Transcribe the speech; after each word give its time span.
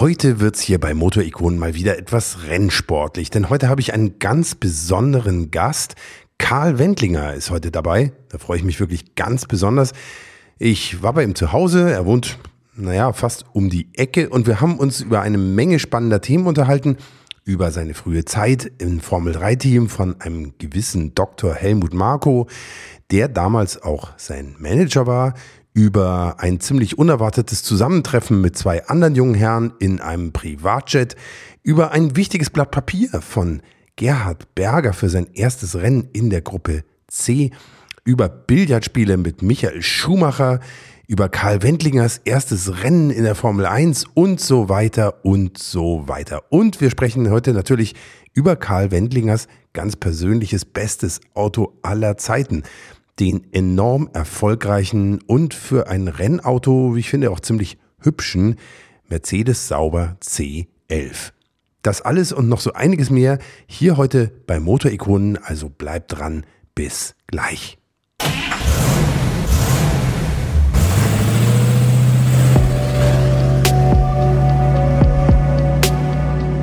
Heute 0.00 0.38
wird's 0.38 0.60
hier 0.60 0.78
bei 0.78 0.94
Motorikonen 0.94 1.58
mal 1.58 1.74
wieder 1.74 1.98
etwas 1.98 2.44
rennsportlich, 2.46 3.30
denn 3.30 3.50
heute 3.50 3.68
habe 3.68 3.80
ich 3.80 3.92
einen 3.92 4.20
ganz 4.20 4.54
besonderen 4.54 5.50
Gast. 5.50 5.96
Karl 6.38 6.78
Wendlinger 6.78 7.34
ist 7.34 7.50
heute 7.50 7.72
dabei. 7.72 8.12
Da 8.28 8.38
freue 8.38 8.58
ich 8.58 8.62
mich 8.62 8.78
wirklich 8.78 9.16
ganz 9.16 9.46
besonders. 9.46 9.94
Ich 10.56 11.02
war 11.02 11.14
bei 11.14 11.24
ihm 11.24 11.34
zu 11.34 11.50
Hause. 11.50 11.90
Er 11.90 12.06
wohnt, 12.06 12.38
naja, 12.76 13.12
fast 13.12 13.44
um 13.54 13.70
die 13.70 13.88
Ecke 13.94 14.28
und 14.28 14.46
wir 14.46 14.60
haben 14.60 14.78
uns 14.78 15.00
über 15.00 15.20
eine 15.22 15.36
Menge 15.36 15.80
spannender 15.80 16.20
Themen 16.20 16.46
unterhalten. 16.46 16.96
Über 17.44 17.72
seine 17.72 17.94
frühe 17.94 18.24
Zeit 18.24 18.70
im 18.78 19.00
Formel-3-Team 19.00 19.88
von 19.88 20.20
einem 20.20 20.52
gewissen 20.58 21.16
Dr. 21.16 21.56
Helmut 21.56 21.92
Marko, 21.92 22.46
der 23.10 23.26
damals 23.26 23.82
auch 23.82 24.10
sein 24.16 24.54
Manager 24.60 25.08
war, 25.08 25.34
über 25.72 26.36
ein 26.38 26.60
ziemlich 26.60 26.98
unerwartetes 26.98 27.62
Zusammentreffen 27.62 28.40
mit 28.40 28.56
zwei 28.56 28.86
anderen 28.86 29.14
jungen 29.14 29.34
Herren 29.34 29.72
in 29.78 30.00
einem 30.00 30.32
Privatjet, 30.32 31.16
über 31.62 31.92
ein 31.92 32.16
wichtiges 32.16 32.50
Blatt 32.50 32.70
Papier 32.70 33.20
von 33.20 33.62
Gerhard 33.96 34.54
Berger 34.54 34.92
für 34.92 35.08
sein 35.08 35.26
erstes 35.34 35.76
Rennen 35.76 36.08
in 36.12 36.30
der 36.30 36.40
Gruppe 36.40 36.84
C, 37.08 37.50
über 38.04 38.28
Billardspiele 38.28 39.16
mit 39.16 39.42
Michael 39.42 39.82
Schumacher, 39.82 40.60
über 41.08 41.28
Karl 41.28 41.62
Wendlingers 41.62 42.20
erstes 42.24 42.82
Rennen 42.82 43.10
in 43.10 43.24
der 43.24 43.34
Formel 43.34 43.64
1 43.64 44.04
und 44.14 44.40
so 44.40 44.68
weiter 44.68 45.24
und 45.24 45.58
so 45.58 46.06
weiter. 46.06 46.42
Und 46.50 46.80
wir 46.80 46.90
sprechen 46.90 47.30
heute 47.30 47.54
natürlich 47.54 47.94
über 48.34 48.56
Karl 48.56 48.90
Wendlingers 48.90 49.48
ganz 49.72 49.96
persönliches 49.96 50.64
bestes 50.64 51.20
Auto 51.34 51.72
aller 51.82 52.18
Zeiten 52.18 52.62
den 53.20 53.52
enorm 53.52 54.08
erfolgreichen 54.12 55.20
und 55.26 55.54
für 55.54 55.88
ein 55.88 56.08
Rennauto, 56.08 56.94
wie 56.94 57.00
ich 57.00 57.10
finde, 57.10 57.30
auch 57.30 57.40
ziemlich 57.40 57.78
hübschen 58.00 58.56
Mercedes 59.08 59.68
Sauber 59.68 60.16
C11. 60.22 61.32
Das 61.82 62.02
alles 62.02 62.32
und 62.32 62.48
noch 62.48 62.60
so 62.60 62.72
einiges 62.72 63.10
mehr 63.10 63.38
hier 63.66 63.96
heute 63.96 64.32
bei 64.46 64.60
Motorikonen, 64.60 65.36
also 65.36 65.68
bleibt 65.68 66.18
dran, 66.18 66.44
bis 66.74 67.14
gleich. 67.26 67.78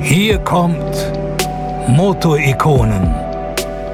Hier 0.02 0.38
kommt 0.38 1.12
Motorikonen 1.88 3.25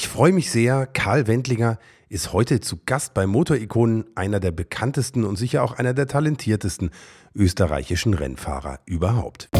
Ich 0.00 0.08
freue 0.08 0.32
mich 0.32 0.50
sehr. 0.50 0.86
Karl 0.86 1.26
Wendlinger 1.26 1.78
ist 2.08 2.32
heute 2.32 2.60
zu 2.60 2.78
Gast 2.86 3.12
bei 3.12 3.26
Motorikonen, 3.26 4.06
einer 4.14 4.40
der 4.40 4.50
bekanntesten 4.50 5.24
und 5.24 5.36
sicher 5.36 5.62
auch 5.62 5.74
einer 5.74 5.92
der 5.92 6.06
talentiertesten 6.06 6.88
österreichischen 7.34 8.14
Rennfahrer 8.14 8.80
überhaupt. 8.86 9.50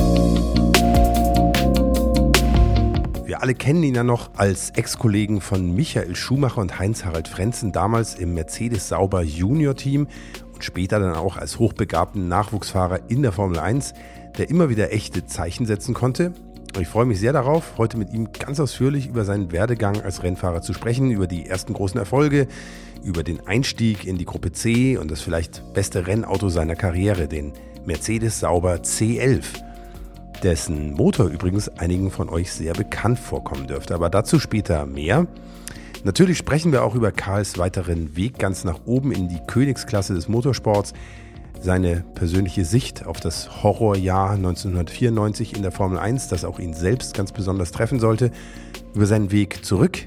Wir 3.26 3.42
alle 3.42 3.54
kennen 3.54 3.82
ihn 3.82 3.94
ja 3.94 4.02
noch 4.02 4.30
als 4.36 4.70
Ex-Kollegen 4.70 5.42
von 5.42 5.74
Michael 5.74 6.16
Schumacher 6.16 6.62
und 6.62 6.78
Heinz-Harald 6.78 7.28
Frenzen, 7.28 7.72
damals 7.72 8.14
im 8.14 8.32
Mercedes 8.32 8.88
Sauber 8.88 9.20
Junior 9.20 9.74
Team 9.76 10.08
und 10.54 10.64
später 10.64 11.00
dann 11.00 11.16
auch 11.16 11.36
als 11.36 11.58
hochbegabten 11.58 12.28
Nachwuchsfahrer 12.28 13.10
in 13.10 13.20
der 13.20 13.32
Formel 13.32 13.58
1, 13.58 13.92
der 14.38 14.48
immer 14.48 14.70
wieder 14.70 14.90
echte 14.90 15.26
Zeichen 15.26 15.66
setzen 15.66 15.92
konnte 15.92 16.32
ich 16.78 16.88
freue 16.88 17.06
mich 17.06 17.18
sehr 17.18 17.32
darauf, 17.32 17.78
heute 17.78 17.96
mit 17.96 18.12
ihm 18.12 18.32
ganz 18.32 18.60
ausführlich 18.60 19.08
über 19.08 19.24
seinen 19.24 19.50
Werdegang 19.50 20.00
als 20.02 20.22
Rennfahrer 20.22 20.62
zu 20.62 20.72
sprechen, 20.72 21.10
über 21.10 21.26
die 21.26 21.46
ersten 21.46 21.72
großen 21.72 21.98
Erfolge, 21.98 22.46
über 23.02 23.22
den 23.22 23.46
Einstieg 23.46 24.06
in 24.06 24.18
die 24.18 24.24
Gruppe 24.24 24.52
C 24.52 24.96
und 24.96 25.10
das 25.10 25.20
vielleicht 25.20 25.74
beste 25.74 26.06
Rennauto 26.06 26.48
seiner 26.48 26.76
Karriere, 26.76 27.26
den 27.26 27.52
Mercedes 27.84 28.40
Sauber 28.40 28.74
C11, 28.76 29.44
dessen 30.42 30.92
Motor 30.92 31.26
übrigens 31.26 31.68
einigen 31.68 32.10
von 32.10 32.28
euch 32.28 32.52
sehr 32.52 32.74
bekannt 32.74 33.18
vorkommen 33.18 33.66
dürfte. 33.66 33.94
Aber 33.94 34.10
dazu 34.10 34.38
später 34.38 34.86
mehr. 34.86 35.26
Natürlich 36.02 36.38
sprechen 36.38 36.72
wir 36.72 36.82
auch 36.82 36.94
über 36.94 37.12
Karls 37.12 37.58
weiteren 37.58 38.16
Weg 38.16 38.38
ganz 38.38 38.64
nach 38.64 38.80
oben 38.86 39.12
in 39.12 39.28
die 39.28 39.40
Königsklasse 39.46 40.14
des 40.14 40.28
Motorsports 40.28 40.94
seine 41.60 42.04
persönliche 42.14 42.64
Sicht 42.64 43.06
auf 43.06 43.20
das 43.20 43.62
Horrorjahr 43.62 44.30
1994 44.30 45.56
in 45.56 45.62
der 45.62 45.72
Formel 45.72 45.98
1, 45.98 46.28
das 46.28 46.44
auch 46.44 46.58
ihn 46.58 46.74
selbst 46.74 47.14
ganz 47.14 47.32
besonders 47.32 47.70
treffen 47.70 48.00
sollte, 48.00 48.30
über 48.94 49.06
seinen 49.06 49.30
Weg 49.30 49.64
zurück 49.64 49.98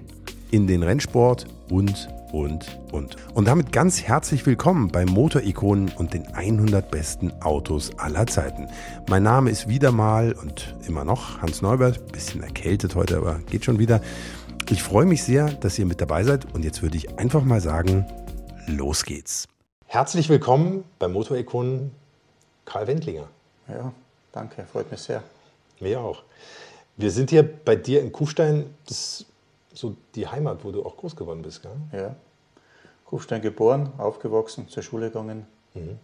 in 0.51 0.67
den 0.67 0.83
Rennsport 0.83 1.47
und, 1.69 2.09
und, 2.31 2.79
und. 2.91 3.15
Und 3.33 3.47
damit 3.47 3.71
ganz 3.71 4.01
herzlich 4.01 4.45
willkommen 4.45 4.89
bei 4.89 5.05
Motorikonen 5.05 5.89
und 5.89 6.13
den 6.13 6.27
100 6.27 6.89
besten 6.89 7.31
Autos 7.41 7.91
aller 7.97 8.27
Zeiten. 8.27 8.67
Mein 9.09 9.23
Name 9.23 9.49
ist 9.49 9.67
wieder 9.67 9.91
mal 9.91 10.33
und 10.33 10.75
immer 10.87 11.05
noch 11.05 11.41
Hans 11.41 11.61
Neubert, 11.61 12.11
bisschen 12.11 12.41
erkältet 12.41 12.95
heute, 12.95 13.17
aber 13.17 13.39
geht 13.49 13.65
schon 13.65 13.79
wieder. 13.79 14.01
Ich 14.69 14.81
freue 14.81 15.05
mich 15.05 15.23
sehr, 15.23 15.49
dass 15.49 15.77
ihr 15.77 15.85
mit 15.85 16.01
dabei 16.01 16.23
seid 16.23 16.53
und 16.53 16.63
jetzt 16.63 16.81
würde 16.81 16.97
ich 16.97 17.19
einfach 17.19 17.43
mal 17.43 17.61
sagen, 17.61 18.05
los 18.67 19.05
geht's. 19.05 19.47
Herzlich 19.93 20.27
willkommen 20.27 20.85
beim 20.97 21.13
Motorikonen 21.13 21.91
Karl 22.65 22.87
Wendlinger. 22.87 23.27
Ja, 23.67 23.93
danke, 24.31 24.65
freut 24.65 24.89
mich 24.89 24.99
sehr. 24.99 25.21
Mir 25.79 26.01
auch. 26.01 26.23
Wir 26.97 27.11
sind 27.11 27.29
hier 27.29 27.43
bei 27.43 27.75
dir 27.75 28.01
in 28.01 28.11
Kufstein, 28.11 28.73
das 28.87 28.97
ist 29.21 29.25
so 29.71 29.95
die 30.15 30.27
Heimat, 30.27 30.63
wo 30.63 30.71
du 30.71 30.83
auch 30.83 30.97
groß 30.97 31.15
geworden 31.15 31.43
bist, 31.43 31.61
gell? 31.61 31.75
Ja. 31.91 32.15
Kufstein 33.05 33.43
geboren, 33.43 33.93
aufgewachsen, 33.99 34.67
zur 34.67 34.81
Schule 34.81 35.09
gegangen. 35.09 35.45
Mhm. 35.75 35.99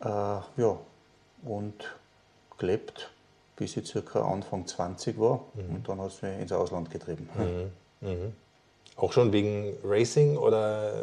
Äh, 0.00 0.06
ja, 0.06 0.78
und 1.44 1.94
gelebt, 2.56 3.12
bis 3.56 3.76
ich 3.76 3.86
circa 3.86 4.22
Anfang 4.22 4.66
20 4.66 5.20
war. 5.20 5.44
Mhm. 5.52 5.74
Und 5.74 5.88
dann 5.90 6.00
hat 6.00 6.08
es 6.08 6.22
mich 6.22 6.40
ins 6.40 6.52
Ausland 6.52 6.90
getrieben. 6.90 7.28
Mhm. 8.00 8.08
mhm. 8.08 8.32
Auch 8.96 9.12
schon 9.12 9.30
wegen 9.30 9.76
Racing 9.84 10.38
oder 10.38 10.94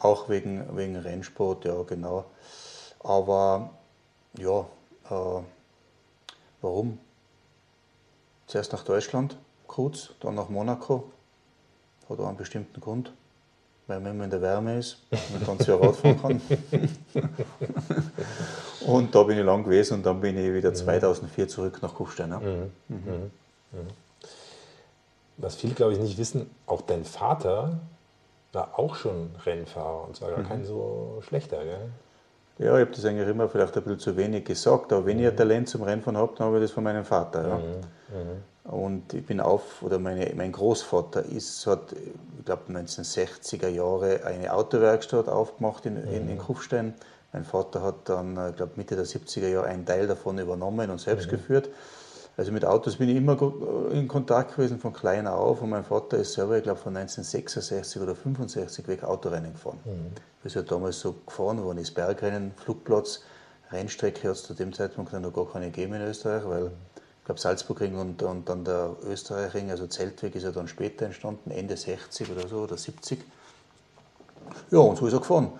auch 0.00 0.28
wegen, 0.28 0.76
wegen 0.76 0.96
Rennsport, 0.96 1.64
ja, 1.64 1.82
genau. 1.82 2.24
Aber 3.00 3.70
ja, 4.38 4.60
äh, 5.10 5.42
warum? 6.60 6.98
Zuerst 8.46 8.72
nach 8.72 8.84
Deutschland, 8.84 9.36
kurz, 9.66 10.10
dann 10.20 10.34
nach 10.34 10.48
Monaco. 10.48 11.10
Hat 12.08 12.18
auch 12.18 12.26
einen 12.26 12.36
bestimmten 12.36 12.80
Grund, 12.80 13.12
weil 13.86 14.00
man 14.00 14.12
immer 14.12 14.24
in 14.24 14.30
der 14.30 14.42
Wärme 14.42 14.78
ist 14.78 14.98
und 15.32 15.46
dann 15.46 15.58
sehr 15.60 15.80
Radfahren 15.80 16.20
kann. 16.20 16.40
und 18.86 19.14
da 19.14 19.22
bin 19.22 19.38
ich 19.38 19.44
lang 19.44 19.62
gewesen 19.62 19.94
und 19.94 20.06
dann 20.06 20.20
bin 20.20 20.36
ich 20.36 20.52
wieder 20.52 20.74
2004 20.74 21.44
mhm. 21.44 21.48
zurück 21.48 21.78
nach 21.82 21.94
Kufstein. 21.94 22.30
Mhm. 22.30 22.72
mhm. 22.88 23.30
Mhm. 23.72 23.86
Was 25.36 25.54
viele, 25.54 25.74
glaube 25.74 25.92
ich, 25.92 26.00
nicht 26.00 26.18
wissen, 26.18 26.50
auch 26.66 26.82
dein 26.82 27.04
Vater 27.04 27.78
war 28.52 28.78
auch 28.78 28.94
schon 28.96 29.30
Rennfahrer 29.44 30.06
und 30.06 30.16
zwar 30.16 30.30
gar 30.30 30.38
mhm. 30.40 30.48
kein 30.48 30.64
so 30.64 31.22
schlechter, 31.26 31.64
gell? 31.64 31.90
Ja, 32.58 32.74
ich 32.76 32.82
habe 32.82 32.94
das 32.94 33.04
eigentlich 33.06 33.26
immer 33.26 33.48
vielleicht 33.48 33.74
ein 33.76 33.82
bisschen 33.82 33.98
zu 34.00 34.16
wenig 34.16 34.44
gesagt, 34.44 34.92
aber 34.92 35.06
wenn 35.06 35.16
mhm. 35.16 35.24
ich 35.24 35.28
ein 35.30 35.36
Talent 35.36 35.68
zum 35.68 35.82
Rennfahren 35.82 36.18
habe, 36.18 36.34
dann 36.36 36.48
habe 36.48 36.58
ich 36.58 36.64
das 36.64 36.72
von 36.72 36.84
meinem 36.84 37.04
Vater. 37.04 37.48
Ja. 37.48 37.56
Mhm. 37.56 37.62
mhm. 37.62 38.42
Und 38.62 39.14
ich 39.14 39.24
bin 39.24 39.40
auf, 39.40 39.82
oder 39.82 39.98
meine, 39.98 40.30
mein 40.36 40.52
Großvater 40.52 41.24
ist, 41.24 41.66
hat, 41.66 41.92
ich 41.92 42.44
glaube 42.44 42.70
1960er 42.70 43.68
Jahre 43.68 44.24
eine 44.24 44.52
Autowerkstatt 44.52 45.28
aufgemacht 45.28 45.86
in, 45.86 45.96
in, 45.96 46.28
in 46.28 46.34
mhm. 46.34 46.38
Kufstein. 46.38 46.94
Mein 47.32 47.44
Vater 47.44 47.82
hat 47.82 48.08
dann, 48.08 48.50
ich 48.50 48.56
glaube 48.56 48.72
Mitte 48.76 48.96
der 48.96 49.06
70er 49.06 49.48
Jahre 49.48 49.66
einen 49.66 49.86
Teil 49.86 50.06
davon 50.06 50.38
übernommen 50.38 50.90
und 50.90 51.00
selbst 51.00 51.26
mhm. 51.26 51.30
geführt. 51.30 51.70
Also 52.40 52.52
mit 52.52 52.64
Autos 52.64 52.96
bin 52.96 53.10
ich 53.10 53.16
immer 53.16 53.36
äh, 53.92 53.98
in 53.98 54.08
Kontakt 54.08 54.56
gewesen, 54.56 54.78
von 54.78 54.94
klein 54.94 55.26
auf. 55.26 55.60
Und 55.60 55.68
mein 55.68 55.84
Vater 55.84 56.16
ist 56.16 56.32
selber, 56.32 56.56
ich 56.56 56.62
glaube, 56.62 56.80
von 56.80 56.96
1966 56.96 58.00
oder 58.00 58.14
65 58.14 58.88
weg 58.88 59.04
Autorennen 59.04 59.52
gefahren. 59.52 59.78
Mhm. 59.84 60.12
ist 60.42 60.56
ja 60.56 60.62
damals 60.62 61.00
so 61.00 61.16
gefahren 61.26 61.62
worden 61.62 61.76
ist, 61.76 61.90
Bergrennen, 61.90 62.52
Flugplatz, 62.56 63.24
Rennstrecke 63.70 64.26
hat 64.26 64.36
es 64.36 64.44
zu 64.44 64.54
dem 64.54 64.72
Zeitpunkt 64.72 65.12
noch 65.12 65.34
gar 65.34 65.52
keine 65.52 65.66
gegeben 65.66 65.92
in 65.92 66.00
Österreich, 66.00 66.42
weil 66.46 66.68
ich 66.68 67.24
glaube 67.26 67.38
Salzburgring 67.38 67.98
und, 67.98 68.22
und 68.22 68.48
dann 68.48 68.64
der 68.64 68.96
Österreichring, 69.04 69.70
also 69.70 69.86
Zeltweg 69.86 70.34
ist 70.34 70.44
ja 70.44 70.50
dann 70.50 70.66
später 70.66 71.04
entstanden, 71.04 71.50
Ende 71.50 71.76
60 71.76 72.30
oder 72.30 72.48
so 72.48 72.60
oder 72.60 72.78
70. 72.78 73.20
Ja, 74.70 74.78
und 74.78 74.96
so 74.96 75.06
ist 75.06 75.12
er 75.12 75.18
gefahren. 75.18 75.52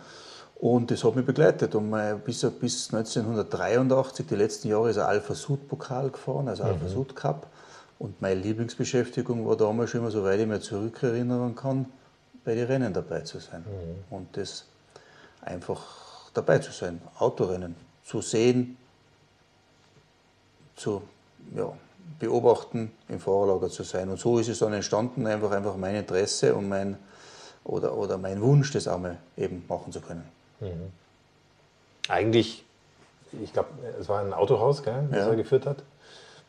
Und 0.61 0.91
das 0.91 1.05
hat 1.05 1.17
mich 1.17 1.25
begleitet. 1.25 1.75
Und 1.75 1.91
bis, 2.25 2.43
bis 2.61 2.93
1983, 2.93 4.27
die 4.27 4.37
letzten 4.37 4.69
Jahre, 4.69 4.91
ist 4.91 4.99
ein 4.99 5.07
Alpha 5.07 5.35
Sud 5.35 5.67
Pokal 5.69 6.11
gefahren, 6.11 6.49
also 6.49 6.65
Alpha 6.65 6.85
mhm. 6.85 6.91
Sud 6.91 7.17
Cup. 7.17 7.47
Und 7.99 8.21
meine 8.21 8.41
Lieblingsbeschäftigung 8.41 9.47
war 9.47 9.57
damals 9.57 9.91
schon 9.91 10.01
immer, 10.03 10.11
soweit 10.11 10.39
ich 10.39 10.47
mich 10.47 10.61
zurückerinnern 10.61 11.55
kann, 11.55 11.87
bei 12.45 12.55
den 12.55 12.67
Rennen 12.67 12.93
dabei 12.93 13.21
zu 13.21 13.39
sein. 13.39 13.61
Mhm. 13.61 14.15
Und 14.15 14.37
das 14.37 14.67
einfach 15.41 16.31
dabei 16.35 16.59
zu 16.59 16.73
sein, 16.73 17.01
Autorennen 17.19 17.75
zu 18.05 18.21
sehen, 18.21 18.77
zu 20.77 21.01
ja, 21.57 21.73
beobachten, 22.19 22.93
im 23.09 23.19
Fahrerlager 23.19 23.71
zu 23.71 23.83
sein. 23.83 24.11
Und 24.11 24.19
so 24.19 24.39
ist 24.39 24.49
es 24.49 24.59
dann 24.59 24.75
entstanden, 24.75 25.27
einfach, 25.27 25.53
einfach 25.53 25.77
mein 25.79 25.95
Interesse 25.95 26.55
und 26.55 26.69
mein, 26.69 26.99
oder, 27.65 27.97
oder 27.97 28.19
mein 28.19 28.43
Wunsch, 28.43 28.73
das 28.73 28.89
einmal 28.89 29.17
eben 29.39 29.65
machen 29.67 29.91
zu 29.91 30.03
können. 30.03 30.40
Mhm. 30.61 30.93
Eigentlich, 32.09 32.65
ich 33.43 33.53
glaube, 33.53 33.69
es 33.99 34.09
war 34.09 34.21
ein 34.21 34.33
Autohaus, 34.33 34.83
gell, 34.83 35.09
das 35.11 35.21
ja. 35.21 35.29
er 35.29 35.37
geführt 35.37 35.67
hat. 35.67 35.83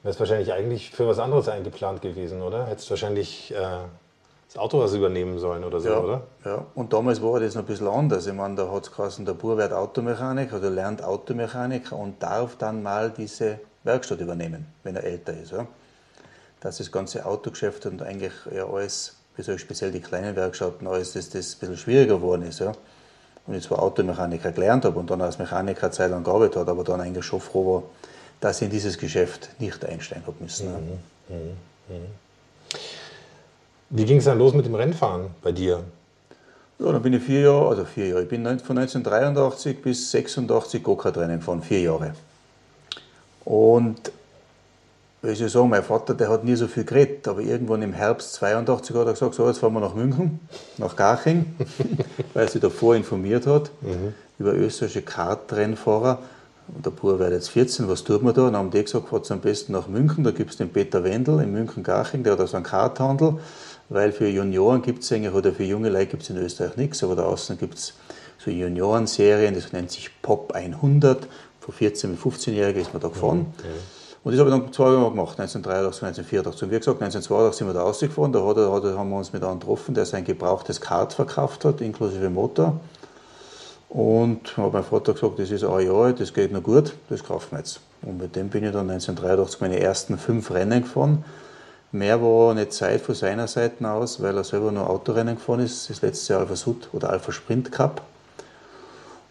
Wäre 0.03 0.13
es 0.13 0.19
wahrscheinlich 0.19 0.51
eigentlich 0.51 0.91
für 0.91 1.07
was 1.07 1.19
anderes 1.19 1.47
eingeplant 1.47 2.01
gewesen, 2.01 2.41
oder? 2.41 2.65
Hättest 2.65 2.89
wahrscheinlich 2.89 3.53
äh, 3.53 3.77
das 4.47 4.57
Autohaus 4.57 4.93
übernehmen 4.95 5.37
sollen 5.37 5.63
oder 5.63 5.79
so, 5.79 5.89
ja, 5.89 5.99
oder? 5.99 6.21
Ja, 6.43 6.65
und 6.73 6.91
damals 6.93 7.21
war 7.21 7.39
das 7.39 7.53
noch 7.53 7.61
ein 7.61 7.67
bisschen 7.67 7.87
anders. 7.87 8.25
Ich 8.25 8.33
meine, 8.33 8.55
da 8.55 8.71
hat 8.71 8.83
es 8.83 8.91
geheißen, 8.91 9.25
der 9.25 9.33
Bub 9.33 9.57
wird 9.57 9.73
Automechaniker 9.73 10.57
oder 10.57 10.71
lernt 10.71 11.03
Automechaniker 11.03 11.95
und 11.95 12.21
darf 12.23 12.55
dann 12.57 12.81
mal 12.81 13.11
diese 13.11 13.59
Werkstatt 13.83 14.19
übernehmen, 14.19 14.65
wenn 14.83 14.95
er 14.95 15.03
älter 15.03 15.33
ist. 15.33 15.51
Ja. 15.51 15.67
Dass 16.61 16.79
das 16.79 16.91
ganze 16.91 17.25
Autogeschäft 17.25 17.85
und 17.85 18.01
eigentlich 18.01 18.33
ja 18.51 18.67
alles, 18.67 19.17
wie 19.35 19.43
soll 19.43 19.55
ich 19.55 19.61
speziell 19.61 19.91
die 19.91 20.01
kleinen 20.01 20.35
Werkstätten, 20.35 20.87
alles, 20.87 21.13
dass 21.13 21.29
das 21.29 21.53
ein 21.53 21.59
bisschen 21.59 21.77
schwieriger 21.77 22.15
geworden 22.15 22.43
ist. 22.43 22.59
Ja 22.59 22.73
und 23.47 23.55
ich 23.55 23.63
zwar 23.63 23.81
Automechaniker 23.81 24.51
gelernt 24.51 24.85
habe 24.85 24.99
und 24.99 25.09
dann 25.09 25.21
als 25.21 25.39
Mechaniker 25.39 25.91
Zeit 25.91 26.11
lang 26.11 26.23
gearbeitet 26.23 26.57
habe, 26.57 26.71
aber 26.71 26.83
dann 26.83 27.01
eigentlich 27.01 27.25
schon 27.25 27.41
froh 27.41 27.75
war, 27.75 27.83
dass 28.39 28.57
ich 28.57 28.65
in 28.65 28.71
dieses 28.71 28.97
Geschäft 28.97 29.49
nicht 29.59 29.83
einsteigen 29.85 30.25
habe 30.25 30.37
müssen. 30.39 30.71
Mhm. 30.71 31.35
Mhm. 31.35 31.57
Mhm. 31.89 32.05
Wie 33.89 34.05
ging 34.05 34.17
es 34.17 34.25
dann 34.25 34.37
los 34.37 34.53
mit 34.53 34.65
dem 34.65 34.75
Rennfahren 34.75 35.27
bei 35.41 35.51
dir? 35.51 35.83
Ja, 36.79 36.91
dann 36.91 37.01
bin 37.01 37.13
ich 37.13 37.23
vier 37.23 37.41
Jahre, 37.41 37.67
also 37.67 37.85
vier 37.85 38.07
Jahre, 38.07 38.23
ich 38.23 38.29
bin 38.29 38.43
von 38.43 38.77
1983 38.77 39.81
bis 39.81 40.09
86 40.11 40.81
Go-Kart-Rennen 40.81 41.39
gefahren, 41.39 41.61
vier 41.61 41.81
Jahre. 41.81 42.13
Und 43.45 44.11
wie 45.23 45.35
soll 45.35 45.47
ich 45.47 45.53
sagen, 45.53 45.69
mein 45.69 45.83
Vater, 45.83 46.15
der 46.15 46.29
hat 46.29 46.43
nie 46.43 46.55
so 46.55 46.67
viel 46.67 46.83
geredet, 46.83 47.27
aber 47.27 47.41
irgendwann 47.41 47.83
im 47.83 47.93
Herbst 47.93 48.33
82 48.35 48.95
hat 48.95 49.05
er 49.05 49.13
gesagt, 49.13 49.35
so, 49.35 49.47
jetzt 49.47 49.59
fahren 49.59 49.73
wir 49.73 49.79
nach 49.79 49.93
München, 49.93 50.39
nach 50.77 50.95
Garching, 50.95 51.45
weil 52.33 52.45
er 52.45 52.49
sich 52.49 52.61
davor 52.61 52.95
informiert 52.95 53.45
hat 53.45 53.69
mhm. 53.81 54.13
über 54.39 54.53
österreichische 54.53 55.03
Kartrennfahrer. 55.03 56.19
Und 56.73 56.85
der 56.85 56.91
Bub 56.91 57.19
wird 57.19 57.33
jetzt 57.33 57.49
14, 57.49 57.87
was 57.87 58.03
tut 58.03 58.23
man 58.23 58.33
da? 58.33 58.47
Und 58.47 58.53
dann 58.53 58.61
haben 58.61 58.71
die 58.71 58.83
gesagt, 58.83 59.09
fahrt 59.09 59.29
am 59.29 59.41
besten 59.41 59.73
nach 59.73 59.87
München, 59.87 60.23
da 60.23 60.31
gibt 60.31 60.51
es 60.51 60.57
den 60.57 60.69
Peter 60.69 61.03
Wendel 61.03 61.39
in 61.41 61.51
München-Garching, 61.51 62.23
der 62.23 62.33
hat 62.33 62.39
also 62.39 62.55
einen 62.55 62.65
Karthandel, 62.65 63.35
weil 63.89 64.11
für 64.11 64.27
Junioren 64.27 64.81
gibt 64.81 65.03
es 65.03 65.11
eigentlich, 65.11 65.33
oder 65.33 65.51
für 65.51 65.65
junge 65.65 65.89
Leute 65.89 66.07
gibt 66.07 66.23
es 66.23 66.29
in 66.31 66.37
Österreich 66.37 66.77
nichts, 66.77 67.03
aber 67.03 67.15
da 67.15 67.23
außen 67.23 67.59
gibt 67.59 67.75
es 67.75 67.93
so 68.39 68.49
Juniorenserien, 68.49 69.53
das 69.53 69.71
nennt 69.71 69.91
sich 69.91 70.09
Pop 70.23 70.53
100, 70.53 71.27
von 71.59 71.73
14 71.75 72.15
bis 72.15 72.21
15-Jährigen 72.23 72.81
ist 72.81 72.93
man 72.93 73.01
da 73.01 73.09
gefahren. 73.09 73.39
Mhm. 73.39 74.00
Und 74.23 74.33
das 74.33 74.39
habe 74.39 74.51
ich 74.51 74.55
dann 74.55 74.71
zwei 74.71 74.91
Jahre 74.93 75.09
gemacht, 75.09 75.39
1983, 75.39 76.03
1984. 76.03 76.63
Und 76.63 76.71
wie 76.71 76.77
gesagt, 76.77 77.01
1982 77.01 77.57
sind 77.57 77.67
wir 77.67 77.73
da 77.73 77.81
rausgefahren, 77.81 78.31
da, 78.31 78.45
hat, 78.45 78.57
da 78.57 78.97
haben 78.97 79.09
wir 79.09 79.17
uns 79.17 79.33
mit 79.33 79.43
einem 79.43 79.59
getroffen, 79.59 79.95
der 79.95 80.05
sein 80.05 80.23
gebrauchtes 80.23 80.79
Kart 80.79 81.13
verkauft 81.13 81.65
hat, 81.65 81.81
inklusive 81.81 82.29
Motor. 82.29 82.79
Und 83.89 84.55
habe 84.57 84.73
mein 84.73 84.83
Vater 84.83 85.13
gesagt, 85.13 85.39
das 85.39 85.49
ist 85.49 85.63
ein 85.63 85.85
Jahr, 85.85 86.13
das 86.13 86.33
geht 86.33 86.51
noch 86.51 86.61
gut, 86.61 86.93
das 87.09 87.23
kaufen 87.23 87.47
wir 87.51 87.57
jetzt. 87.59 87.81
Und 88.03 88.19
mit 88.19 88.35
dem 88.35 88.49
bin 88.49 88.63
ich 88.63 88.71
dann 88.71 88.89
1983 88.89 89.59
meine 89.59 89.79
ersten 89.79 90.17
fünf 90.17 90.51
Rennen 90.51 90.83
gefahren. 90.83 91.25
Mehr 91.91 92.21
war 92.21 92.53
nicht 92.53 92.73
Zeit 92.73 93.01
von 93.01 93.15
seiner 93.15 93.47
Seite 93.47 93.89
aus, 93.89 94.21
weil 94.21 94.37
er 94.37 94.43
selber 94.43 94.71
nur 94.71 94.89
Autorennen 94.89 95.35
gefahren 95.35 95.59
ist, 95.61 95.89
das 95.89 96.01
letzte 96.01 96.33
Jahr 96.33 96.41
Alpha 96.41 96.55
Sud 96.55 96.89
oder 96.93 97.09
Alpha 97.09 97.31
Sprint 97.31 97.71
Cup. 97.71 98.01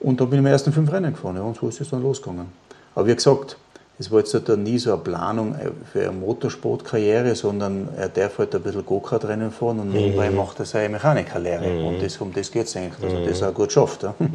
Und 0.00 0.20
dann 0.20 0.28
bin 0.28 0.40
ich 0.40 0.42
meine 0.42 0.52
ersten 0.52 0.72
fünf 0.72 0.92
Rennen 0.92 1.12
gefahren, 1.12 1.36
ja, 1.36 1.42
und 1.42 1.56
so 1.56 1.68
ist 1.68 1.80
es 1.80 1.90
dann 1.90 2.02
losgegangen. 2.02 2.52
Aber 2.94 3.06
wie 3.06 3.14
gesagt, 3.14 3.56
es 4.00 4.10
war 4.10 4.20
jetzt 4.20 4.32
halt 4.32 4.48
nie 4.56 4.78
so 4.78 4.94
eine 4.94 5.02
Planung 5.02 5.54
für 5.92 6.00
eine 6.00 6.12
Motorsportkarriere, 6.12 7.34
sondern 7.34 7.90
er 7.98 8.08
darf 8.08 8.38
halt 8.38 8.54
ein 8.54 8.62
bisschen 8.62 8.86
Go-Kart-Rennen 8.86 9.50
fahren 9.50 9.78
und 9.78 9.92
nebenbei 9.92 10.30
mhm. 10.30 10.36
macht 10.36 10.58
er 10.58 10.64
seine 10.64 10.88
Mechanikerlehre. 10.88 11.68
Mhm. 11.68 11.86
Und 11.86 12.02
das, 12.02 12.16
um 12.16 12.32
das 12.32 12.50
geht 12.50 12.66
es 12.66 12.74
eigentlich, 12.76 12.98
dass 12.98 13.12
er 13.12 13.26
das 13.26 13.40
mhm. 13.42 13.46
auch 13.48 13.54
gut 13.54 13.72
schafft. 13.72 14.02
Ja. 14.02 14.14
Mhm. 14.18 14.28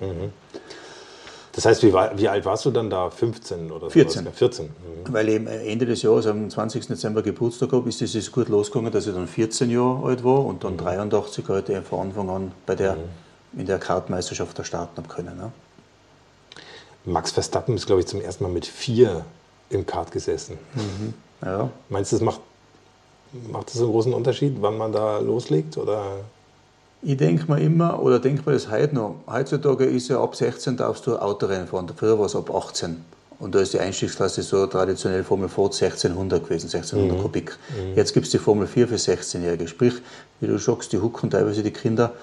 mhm. 0.00 0.32
Das 1.52 1.64
heißt, 1.64 1.84
wie, 1.84 1.92
wie, 1.92 2.28
alt 2.28 2.44
warst 2.44 2.66
du 2.66 2.70
dann 2.72 2.90
da? 2.90 3.08
15 3.08 3.70
oder 3.70 3.86
so? 3.86 3.90
14. 3.90 4.26
14. 4.30 4.66
Mhm. 4.66 4.70
Weil 5.12 5.28
ich 5.28 5.36
Ende 5.46 5.86
des 5.86 6.02
Jahres, 6.02 6.26
am 6.26 6.50
20. 6.50 6.88
Dezember 6.88 7.22
Geburtstag 7.22 7.72
habe, 7.72 7.88
ist 7.88 8.02
es 8.02 8.32
gut 8.32 8.48
losgegangen, 8.48 8.92
dass 8.92 9.06
ich 9.06 9.14
dann 9.14 9.28
14 9.28 9.70
Jahre 9.70 10.04
alt 10.04 10.24
war 10.24 10.44
und 10.44 10.64
dann 10.64 10.72
mhm. 10.72 10.78
83 10.78 11.48
halt 11.48 11.70
von 11.88 12.08
Anfang 12.08 12.28
an 12.28 12.52
bei 12.66 12.74
der, 12.74 12.96
mhm. 12.96 13.60
in 13.60 13.66
der 13.66 13.78
Kartmeisterschaft 13.78 14.66
starten 14.66 14.96
habe 14.96 15.08
können. 15.08 15.36
Ne? 15.36 15.52
Max 17.06 17.30
Verstappen 17.30 17.76
ist, 17.76 17.86
glaube 17.86 18.00
ich, 18.00 18.06
zum 18.06 18.20
ersten 18.20 18.44
Mal 18.44 18.52
mit 18.52 18.66
vier 18.66 19.24
im 19.70 19.86
Kart 19.86 20.10
gesessen. 20.10 20.58
Mhm. 20.74 21.14
Ja. 21.44 21.70
Meinst 21.88 22.12
du, 22.12 22.16
das 22.16 22.24
macht, 22.24 22.40
macht 23.50 23.68
das 23.68 23.80
einen 23.80 23.90
großen 23.90 24.12
Unterschied, 24.12 24.56
wann 24.60 24.76
man 24.76 24.92
da 24.92 25.18
loslegt? 25.18 25.76
Oder? 25.78 26.04
Ich 27.02 27.16
denke 27.16 27.50
mir 27.50 27.60
immer, 27.60 28.02
oder 28.02 28.18
denke 28.18 28.42
mir 28.44 28.54
das 28.54 28.70
heute 28.70 28.94
noch, 28.94 29.16
heutzutage 29.26 29.84
ist 29.84 30.08
ja 30.08 30.20
ab 30.20 30.34
16 30.34 30.76
darfst 30.76 31.06
du 31.06 31.16
Autorennen 31.16 31.68
fahren, 31.68 31.88
früher 31.94 32.18
war 32.18 32.26
es 32.26 32.34
ab 32.34 32.52
18. 32.52 33.04
Und 33.38 33.54
da 33.54 33.60
ist 33.60 33.74
die 33.74 33.78
Einstiegsklasse 33.78 34.42
so 34.42 34.66
traditionell 34.66 35.22
Formel 35.22 35.48
4 35.48 35.64
1600 35.64 36.42
gewesen, 36.42 36.66
1600 36.66 37.18
mhm. 37.18 37.22
Kubik. 37.22 37.58
Mhm. 37.68 37.94
Jetzt 37.94 38.14
gibt 38.14 38.26
es 38.26 38.32
die 38.32 38.38
Formel 38.38 38.66
4 38.66 38.88
für 38.88 38.94
16-Jährige. 38.94 39.68
Sprich, 39.68 39.94
wie 40.40 40.46
du 40.46 40.58
sagst, 40.58 40.92
die 40.92 40.98
hucken 40.98 41.30
teilweise 41.30 41.62
die 41.62 41.70
Kinder 41.70 42.14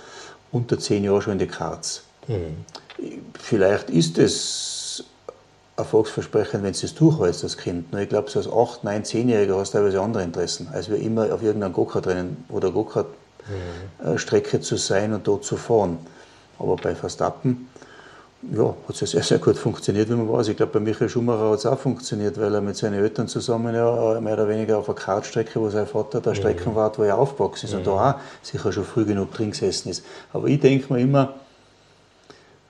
unter 0.51 0.79
10 0.79 1.03
Jahren 1.03 1.21
schon 1.21 1.33
in 1.33 1.39
die 1.39 1.47
Karts. 1.47 2.03
Mhm. 2.27 2.65
Vielleicht 3.39 3.89
ist 3.89 4.17
es 4.17 5.03
Erfolgsversprechen, 5.75 6.63
wenn 6.63 6.73
du 6.73 6.85
es 6.85 6.93
durchhältst 6.93 7.43
als 7.43 7.57
Kind. 7.57 7.91
Nur 7.91 8.01
ich 8.01 8.09
glaube, 8.09 8.29
so 8.29 8.39
als 8.39 8.47
8-, 8.47 8.83
9-, 8.83 9.05
10-Jähriger 9.05 9.57
hast 9.57 9.73
du 9.73 9.79
teilweise 9.79 10.01
andere 10.01 10.23
Interessen, 10.23 10.67
als 10.71 10.89
wir 10.89 10.97
immer 10.97 11.33
auf 11.33 11.41
irgendeinem 11.41 11.73
Go-Kart-Rennen 11.73 12.45
oder 12.49 12.71
Go-Kart-Strecke 12.71 14.61
zu 14.61 14.77
sein 14.77 15.13
und 15.13 15.27
dort 15.27 15.43
zu 15.45 15.57
fahren. 15.57 15.97
Aber 16.59 16.75
bei 16.75 16.93
Verstappen 16.93 17.67
ja, 18.51 18.65
hat 18.65 18.95
es 18.95 19.01
ja 19.01 19.07
sehr, 19.07 19.23
sehr 19.23 19.39
gut 19.39 19.57
funktioniert, 19.57 20.09
wie 20.09 20.13
man 20.13 20.31
weiß. 20.31 20.49
Ich 20.49 20.57
glaube, 20.57 20.73
bei 20.73 20.79
Michael 20.79 21.09
Schumacher 21.09 21.51
hat 21.51 21.59
es 21.59 21.65
auch 21.65 21.79
funktioniert, 21.79 22.39
weil 22.39 22.53
er 22.53 22.61
mit 22.61 22.75
seinen 22.75 22.95
Eltern 22.95 23.27
zusammen 23.27 23.73
ja 23.73 24.19
mehr 24.19 24.33
oder 24.33 24.47
weniger 24.47 24.77
auf 24.77 24.89
einer 24.89 24.97
Kartstrecke, 24.97 25.59
wo 25.59 25.69
sein 25.69 25.87
Vater 25.87 26.21
der 26.21 26.35
Streckenwart, 26.35 26.99
wo 26.99 27.03
er 27.03 27.17
aufgewachsen 27.17 27.67
ist 27.67 27.73
und 27.73 27.87
da 27.87 28.11
auch 28.11 28.15
sicher 28.41 28.71
schon 28.71 28.83
früh 28.83 29.05
genug 29.05 29.33
drin 29.33 29.51
gesessen 29.51 29.89
ist. 29.89 30.03
Aber 30.33 30.47
ich 30.47 30.59
denke 30.59 30.93
mir 30.93 30.99
immer, 30.99 31.33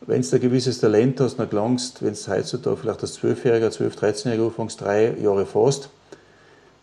wenn 0.05 0.21
du 0.21 0.35
ein 0.35 0.41
gewisses 0.41 0.79
Talent 0.79 1.19
hast, 1.19 1.37
dann 1.37 1.49
gelangst, 1.49 2.03
wenn 2.03 2.13
du 2.13 2.27
heutzutage 2.27 2.77
vielleicht 2.77 3.01
als 3.01 3.19
12-Jähriger, 3.19 3.69
12-, 3.69 3.97
13-Jähriger 3.97 4.47
anfängst, 4.47 4.81
drei 4.81 5.13
Jahre 5.21 5.45
fährst, 5.45 5.89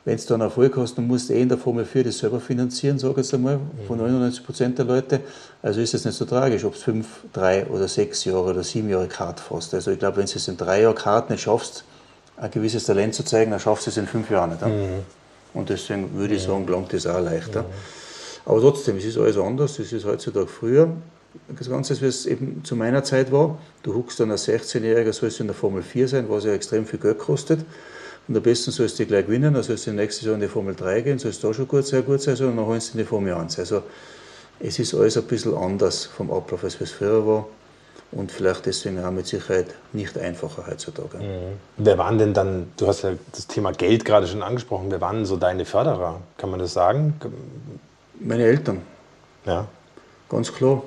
wenn 0.06 0.16
du 0.16 0.22
dann 0.28 0.40
Erfolg 0.40 0.76
hast, 0.78 0.96
dann 0.96 1.06
musst 1.06 1.28
du 1.28 1.34
eh 1.34 1.42
in 1.42 1.50
der 1.50 1.58
Formel 1.58 1.84
4 1.84 2.04
das 2.04 2.18
selber 2.18 2.40
finanzieren, 2.40 2.98
sage 2.98 3.12
ich 3.12 3.18
jetzt 3.18 3.34
einmal, 3.34 3.60
von 3.86 3.98
99 3.98 4.40
mhm. 4.40 4.46
Prozent 4.46 4.78
der 4.78 4.86
Leute. 4.86 5.20
Also 5.62 5.80
ist 5.80 5.92
es 5.92 6.06
nicht 6.06 6.16
so 6.16 6.24
tragisch, 6.24 6.64
ob 6.64 6.74
es 6.74 6.82
fünf, 6.82 7.06
drei 7.34 7.66
oder 7.66 7.86
sechs 7.86 8.24
Jahre 8.24 8.50
oder 8.50 8.62
sieben 8.62 8.88
Jahre 8.88 9.08
Kart 9.08 9.40
fährst. 9.40 9.74
Also 9.74 9.90
ich 9.90 9.98
glaube, 9.98 10.16
wenn 10.16 10.26
du 10.26 10.32
es 10.34 10.48
in 10.48 10.56
drei 10.56 10.82
Jahren 10.82 10.94
Kart 10.94 11.28
nicht 11.28 11.42
schaffst, 11.42 11.84
ein 12.38 12.50
gewisses 12.50 12.84
Talent 12.84 13.14
zu 13.14 13.24
zeigen, 13.24 13.50
dann 13.50 13.60
schaffst 13.60 13.86
du 13.86 13.90
es 13.90 13.98
in 13.98 14.06
fünf 14.06 14.30
Jahren 14.30 14.50
nicht. 14.50 14.64
Mhm. 14.64 15.04
Und 15.52 15.68
deswegen 15.68 16.16
würde 16.16 16.34
ich 16.34 16.44
sagen, 16.44 16.64
gelangt 16.64 16.94
das 16.94 17.06
auch 17.06 17.20
leichter. 17.20 17.62
Mhm. 17.62 17.66
Aber 18.46 18.60
trotzdem, 18.62 18.96
es 18.96 19.04
ist 19.04 19.18
alles 19.18 19.36
anders, 19.36 19.78
es 19.78 19.92
ist 19.92 20.06
heutzutage 20.06 20.46
früher 20.46 20.88
das 21.58 21.68
Ganze, 21.68 22.00
wie 22.00 22.06
es 22.06 22.26
eben 22.26 22.62
zu 22.64 22.76
meiner 22.76 23.04
Zeit 23.04 23.32
war. 23.32 23.58
Du 23.82 23.94
huckst 23.94 24.20
dann 24.20 24.30
als 24.30 24.48
16-Jähriger, 24.48 25.12
sollst 25.12 25.38
du 25.38 25.44
in 25.44 25.48
der 25.48 25.56
Formel 25.56 25.82
4 25.82 26.08
sein, 26.08 26.26
was 26.28 26.44
ja 26.44 26.52
extrem 26.52 26.86
viel 26.86 26.98
Geld 26.98 27.18
kostet. 27.18 27.60
Und 28.28 28.36
am 28.36 28.42
besten 28.42 28.70
sollst 28.70 28.98
du 28.98 29.06
gleich 29.06 29.26
gewinnen, 29.26 29.54
dann 29.54 29.62
sollst 29.62 29.86
du 29.86 29.92
nächstes 29.92 30.26
Jahr 30.26 30.34
in 30.34 30.40
die 30.40 30.48
Formel 30.48 30.74
3 30.74 31.00
gehen, 31.00 31.18
sollst 31.18 31.42
du 31.42 31.48
da 31.48 31.54
schon 31.54 31.68
gut, 31.68 31.84
sehr 31.84 32.02
gut 32.02 32.22
sein, 32.22 32.36
sondern 32.36 32.58
dann 32.58 32.66
holst 32.66 32.94
du 32.94 32.98
in 32.98 33.04
die 33.04 33.08
Formel 33.08 33.32
1. 33.34 33.58
Also 33.58 33.82
es 34.60 34.78
ist 34.78 34.94
alles 34.94 35.16
ein 35.16 35.24
bisschen 35.24 35.56
anders 35.56 36.06
vom 36.06 36.30
Ablauf, 36.30 36.62
als 36.64 36.80
es 36.80 36.92
früher 36.92 37.26
war. 37.26 37.46
Und 38.12 38.32
vielleicht 38.32 38.66
deswegen 38.66 39.02
auch 39.04 39.12
mit 39.12 39.28
Sicherheit 39.28 39.66
nicht 39.92 40.18
einfacher 40.18 40.66
heutzutage. 40.66 41.18
Mhm. 41.18 41.58
Wer 41.76 41.96
waren 41.96 42.18
denn 42.18 42.34
dann, 42.34 42.72
du 42.76 42.88
hast 42.88 43.02
ja 43.02 43.12
das 43.32 43.46
Thema 43.46 43.72
Geld 43.72 44.04
gerade 44.04 44.26
schon 44.26 44.42
angesprochen, 44.42 44.86
wer 44.90 45.00
waren 45.00 45.24
so 45.24 45.36
deine 45.36 45.64
Förderer? 45.64 46.20
Kann 46.36 46.50
man 46.50 46.58
das 46.58 46.72
sagen? 46.72 47.14
Meine 48.18 48.44
Eltern. 48.44 48.82
Ja. 49.46 49.68
Ganz 50.28 50.52
klar. 50.52 50.82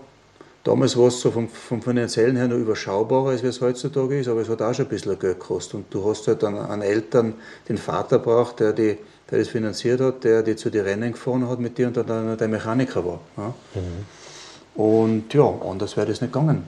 Damals 0.63 0.95
war 0.95 1.07
es 1.07 1.19
so 1.19 1.29
vom, 1.29 1.49
vom 1.49 1.81
finanziellen 1.81 2.37
her 2.37 2.47
noch 2.47 2.55
überschaubarer, 2.55 3.31
als 3.31 3.43
es 3.43 3.59
heutzutage 3.59 4.19
ist, 4.19 4.29
aber 4.29 4.41
es 4.41 4.49
hat 4.49 4.61
auch 4.61 4.73
schon 4.73 4.85
ein 4.85 4.89
bisschen 4.89 5.19
Geld 5.19 5.39
gekostet. 5.39 5.73
Und 5.73 5.93
du 5.93 6.09
hast 6.09 6.25
halt 6.27 6.41
dann 6.41 6.55
an 6.55 6.81
Eltern 6.81 7.33
den 7.67 7.77
Vater 7.77 8.19
braucht, 8.19 8.61
der, 8.61 8.71
die, 8.71 8.97
der 9.29 9.39
das 9.39 9.49
finanziert 9.49 9.99
hat, 9.99 10.23
der 10.23 10.41
die 10.41 10.55
zu 10.55 10.69
den 10.69 10.85
Rennen 10.85 11.11
gefahren 11.11 11.49
hat 11.49 11.59
mit 11.59 11.77
dir 11.77 11.87
und 11.87 11.97
dann 11.97 12.37
der 12.37 12.47
Mechaniker 12.47 13.03
war. 13.03 13.19
Ja. 13.35 13.53
Mhm. 13.75 14.81
Und 14.81 15.33
ja, 15.33 15.53
anders 15.69 15.97
wäre 15.97 16.07
das 16.07 16.21
nicht 16.21 16.31
gegangen. 16.31 16.63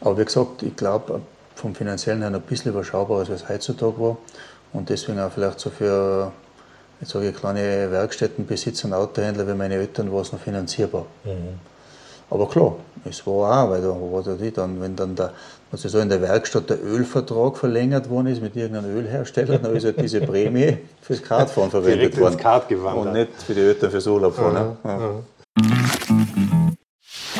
Aber 0.00 0.18
wie 0.18 0.24
gesagt, 0.24 0.64
ich 0.64 0.74
glaube, 0.74 1.20
vom 1.54 1.74
finanziellen 1.74 2.20
her 2.20 2.34
ein 2.34 2.40
bisschen 2.42 2.72
überschaubarer, 2.72 3.20
als 3.20 3.28
es 3.28 3.48
heutzutage 3.48 3.98
war. 4.00 4.16
Und 4.72 4.90
deswegen 4.90 5.20
auch 5.20 5.30
vielleicht 5.30 5.60
so 5.60 5.70
für, 5.70 6.32
jetzt 7.00 7.12
sage 7.12 7.28
ich, 7.28 7.36
kleine 7.36 7.92
Werkstättenbesitzer 7.92 8.88
und 8.88 8.94
Autohändler 8.94 9.46
wie 9.46 9.54
meine 9.54 9.74
Eltern 9.74 10.12
war 10.12 10.22
es 10.22 10.32
noch 10.32 10.40
finanzierbar. 10.40 11.06
Mhm. 11.22 11.73
Aber 12.30 12.48
klar, 12.48 12.76
es 13.08 13.26
war 13.26 13.64
auch, 13.64 13.70
weil 13.70 13.82
da 13.82 13.88
war 13.88 14.22
da 14.22 14.34
die 14.34 14.50
dann, 14.50 14.80
wenn 14.80 14.96
dann 14.96 15.14
der, 15.14 15.32
also 15.70 15.88
so 15.88 15.98
in 15.98 16.08
der 16.08 16.22
Werkstatt 16.22 16.70
der 16.70 16.82
Ölvertrag 16.82 17.56
verlängert 17.56 18.08
worden 18.08 18.28
ist 18.28 18.40
mit 18.40 18.56
irgendeinem 18.56 18.96
Ölhersteller, 18.96 19.58
dann 19.58 19.76
ist 19.76 19.84
halt 19.84 20.00
diese 20.00 20.20
Prämie 20.20 20.78
fürs 21.02 21.22
Kartfahren 21.22 21.70
verwendet 21.70 22.18
worden. 22.18 22.36
Kart 22.36 22.68
gewandert. 22.68 23.06
Und 23.06 23.12
nicht 23.12 23.42
für 23.42 23.54
die 23.54 23.60
Eltern 23.60 23.90
fürs 23.90 24.06
Urlaubfahren. 24.06 24.76
Ja, 24.84 24.98
ja. 24.98 26.43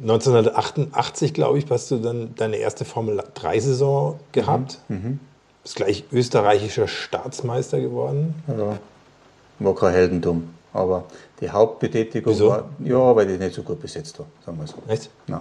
1988, 0.00 1.34
glaube 1.34 1.58
ich, 1.58 1.70
hast 1.70 1.90
du 1.90 1.98
dann 1.98 2.34
deine 2.36 2.56
erste 2.56 2.84
Formel-3-Saison 2.84 4.18
gehabt. 4.32 4.80
Mhm. 4.88 4.96
Mhm. 4.96 5.20
Bist 5.62 5.76
gleich 5.76 6.04
österreichischer 6.12 6.88
Staatsmeister 6.88 7.80
geworden. 7.80 8.34
Ja, 8.48 8.78
war 9.60 9.74
kein 9.74 9.92
Heldentum. 9.92 10.50
Aber 10.72 11.04
die 11.40 11.48
Hauptbetätigung 11.48 12.32
Wieso? 12.32 12.48
war, 12.48 12.64
ja, 12.80 13.14
weil 13.14 13.30
ich 13.30 13.38
nicht 13.38 13.54
so 13.54 13.62
gut 13.62 13.80
besetzt 13.80 14.18
war, 14.18 14.26
sagen 14.44 14.58
wir 14.58 14.66
so. 14.66 14.74
Echt? 14.88 15.08
Nein. 15.28 15.40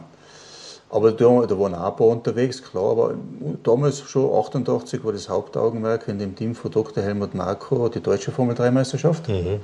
Aber 0.92 1.12
da, 1.12 1.26
da 1.48 1.60
waren 1.60 1.74
auch 1.74 1.92
ein 1.92 1.96
paar 1.96 2.08
unterwegs, 2.08 2.62
klar, 2.62 2.92
aber 2.92 3.16
damals 3.64 4.02
schon 4.02 4.32
88 4.32 5.04
war 5.04 5.12
das 5.12 5.28
Hauptaugenmerk 5.28 6.08
in 6.08 6.20
dem 6.20 6.36
Team 6.36 6.54
von 6.54 6.70
Dr. 6.70 7.04
Helmut 7.04 7.34
Marko 7.34 7.90
die 7.90 8.00
deutsche 8.00 8.32
Formel 8.32 8.54
3 8.54 8.70
Meisterschaft. 8.70 9.28
Mhm. 9.28 9.62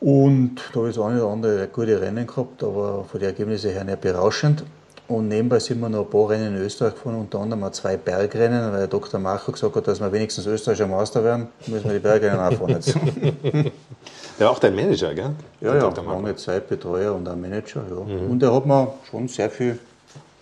Und 0.00 0.56
da 0.72 0.80
habe 0.80 0.88
ich 0.88 0.96
das 0.96 1.04
eine 1.04 1.22
oder 1.22 1.32
andere 1.32 1.68
gute 1.68 2.00
Rennen 2.00 2.26
gehabt, 2.26 2.62
aber 2.62 3.04
von 3.04 3.20
den 3.20 3.28
Ergebnissen 3.28 3.70
her 3.70 3.84
nicht 3.84 4.00
berauschend. 4.00 4.64
Und 5.08 5.26
nebenbei 5.26 5.58
sind 5.58 5.80
wir 5.80 5.88
noch 5.88 6.04
ein 6.04 6.10
paar 6.10 6.30
Rennen 6.30 6.54
in 6.56 6.62
Österreich 6.62 6.94
gefahren, 6.94 7.16
unter 7.16 7.40
anderem 7.40 7.64
auch 7.64 7.72
zwei 7.72 7.96
Bergrennen, 7.96 8.72
weil 8.72 8.86
Dr. 8.86 9.18
Macher 9.18 9.50
gesagt 9.50 9.74
hat, 9.74 9.88
dass 9.88 10.00
wir 10.00 10.10
wenigstens 10.12 10.46
österreichischer 10.46 10.86
Meister 10.86 11.24
werden, 11.24 11.48
müssen 11.66 11.84
wir 11.86 11.94
die 11.94 11.98
Bergrennen 11.98 12.38
auch 12.38 12.52
fahren 12.52 12.70
jetzt. 12.70 12.94
Der 14.38 14.46
war 14.46 14.52
auch 14.52 14.58
dein 14.60 14.74
Manager, 14.74 15.12
gell? 15.12 15.32
Ja, 15.60 15.76
ja, 15.76 15.88
lange 15.88 16.36
Zeit 16.36 16.68
Betreuer 16.68 17.14
und 17.14 17.28
auch 17.28 17.36
Manager, 17.36 17.82
ja. 17.90 18.04
Mhm. 18.04 18.30
Und 18.30 18.42
er 18.42 18.54
hat 18.54 18.64
mir 18.64 18.94
schon 19.10 19.28
sehr 19.28 19.50
viel 19.50 19.78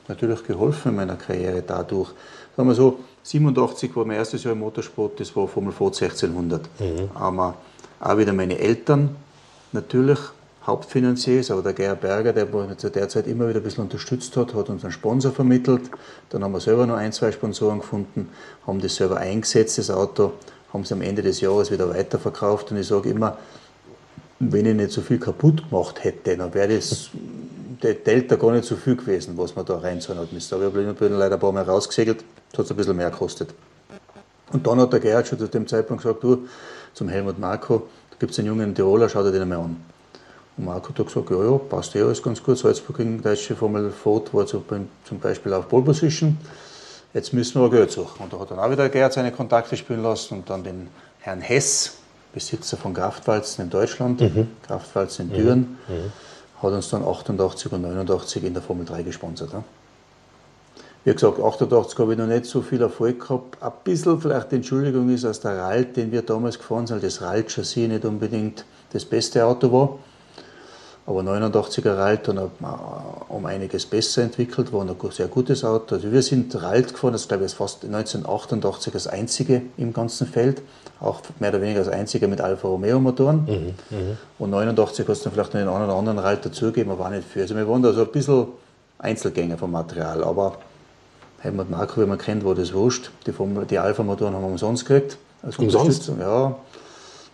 natürlich 0.07 0.45
geholfen 0.45 0.91
in 0.91 0.97
meiner 0.97 1.17
Karriere 1.17 1.62
dadurch. 1.67 2.11
Sagen 2.55 2.69
wir 2.69 2.75
so, 2.75 2.99
87 3.23 3.97
war 3.97 4.05
mein 4.05 4.19
erstes 4.19 4.45
Jahr 4.45 4.53
im 4.53 4.61
Motorsport, 4.61 5.19
das 5.19 5.35
war 5.35 5.49
Formel 5.49 5.73
Ford 5.73 6.00
1600. 6.00 6.61
Mhm. 6.79 7.11
Aber 7.15 7.55
auch 8.00 8.19
wieder 8.19 8.33
meine 8.33 8.59
Eltern, 8.59 9.17
natürlich 9.72 10.18
Hauptfinanzier 10.66 11.40
ist, 11.40 11.50
aber 11.50 11.62
der 11.62 11.72
Gerhard 11.72 12.02
Berger, 12.02 12.32
der 12.34 12.78
zu 12.78 12.90
der 12.90 13.08
Zeit 13.08 13.26
immer 13.26 13.48
wieder 13.48 13.60
ein 13.60 13.62
bisschen 13.62 13.84
unterstützt 13.84 14.37
hat, 14.37 14.54
hat 14.54 14.68
uns 14.68 14.84
einen 14.84 14.92
Sponsor 14.92 15.32
vermittelt. 15.32 15.90
Dann 16.28 16.44
haben 16.44 16.52
wir 16.52 16.60
selber 16.60 16.87
noch 16.87 16.96
ein, 16.96 17.12
zwei 17.12 17.32
Sponsoren 17.32 17.80
gefunden, 17.80 18.28
haben 18.66 18.80
das 18.80 18.96
selber 18.96 19.16
eingesetzt, 19.16 19.78
das 19.78 19.90
Auto, 19.90 20.34
haben 20.72 20.82
es 20.82 20.92
am 20.92 21.00
Ende 21.00 21.22
des 21.22 21.40
Jahres 21.40 21.70
wieder 21.70 21.88
weiterverkauft. 21.88 22.70
Und 22.70 22.76
ich 22.76 22.87
sage 22.87 23.08
immer, 23.08 23.38
wenn 24.40 24.66
ich 24.66 24.75
nicht 24.75 24.90
so 24.90 25.00
viel 25.00 25.18
kaputt 25.18 25.68
gemacht 25.70 26.04
hätte, 26.04 26.37
dann 26.37 26.52
wäre 26.52 26.76
das 26.76 27.10
der 27.82 27.94
Delta 27.94 28.37
gar 28.37 28.52
nicht 28.52 28.64
so 28.64 28.76
viel 28.76 28.96
gewesen, 28.96 29.38
was 29.38 29.56
man 29.56 29.64
da 29.64 29.78
reinzahlen 29.78 30.20
hat 30.20 30.32
müssen. 30.32 30.54
Aber 30.54 30.66
ich 30.66 30.96
bin 30.96 31.12
leider 31.12 31.37
ein 31.37 31.40
paar 31.40 31.52
Mal 31.52 31.62
rausgesegelt, 31.62 32.25
das 32.50 32.58
hat 32.58 32.64
es 32.66 32.70
ein 32.72 32.76
bisschen 32.76 32.96
mehr 32.96 33.10
gekostet. 33.10 33.54
Und 34.52 34.66
dann 34.66 34.80
hat 34.80 34.92
der 34.92 35.00
Gerhard 35.00 35.28
schon 35.28 35.38
zu 35.38 35.48
dem 35.48 35.66
Zeitpunkt 35.66 36.02
gesagt, 36.02 36.22
du, 36.22 36.46
zum 36.94 37.08
Helmut 37.08 37.38
Marko, 37.38 37.88
gibt 38.18 38.32
es 38.32 38.38
einen 38.38 38.48
jungen 38.48 38.75
Tiroler, 38.75 39.08
schaut 39.08 39.26
er 39.26 39.32
den 39.32 39.42
einmal 39.42 39.58
an. 39.58 39.76
Und 40.56 40.64
Marco 40.64 40.88
hat 40.88 41.06
gesagt, 41.06 41.30
ja, 41.30 41.44
ja, 41.44 41.58
passt 41.58 41.94
eh 41.94 42.02
alles 42.02 42.22
ganz 42.22 42.42
gut. 42.42 42.58
Salzburg 42.58 42.96
gegen 42.96 43.22
deutsche 43.22 43.54
Formel 43.54 43.90
Ford 43.90 44.34
war 44.34 44.44
zum 44.46 44.64
Beispiel 45.20 45.52
auf 45.52 45.68
Pole 45.68 45.84
Position. 45.84 46.37
Jetzt 47.14 47.32
müssen 47.32 47.54
wir 47.54 47.66
aber 47.66 47.76
Geld 47.76 47.92
suchen. 47.92 48.25
Und 48.25 48.32
da 48.32 48.40
hat 48.40 48.50
dann 48.50 48.58
auch 48.58 48.70
wieder 48.70 48.88
Gerd 48.88 49.12
seine 49.12 49.32
Kontakte 49.32 49.76
spielen 49.76 50.02
lassen 50.02 50.34
und 50.34 50.50
dann 50.50 50.64
den 50.64 50.88
Herrn 51.20 51.40
Hess, 51.40 51.98
Besitzer 52.34 52.76
von 52.76 52.92
Kraftwalzen 52.92 53.64
in 53.64 53.70
Deutschland, 53.70 54.20
mhm. 54.20 54.48
Kraftwalzen 54.66 55.30
in 55.30 55.37
Düren, 55.37 55.78
mhm. 55.88 55.94
mhm. 55.94 56.12
hat 56.62 56.72
uns 56.72 56.90
dann 56.90 57.04
88 57.04 57.72
und 57.72 57.82
89 57.82 58.44
in 58.44 58.52
der 58.52 58.62
Formel 58.62 58.84
3 58.84 59.02
gesponsert. 59.02 59.52
Ja. 59.52 59.62
Wie 61.09 61.15
gesagt, 61.15 61.41
88 61.41 61.99
habe 62.00 62.12
ich 62.12 62.19
noch 62.19 62.27
nicht 62.27 62.45
so 62.45 62.61
viel 62.61 62.83
Erfolg 62.83 63.21
gehabt. 63.21 63.62
Ein 63.62 63.73
bisschen 63.83 64.21
vielleicht 64.21 64.53
die 64.53 64.57
Entschuldigung 64.57 65.09
ist, 65.09 65.25
dass 65.25 65.41
der 65.41 65.57
Ralt, 65.57 65.97
den 65.97 66.12
wir 66.12 66.21
damals 66.21 66.59
gefahren 66.59 66.87
sind, 66.87 67.03
das 67.03 67.23
Ralt-Chassis 67.23 67.88
nicht 67.88 68.05
unbedingt 68.05 68.67
das 68.93 69.07
beste 69.07 69.43
Auto 69.47 69.73
war. 69.73 69.99
Aber 71.07 71.21
89er 71.21 71.97
Ralt 71.97 72.29
dann 72.29 72.38
um 73.31 73.47
einiges 73.47 73.87
besser 73.87 74.21
entwickelt, 74.21 74.71
war 74.71 74.83
ein 74.83 74.95
sehr 75.11 75.29
gutes 75.29 75.65
Auto. 75.65 75.95
Also 75.95 76.12
wir 76.12 76.21
sind 76.21 76.55
Ralt 76.61 76.93
gefahren, 76.93 77.15
das 77.15 77.27
glaube 77.27 77.47
ich 77.47 77.55
fast 77.55 77.87
1988 77.87 78.93
das 78.93 79.07
einzige 79.07 79.62
im 79.79 79.95
ganzen 79.95 80.27
Feld, 80.27 80.61
auch 81.00 81.23
mehr 81.38 81.49
oder 81.49 81.62
weniger 81.62 81.79
das 81.79 81.88
einzige 81.88 82.29
mit 82.29 82.43
Alfa 82.43 82.69
Romeo 82.69 83.00
Motoren. 83.00 83.47
Mhm, 83.47 83.97
mh. 83.97 84.17
Und 84.41 84.50
89 84.50 85.09
hat 85.09 85.17
es 85.17 85.23
dann 85.23 85.33
vielleicht 85.33 85.55
noch 85.55 85.75
einen 85.75 85.85
oder 85.87 85.95
anderen 85.95 86.19
Ralt 86.19 86.45
dazugegeben, 86.45 86.93
aber 86.93 87.05
war 87.05 87.11
nicht 87.11 87.27
viel. 87.27 87.41
Also 87.41 87.57
wir 87.57 87.67
waren 87.67 87.83
da 87.83 87.95
so 87.95 88.03
ein 88.03 88.12
bisschen 88.12 88.49
Einzelgänger 88.99 89.57
vom 89.57 89.71
Material, 89.71 90.23
aber 90.23 90.59
Helmut 91.40 91.71
Marko, 91.71 92.00
wie 92.00 92.07
man 92.07 92.18
kennt, 92.18 92.45
war 92.45 92.54
das 92.54 92.73
wurscht. 92.73 93.11
Die, 93.26 93.33
die 93.71 93.78
Alpha-Motoren 93.78 94.35
haben 94.35 94.42
wir 94.42 94.49
umsonst 94.49 94.87
gekriegt. 94.87 95.18
Als 95.42 95.57
umsonst? 95.59 96.11
Ja, 96.18 96.57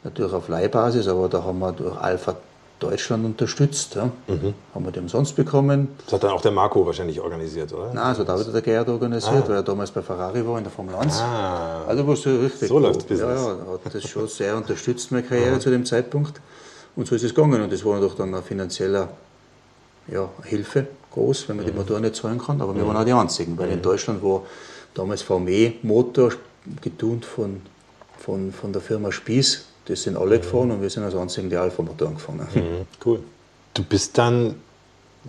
natürlich 0.02 0.32
auf 0.32 0.48
Leihbasis, 0.48 1.08
aber 1.08 1.28
da 1.28 1.42
haben 1.42 1.58
wir 1.58 1.72
durch 1.72 1.96
Alpha 1.96 2.36
Deutschland 2.80 3.24
unterstützt. 3.24 3.94
Ja. 3.94 4.10
Mhm. 4.26 4.52
Haben 4.74 4.84
wir 4.84 4.92
die 4.92 4.98
umsonst 4.98 5.36
bekommen. 5.36 5.88
Das 6.04 6.14
hat 6.14 6.24
dann 6.24 6.32
auch 6.32 6.42
der 6.42 6.50
Marco 6.50 6.84
wahrscheinlich 6.84 7.20
organisiert, 7.20 7.72
oder? 7.72 7.94
Nein, 7.94 7.98
also 7.98 8.24
da 8.24 8.38
hat 8.38 8.52
der 8.52 8.60
Gerhard 8.60 8.88
organisiert, 8.88 9.44
ah. 9.44 9.48
weil 9.48 9.56
er 9.56 9.62
damals 9.62 9.90
bei 9.90 10.02
Ferrari 10.02 10.46
war 10.46 10.58
in 10.58 10.64
der 10.64 10.72
Formel 10.72 10.94
1. 10.94 11.20
Ah. 11.20 11.84
Also 11.86 12.06
war 12.06 12.16
so 12.16 12.36
richtig. 12.36 12.68
So 12.68 12.78
läuft 12.78 13.08
Business. 13.08 13.40
Ja, 13.40 13.48
ja, 13.48 13.78
hat 13.84 13.94
das 13.94 14.02
schon 14.02 14.28
sehr 14.28 14.56
unterstützt, 14.56 15.12
meine 15.12 15.22
Karriere 15.22 15.58
zu 15.60 15.70
dem 15.70 15.86
Zeitpunkt. 15.86 16.40
Und 16.96 17.06
so 17.06 17.14
ist 17.14 17.22
es 17.22 17.34
gegangen. 17.34 17.62
Und 17.62 17.72
das 17.72 17.84
war 17.84 17.94
natürlich 17.94 18.16
dann 18.16 18.34
eine 18.34 18.42
finanzielle 18.42 19.08
ja, 20.08 20.28
Hilfe 20.42 20.88
groß, 21.14 21.48
wenn 21.48 21.56
man 21.56 21.64
die 21.64 21.72
mhm. 21.72 21.78
Motoren 21.78 22.02
nicht 22.02 22.16
zahlen 22.16 22.38
kann. 22.38 22.60
Aber 22.60 22.74
wir 22.74 22.86
waren 22.86 22.96
auch 22.96 23.04
die 23.04 23.12
Einzigen, 23.12 23.56
weil 23.56 23.70
in 23.70 23.78
mhm. 23.78 23.82
Deutschland 23.82 24.22
war 24.22 24.42
damals 24.94 25.22
VW 25.22 25.72
Motor 25.82 26.32
getunt 26.80 27.24
von, 27.24 27.62
von, 28.18 28.52
von 28.52 28.72
der 28.72 28.82
Firma 28.82 29.10
Spieß. 29.12 29.66
Das 29.86 30.02
sind 30.02 30.16
alle 30.16 30.38
gefahren 30.38 30.70
und 30.70 30.82
wir 30.82 30.90
sind 30.90 31.04
als 31.04 31.14
einzigen 31.14 31.50
die 31.50 31.56
Alpha-Motoren 31.56 32.14
gefahren. 32.14 32.46
Mhm, 32.54 32.86
cool. 33.04 33.20
Du 33.74 33.82
bist 33.82 34.16
dann 34.16 34.54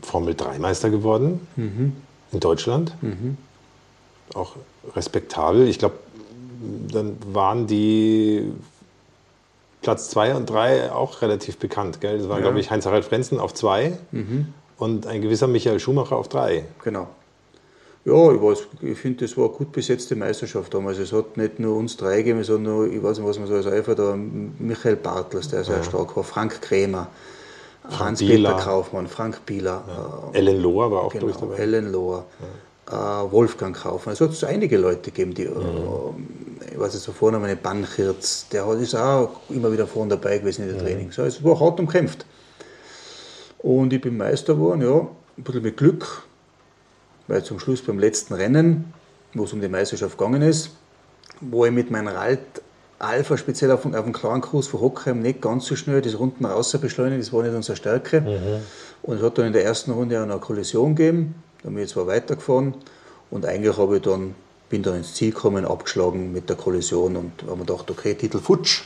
Formel 0.01 0.33
3-Meister 0.33 0.89
geworden 0.89 1.45
mhm. 1.55 1.93
in 2.31 2.39
Deutschland. 2.39 2.93
Mhm. 3.01 3.37
Auch 4.33 4.55
respektabel. 4.95 5.67
Ich 5.67 5.77
glaube, 5.77 5.95
dann 6.91 7.17
waren 7.33 7.67
die 7.67 8.51
Platz 9.81 10.09
2 10.09 10.35
und 10.35 10.49
3 10.49 10.91
auch 10.91 11.21
relativ 11.21 11.57
bekannt. 11.57 11.99
Gell? 11.99 12.17
Das 12.17 12.29
war, 12.29 12.37
ja. 12.37 12.43
glaube 12.43 12.59
ich, 12.59 12.71
Heinz-Harald 12.71 13.03
Frenzen 13.03 13.39
auf 13.39 13.53
2 13.53 13.97
mhm 14.11 14.53
und 14.77 15.07
ein 15.07 15.21
gewisser 15.21 15.47
Michael 15.47 15.79
Schumacher 15.79 16.15
auf 16.15 16.27
drei. 16.27 16.65
Genau. 16.83 17.07
Ja, 18.05 18.31
ich, 18.31 18.59
ich 18.83 18.97
finde, 18.99 19.25
das 19.25 19.35
war 19.35 19.45
eine 19.45 19.55
gut 19.55 19.71
besetzte 19.71 20.15
Meisterschaft 20.15 20.71
damals. 20.73 20.99
Es 20.99 21.11
hat 21.11 21.37
nicht 21.37 21.59
nur 21.59 21.75
uns 21.75 21.97
drei 21.97 22.17
gegeben, 22.17 22.43
sondern 22.43 22.91
ich 22.91 23.01
weiß 23.01 23.17
nicht, 23.17 23.27
was 23.27 23.39
man 23.39 23.47
so 23.47 23.55
als 23.55 23.65
Eifer 23.65 23.95
da, 23.95 24.15
Michael 24.15 24.95
Bartels, 24.97 25.47
der 25.49 25.63
sehr 25.63 25.77
ja. 25.77 25.83
stark 25.83 26.15
war, 26.15 26.23
Frank 26.23 26.61
Krämer, 26.61 27.07
Hans-Peter 27.89 28.53
Kaufmann, 28.57 29.07
Frank 29.07 29.43
Bieler. 29.47 29.83
Ja. 29.87 30.29
Äh, 30.33 30.37
Ellen 30.37 30.61
Lohr 30.61 30.91
war 30.91 31.01
auch, 31.03 31.13
genau, 31.13 31.25
glaube 31.25 31.39
dabei. 31.39 31.55
Ellen 31.57 31.91
Lohr. 31.91 32.25
Ja. 32.91 33.23
Äh, 33.23 33.31
Wolfgang 33.31 33.75
Kaufmann. 33.75 34.13
Es 34.13 34.21
hat 34.21 34.33
so 34.33 34.45
einige 34.45 34.77
Leute 34.77 35.09
gegeben, 35.09 35.33
die, 35.33 35.45
mhm. 35.45 35.55
äh, 36.61 36.73
ich 36.73 36.79
weiß 36.79 36.93
nicht, 36.93 37.03
so 37.03 37.11
vorne 37.11 37.39
meine 37.39 37.55
Banchirz, 37.55 38.47
der 38.49 38.67
ist 38.73 38.95
auch 38.95 39.31
immer 39.49 39.71
wieder 39.71 39.87
vorne 39.87 40.11
dabei 40.11 40.37
gewesen 40.37 40.63
in 40.63 40.67
den 40.67 40.77
mhm. 40.77 40.81
Trainings. 40.81 41.17
es 41.17 41.43
war 41.43 41.59
hart 41.59 41.79
umkämpft. 41.79 42.23
Und 43.65 43.91
ich 43.93 43.99
bin 43.99 44.15
Meister 44.15 44.53
geworden, 44.53 44.83
ja, 44.83 45.07
ein 45.37 45.43
bisschen 45.43 45.63
mit 45.63 45.75
Glück, 45.75 46.21
weil 47.25 47.43
zum 47.43 47.59
Schluss 47.59 47.81
beim 47.81 47.97
letzten 47.97 48.35
Rennen, 48.35 48.93
wo 49.33 49.45
es 49.45 49.53
um 49.53 49.59
die 49.59 49.67
Meisterschaft 49.67 50.19
gegangen 50.19 50.43
ist, 50.43 50.69
wo 51.41 51.65
ich 51.65 51.71
mit 51.71 51.89
meinem 51.89 52.09
Ralt 52.09 52.61
Alpha 52.99 53.35
speziell 53.37 53.71
auf, 53.71 53.83
auf 53.83 54.03
dem 54.03 54.13
klaren 54.13 54.41
Kurs 54.41 54.67
von 54.67 54.81
Hockheim 54.81 55.23
nicht 55.23 55.41
ganz 55.41 55.65
so 55.65 55.75
schnell 55.75 56.03
das 56.03 56.19
Runden 56.19 56.45
raus 56.45 56.77
beschleunigt, 56.79 57.23
das 57.23 57.33
war 57.33 57.41
nicht 57.41 57.55
unsere 57.55 57.75
Stärke. 57.75 58.21
Mhm. 58.21 58.61
Und 59.01 59.17
es 59.17 59.23
hat 59.23 59.39
dann 59.39 59.47
in 59.47 59.53
der 59.53 59.65
ersten 59.65 59.89
Runde 59.93 60.19
auch 60.19 60.23
eine 60.23 60.37
Kollision 60.37 60.95
gegeben, 60.95 61.33
da 61.63 61.69
bin 61.69 61.79
ich 61.79 61.89
zwar 61.89 62.05
weitergefahren 62.05 62.75
und 63.31 63.47
eigentlich 63.47 63.75
habe 63.75 63.95
ich 63.95 64.03
dann 64.03 64.35
bin 64.69 64.83
dann 64.83 64.97
ins 64.97 65.15
Ziel 65.15 65.31
gekommen, 65.31 65.65
abgeschlagen 65.65 66.31
mit 66.31 66.49
der 66.49 66.55
Kollision 66.55 67.15
und 67.15 67.31
haben 67.49 67.57
mir 67.57 67.65
gedacht, 67.65 67.89
okay, 67.89 68.13
Titel 68.13 68.37
futsch. 68.37 68.83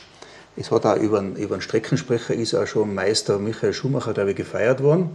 Es 0.56 0.70
hat 0.70 0.84
auch 0.84 0.96
über 0.96 1.18
einen, 1.18 1.36
über 1.36 1.54
einen 1.54 1.62
Streckensprecher 1.62 2.34
ist 2.34 2.54
auch 2.54 2.66
schon 2.66 2.94
Meister 2.94 3.38
Michael 3.38 3.72
Schumacher, 3.72 4.12
glaube 4.12 4.30
ich, 4.30 4.36
gefeiert 4.36 4.82
worden. 4.82 5.10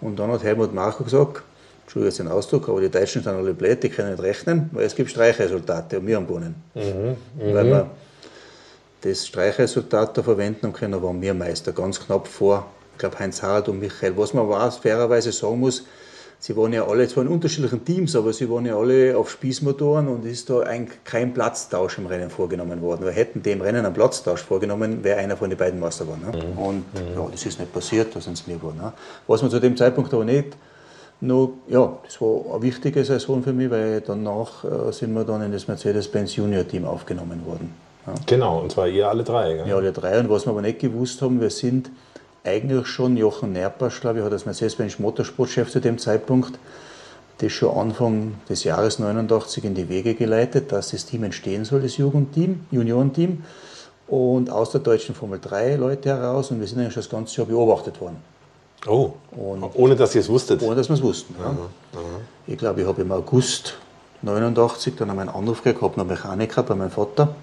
Und 0.00 0.18
dann 0.18 0.30
hat 0.30 0.42
Helmut 0.42 0.72
Marko 0.72 1.04
gesagt, 1.04 1.42
Entschuldigung 1.82 2.08
jetzt 2.08 2.18
den 2.20 2.28
Ausdruck, 2.28 2.68
aber 2.68 2.80
die 2.80 2.88
Deutschen 2.88 3.22
sind 3.22 3.34
alle 3.34 3.52
blöd, 3.52 3.82
die 3.82 3.88
können 3.88 4.12
nicht 4.12 4.22
rechnen, 4.22 4.70
weil 4.72 4.84
es 4.84 4.94
gibt 4.94 5.10
Streichresultate 5.10 5.98
und 5.98 6.06
wir 6.06 6.16
haben 6.16 6.26
gewonnen. 6.26 6.54
Mhm, 6.74 7.16
weil 7.52 7.66
wir 7.66 7.90
das 9.00 9.26
Streichresultat 9.26 10.16
da 10.16 10.22
verwenden 10.22 10.72
können, 10.72 11.02
waren 11.02 11.20
wir 11.20 11.34
Meister, 11.34 11.72
ganz 11.72 11.98
knapp 11.98 12.28
vor, 12.28 12.66
ich 12.92 12.98
glaube, 12.98 13.18
Heinz 13.18 13.42
Harald 13.42 13.68
und 13.68 13.80
Michael. 13.80 14.16
Was 14.16 14.34
man 14.34 14.48
war, 14.48 14.70
fairerweise 14.70 15.32
sagen 15.32 15.58
muss, 15.58 15.84
sie 16.40 16.56
waren 16.56 16.72
ja 16.72 16.86
alle 16.86 17.06
zwar 17.06 17.22
in 17.22 17.28
unterschiedlichen 17.28 17.84
Teams, 17.84 18.16
aber 18.16 18.32
sie 18.32 18.50
waren 18.50 18.66
ja 18.66 18.76
alle 18.76 19.16
auf 19.16 19.30
Spießmotoren 19.30 20.08
und 20.08 20.24
ist 20.24 20.50
da 20.50 20.60
eigentlich 20.60 21.04
kein 21.04 21.32
Platztausch 21.32 21.98
im 21.98 22.06
Rennen 22.06 22.30
vorgenommen 22.30 22.80
worden. 22.82 23.04
Wir 23.04 23.12
hätten 23.12 23.42
dem 23.42 23.60
Rennen 23.60 23.84
einen 23.84 23.94
Platztausch 23.94 24.42
vorgenommen, 24.42 25.04
wäre 25.04 25.18
einer 25.18 25.36
von 25.36 25.50
den 25.50 25.58
beiden 25.58 25.78
Meister 25.78 26.04
geworden. 26.04 26.22
Ne? 26.32 26.38
Mhm. 26.38 26.58
Und 26.58 26.94
mhm. 26.94 27.14
ja, 27.14 27.28
das 27.30 27.46
ist 27.46 27.60
nicht 27.60 27.72
passiert, 27.72 28.16
da 28.16 28.20
sind 28.20 28.32
es 28.32 28.46
mir 28.46 28.56
geworden. 28.56 28.78
Ne? 28.82 28.92
Was 29.26 29.42
man 29.42 29.50
zu 29.50 29.60
dem 29.60 29.76
Zeitpunkt 29.76 30.12
aber 30.14 30.24
nicht 30.24 30.56
noch, 31.20 31.52
ja, 31.68 31.98
das 32.02 32.20
war 32.20 32.54
eine 32.54 32.62
wichtige 32.62 33.04
Saison 33.04 33.42
für 33.42 33.52
mich, 33.52 33.70
weil 33.70 34.00
danach 34.00 34.64
äh, 34.64 34.92
sind 34.92 35.12
wir 35.12 35.24
dann 35.24 35.42
in 35.42 35.52
das 35.52 35.68
Mercedes-Benz 35.68 36.36
Junior 36.36 36.66
Team 36.66 36.86
aufgenommen 36.86 37.44
worden. 37.44 37.74
Ja. 38.06 38.14
Genau, 38.26 38.60
und 38.60 38.72
zwar 38.72 38.88
ihr 38.88 39.08
alle 39.08 39.22
drei. 39.22 39.54
Gell? 39.54 39.68
Ja, 39.68 39.76
alle 39.76 39.92
drei. 39.92 40.18
Und 40.18 40.30
was 40.30 40.46
wir 40.46 40.52
aber 40.52 40.62
nicht 40.62 40.78
gewusst 40.78 41.20
haben, 41.20 41.40
wir 41.40 41.50
sind 41.50 41.90
eigentlich 42.44 42.86
schon 42.86 43.16
Jochen 43.16 43.52
Nerpasch, 43.52 44.00
glaube 44.00 44.18
ich, 44.18 44.24
hat 44.24 44.32
als 44.32 44.46
Mercedes-Benz 44.46 44.98
Motorsportchef 44.98 45.70
zu 45.70 45.80
dem 45.80 45.98
Zeitpunkt 45.98 46.58
das 47.38 47.52
schon 47.52 47.76
Anfang 47.76 48.34
des 48.48 48.64
Jahres 48.64 48.98
89 48.98 49.64
in 49.64 49.74
die 49.74 49.88
Wege 49.88 50.14
geleitet, 50.14 50.72
dass 50.72 50.90
das 50.90 51.06
Team 51.06 51.24
entstehen 51.24 51.64
soll, 51.64 51.80
das 51.80 51.96
Jugendteam, 51.96 52.66
Juniorenteam. 52.70 53.44
Und 54.08 54.50
aus 54.50 54.72
der 54.72 54.80
deutschen 54.80 55.14
Formel 55.14 55.38
3 55.40 55.76
Leute 55.76 56.08
heraus. 56.08 56.50
Und 56.50 56.60
wir 56.60 56.66
sind 56.66 56.80
eigentlich 56.80 56.94
schon 56.94 57.02
das 57.02 57.10
ganze 57.10 57.36
Jahr 57.36 57.46
beobachtet 57.46 58.00
worden. 58.00 58.16
Oh, 58.86 59.12
und 59.30 59.62
ohne 59.74 59.94
dass 59.94 60.14
ihr 60.14 60.22
es 60.22 60.28
wusstet? 60.28 60.62
Ohne 60.62 60.74
dass 60.74 60.88
wir 60.88 60.94
es 60.94 61.02
wussten. 61.02 61.34
Ja. 61.38 61.46
Aha, 61.46 61.68
aha. 61.94 62.00
Ich 62.46 62.58
glaube, 62.58 62.80
ich 62.80 62.86
habe 62.86 63.02
im 63.02 63.12
August 63.12 63.74
89 64.22 64.96
dann 64.96 65.10
einen 65.10 65.28
Anruf 65.28 65.62
gehabt, 65.62 65.98
einen 65.98 66.08
Mechaniker 66.08 66.62
bei 66.62 66.74
meinem 66.74 66.90
Vater 66.90 67.34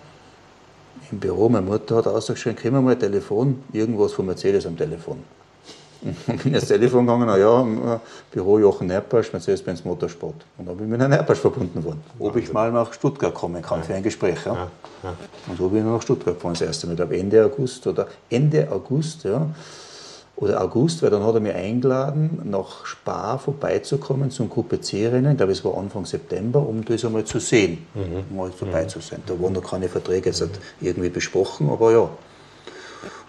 im 1.12 1.20
Büro. 1.20 1.50
Meine 1.50 1.66
Mutter 1.66 1.98
hat 1.98 2.08
ausgeschrieben, 2.08 2.58
kriegen 2.58 2.76
wir 2.76 2.82
mal 2.82 2.92
ein 2.92 3.00
Telefon, 3.00 3.64
irgendwas 3.74 4.14
von 4.14 4.26
Mercedes 4.26 4.66
am 4.66 4.78
Telefon. 4.78 5.24
Und 6.02 6.44
bin 6.44 6.54
ins 6.54 6.68
Telefon 6.68 7.06
gegangen, 7.06 7.26
na 7.28 7.38
ja, 7.38 7.62
äh, 7.62 8.00
Büro 8.32 8.60
Jochen 8.60 8.88
Nerpasch, 8.88 9.34
Mercedes-Benz 9.34 9.84
Motorsport. 9.84 10.36
Und 10.58 10.68
dann 10.68 10.76
bin 10.78 10.86
ich 10.86 10.92
mit 10.92 11.00
Herrn 11.00 11.12
Nerpasch 11.12 11.40
verbunden 11.40 11.84
worden. 11.84 12.04
Ob 12.20 12.36
ich 12.36 12.54
mal 12.54 12.72
nach 12.72 12.94
Stuttgart 12.94 13.34
kommen 13.34 13.62
kann 13.62 13.84
für 13.84 13.96
ein 13.96 14.04
Gespräch. 14.04 14.38
Ja. 14.46 14.70
Und 15.48 15.58
so 15.58 15.70
bin 15.70 15.80
ich 15.80 15.86
nach 15.86 16.02
Stuttgart 16.02 16.36
gefahren 16.36 16.54
das 16.54 16.62
erste 16.62 16.88
Mal, 16.88 16.94
ich 16.94 16.98
glaube 16.98 17.18
Ende 17.18 17.44
August 17.44 17.88
oder 17.88 18.08
Ende 18.30 18.68
August, 18.72 19.24
ja 19.24 19.48
oder 20.38 20.62
August, 20.62 21.02
weil 21.02 21.10
dann 21.10 21.24
hat 21.24 21.34
er 21.34 21.40
mich 21.40 21.54
eingeladen, 21.54 22.42
nach 22.44 22.86
Spa 22.86 23.38
vorbeizukommen 23.38 24.30
zum 24.30 24.50
Gruppe 24.50 24.80
C-Rennen, 24.80 25.32
ich 25.32 25.38
glaube 25.38 25.52
es 25.52 25.66
war 25.66 25.78
Anfang 25.78 26.06
September, 26.06 26.60
um 26.60 26.86
das 26.86 27.04
einmal 27.04 27.26
zu 27.26 27.40
sehen, 27.40 27.86
mhm. 27.96 28.36
mal 28.36 28.52
vorbeizusehen. 28.52 29.24
Da 29.26 29.40
waren 29.42 29.54
noch 29.54 29.64
keine 29.64 29.90
Verträge 29.90 30.30
jetzt 30.30 30.44
irgendwie 30.80 31.10
besprochen, 31.10 31.70
aber 31.70 31.92
ja. 31.92 32.10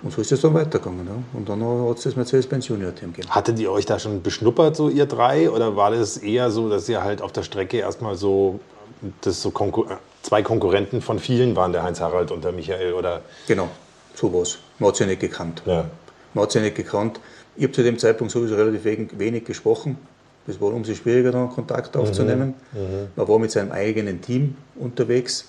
Und 0.02 0.12
so 0.12 0.20
ist 0.20 0.30
es 0.30 0.42
dann 0.42 0.54
weitergegangen. 0.54 1.06
Ja. 1.06 1.38
Und 1.38 1.48
dann 1.48 1.62
hat 1.88 1.96
es 1.96 2.04
das 2.04 2.14
Mercedes-Benz 2.14 2.68
Junior-Team 2.68 3.12
gegeben. 3.12 3.34
Hattet 3.34 3.58
ihr 3.58 3.72
euch 3.72 3.86
da 3.86 3.98
schon 3.98 4.22
beschnuppert, 4.22 4.76
so 4.76 4.88
ihr 4.88 5.06
drei? 5.06 5.50
Oder 5.50 5.76
war 5.76 5.90
das 5.90 6.18
eher 6.18 6.50
so, 6.50 6.68
dass 6.68 6.88
ihr 6.88 7.02
halt 7.02 7.20
auf 7.20 7.32
der 7.32 7.42
Strecke 7.42 7.78
erstmal 7.78 8.16
so, 8.16 8.60
das 9.22 9.42
so 9.42 9.50
Konkur 9.50 9.98
zwei 10.22 10.42
Konkurrenten 10.42 11.00
von 11.00 11.18
vielen 11.18 11.56
waren, 11.56 11.72
der 11.72 11.82
Heinz 11.82 12.00
Harald 12.00 12.30
und 12.30 12.44
der 12.44 12.52
Michael? 12.52 12.92
Oder? 12.92 13.22
Genau, 13.46 13.68
so 14.14 14.32
was. 14.32 14.58
Man 14.78 14.88
hat 14.88 14.96
sie 14.96 15.04
ja 15.04 15.10
nicht 15.10 15.20
gekannt. 15.20 15.62
Ja. 15.66 15.86
Man 16.38 16.44
hat 16.44 16.52
sie 16.52 16.60
nicht 16.60 16.76
gekannt. 16.76 17.18
Ich 17.56 17.64
habe 17.64 17.72
zu 17.72 17.82
dem 17.82 17.98
Zeitpunkt 17.98 18.32
sowieso 18.32 18.54
relativ 18.54 18.84
wenig 18.84 19.44
gesprochen. 19.44 19.98
Es 20.46 20.60
war 20.60 20.72
umso 20.72 20.94
schwieriger, 20.94 21.32
dann 21.32 21.50
Kontakt 21.50 21.96
mhm. 21.96 22.00
aufzunehmen. 22.00 22.54
Mhm. 22.72 23.08
Man 23.16 23.26
war 23.26 23.40
mit 23.40 23.50
seinem 23.50 23.72
eigenen 23.72 24.22
Team 24.22 24.56
unterwegs. 24.76 25.46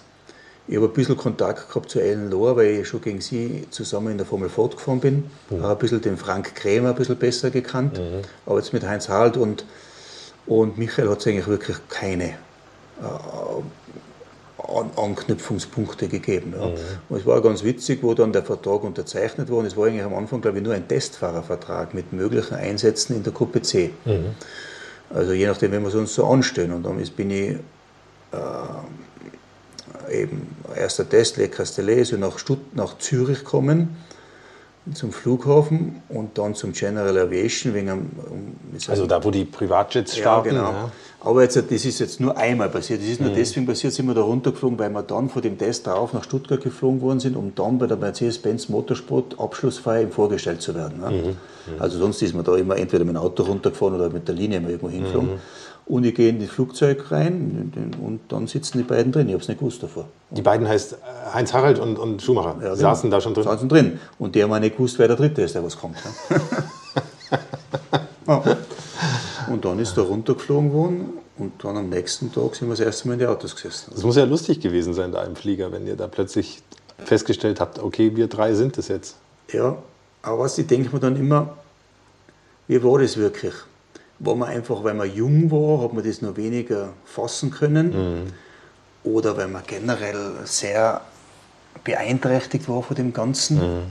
Ich 0.68 0.78
habe 0.78 0.88
ein 0.88 0.94
bisschen 0.94 1.16
Kontakt 1.16 1.70
gehabt 1.70 1.92
zu 1.92 2.00
Ellen 2.00 2.32
Lohr, 2.32 2.58
weil 2.58 2.80
ich 2.80 2.88
schon 2.88 3.02
gegen 3.02 3.22
sie 3.22 3.68
zusammen 3.70 4.14
in 4.14 4.18
der 4.18 4.26
Formel 4.26 4.50
Ford 4.50 4.78
gefahren 4.78 5.00
bin. 5.00 5.30
Mhm. 5.52 5.62
Habe 5.62 5.74
ein 5.74 5.78
bisschen 5.78 6.02
den 6.02 6.18
Frank 6.18 6.56
Krämer 6.56 6.90
ein 6.90 6.96
bisschen 6.96 7.18
besser 7.18 7.52
gekannt. 7.52 8.00
Mhm. 8.00 8.24
Aber 8.48 8.58
jetzt 8.58 8.74
mit 8.74 8.84
Heinz 8.84 9.10
Harald 9.10 9.38
und, 9.38 9.66
und 10.48 10.80
Michael 10.80 11.08
hat 11.08 11.20
es 11.20 11.28
eigentlich 11.28 11.48
wirklich 11.48 11.78
keine 11.90 12.30
äh, 12.30 12.34
an 14.70 14.92
Anknüpfungspunkte 14.96 16.08
gegeben. 16.08 16.54
Ja. 16.58 16.68
Mhm. 16.68 16.76
Und 17.10 17.20
es 17.20 17.26
war 17.26 17.42
ganz 17.42 17.64
witzig, 17.64 18.00
wo 18.02 18.14
dann 18.14 18.32
der 18.32 18.44
Vertrag 18.44 18.84
unterzeichnet 18.84 19.50
wurde. 19.50 19.68
Es 19.68 19.78
war 19.78 19.88
eigentlich 19.88 20.04
am 20.04 20.14
Anfang, 20.14 20.42
glaube 20.42 20.58
ich, 20.58 20.64
nur 20.64 20.74
ein 20.74 20.88
Testfahrervertrag 20.88 21.94
mit 21.94 22.14
möglichen 22.14 22.56
Einsätzen 22.56 23.16
in 23.16 23.24
der 23.24 23.34
Gruppe 23.34 23.62
C. 23.62 23.92
Mhm. 24.06 24.36
Also 25.14 25.34
je 25.34 25.48
nachdem, 25.48 25.72
wenn 25.72 25.82
wir 25.82 25.90
es 25.90 25.96
uns 25.96 26.14
so 26.14 26.26
anstellen. 26.28 26.72
Und 26.72 26.84
dann 26.84 26.98
bin 26.98 27.32
ich 27.32 27.56
äh, 28.32 30.22
eben 30.22 30.56
erster 30.76 31.08
Test, 31.08 31.38
Le 31.38 31.48
Castellet, 31.48 32.06
so 32.08 32.18
nach, 32.18 32.38
Stutt 32.38 32.76
nach 32.76 32.98
Zürich 33.00 33.44
kommen 33.44 33.98
zum 34.94 35.12
Flughafen 35.12 36.02
und 36.10 36.38
dann 36.38 36.56
zum 36.56 36.74
General 36.74 37.18
Aviation 37.18 37.74
wegen 37.74 37.90
einem, 37.90 38.10
um, 38.30 38.56
Also 38.88 39.06
da, 39.06 39.24
wo 39.24 39.32
die 39.32 39.46
Privatjets 39.46 40.18
starten? 40.18 40.48
Ja, 40.48 40.54
genau. 40.54 40.72
Ja. 40.72 40.92
Aber 41.22 41.44
jetzt, 41.44 41.58
das 41.58 41.86
ist 41.86 42.00
jetzt 42.00 42.22
nur 42.22 42.38
einmal 42.38 42.70
passiert. 42.70 43.02
Das 43.02 43.10
ist 43.10 43.20
nur 43.20 43.32
mhm. 43.32 43.36
deswegen 43.36 43.66
passiert, 43.66 43.94
sind 43.94 44.08
wir 44.08 44.14
da 44.14 44.22
runtergeflogen, 44.22 44.80
weil 44.80 44.90
wir 44.90 45.04
dann 45.04 45.30
vor 45.30 45.42
dem 45.42 45.58
Test 45.58 45.86
darauf 45.86 46.14
nach 46.14 46.24
Stuttgart 46.24 46.64
geflogen 46.64 47.02
worden 47.02 47.20
sind, 47.20 47.36
um 47.36 47.54
dann 47.56 47.78
bei 47.78 47.88
der 47.88 47.98
Mercedes-Benz 47.98 48.70
Motorsport 48.70 49.38
Abschlussfeier 49.38 50.08
vorgestellt 50.08 50.62
zu 50.62 50.74
werden. 50.76 51.02
Ne? 51.02 51.12
Mhm. 51.12 51.28
Mhm. 51.28 51.36
Also 51.82 51.98
sonst 52.00 52.22
ist 52.22 52.34
man 52.34 52.46
da 52.46 52.56
immer 52.56 52.78
entweder 52.78 53.04
mit 53.04 53.16
dem 53.16 53.22
Auto 53.22 53.44
runtergefahren 53.44 53.96
oder 53.96 54.10
mit 54.10 54.28
der 54.30 54.36
Linie 54.36 54.62
mal 54.62 54.72
irgendwo 54.72 54.90
hingeflogen. 54.90 55.32
Mhm. 55.32 55.40
Und 55.88 56.06
ich 56.06 56.14
gehe 56.14 56.30
in 56.30 56.40
das 56.40 56.50
Flugzeug 56.50 57.12
rein 57.12 57.74
und 58.00 58.20
dann 58.30 58.46
sitzen 58.46 58.78
die 58.78 58.84
beiden 58.84 59.12
drin. 59.12 59.28
Ich 59.28 59.34
habe 59.34 59.42
es 59.42 59.48
nicht 59.48 59.60
gewusst 59.60 59.82
davor. 59.82 60.06
Die 60.30 60.44
beiden 60.44 60.68
heißt 60.68 60.98
Heinz 61.34 61.52
Harald 61.52 61.80
und, 61.80 61.98
und 61.98 62.22
Schumacher. 62.22 62.58
Ja, 62.62 62.70
genau. 62.70 62.76
saßen 62.76 63.10
da 63.10 63.20
schon 63.20 63.34
drin. 63.34 63.44
Saßen 63.44 63.68
drin. 63.68 64.00
Und 64.20 64.36
die 64.36 64.44
haben 64.44 64.54
auch 64.54 64.60
nicht 64.60 64.78
gewusst, 64.78 65.00
wer 65.00 65.08
der 65.08 65.18
Dritte 65.18 65.42
ist, 65.42 65.56
der 65.56 65.64
was 65.64 65.76
kommt. 65.76 65.98
Ne? 66.30 66.42
und 69.50 69.66
dann 69.66 69.80
ist 69.80 69.98
er 69.98 70.04
runtergeflogen 70.04 70.74
worden 70.74 71.10
und 71.38 71.64
dann 71.64 71.78
am 71.78 71.90
nächsten 71.90 72.32
Tag 72.32 72.56
sind 72.56 72.68
wir 72.68 72.74
das 72.76 72.80
erste 72.82 73.08
Mal 73.08 73.14
in 73.16 73.20
die 73.20 73.26
Autos 73.26 73.56
gesessen. 73.56 73.92
Das 73.94 74.04
muss 74.04 74.16
ja 74.16 74.26
lustig 74.26 74.60
gewesen 74.60 74.94
sein 74.94 75.12
da 75.12 75.24
im 75.24 75.36
Flieger, 75.36 75.72
wenn 75.72 75.88
ihr 75.88 75.96
da 75.96 76.08
plötzlich 76.08 76.62
festgestellt 77.06 77.60
habt, 77.60 77.80
okay, 77.80 78.16
wir 78.16 78.28
drei 78.28 78.54
sind 78.54 78.78
es 78.78 78.88
jetzt. 78.88 79.16
Ja, 79.52 79.78
aber 80.22 80.40
was 80.40 80.58
ich 80.58 80.68
denke 80.68 80.94
mir 80.94 81.00
dann 81.00 81.16
immer, 81.16 81.58
wie 82.68 82.84
war 82.84 83.00
das 83.00 83.18
wirklich? 83.18 83.54
War 84.20 84.36
man 84.36 84.50
einfach, 84.50 84.84
weil 84.84 84.94
man 84.94 85.14
jung 85.14 85.50
war, 85.50 85.84
hat 85.84 85.94
man 85.94 86.04
das 86.04 86.22
noch 86.22 86.36
weniger 86.36 86.90
fassen 87.06 87.52
können? 87.52 88.24
Mhm. 88.24 88.34
Oder 89.04 89.38
weil 89.38 89.48
man 89.48 89.64
generell 89.66 90.34
sehr 90.44 91.02
beeinträchtigt 91.84 92.68
war 92.68 92.84
von 92.84 92.96
dem 92.96 93.14
Ganzen? 93.14 93.58
Mhm. 93.58 93.84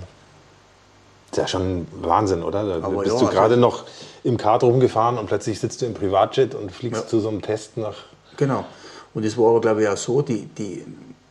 Das 1.30 1.38
ist 1.38 1.42
ja 1.42 1.48
schon 1.48 1.86
Wahnsinn, 2.00 2.42
oder? 2.42 2.64
Da 2.80 2.86
Aber 2.86 3.02
bist 3.02 3.06
ja, 3.06 3.12
du 3.12 3.26
also 3.26 3.26
gerade 3.26 3.54
also 3.54 3.60
noch 3.60 3.84
im 4.24 4.36
Kart 4.36 4.62
rumgefahren 4.62 5.18
und 5.18 5.26
plötzlich 5.26 5.60
sitzt 5.60 5.82
du 5.82 5.86
im 5.86 5.94
Privatjet 5.94 6.54
und 6.54 6.72
fliegst 6.72 7.02
ja. 7.02 7.08
zu 7.08 7.20
so 7.20 7.28
einem 7.28 7.42
Test 7.42 7.76
nach. 7.76 7.96
Genau. 8.36 8.64
Und 9.14 9.24
es 9.24 9.36
war 9.36 9.50
aber, 9.50 9.60
glaube 9.60 9.82
ich, 9.82 9.88
auch 9.88 9.96
so, 9.96 10.22
die, 10.22 10.46
die, 10.46 10.84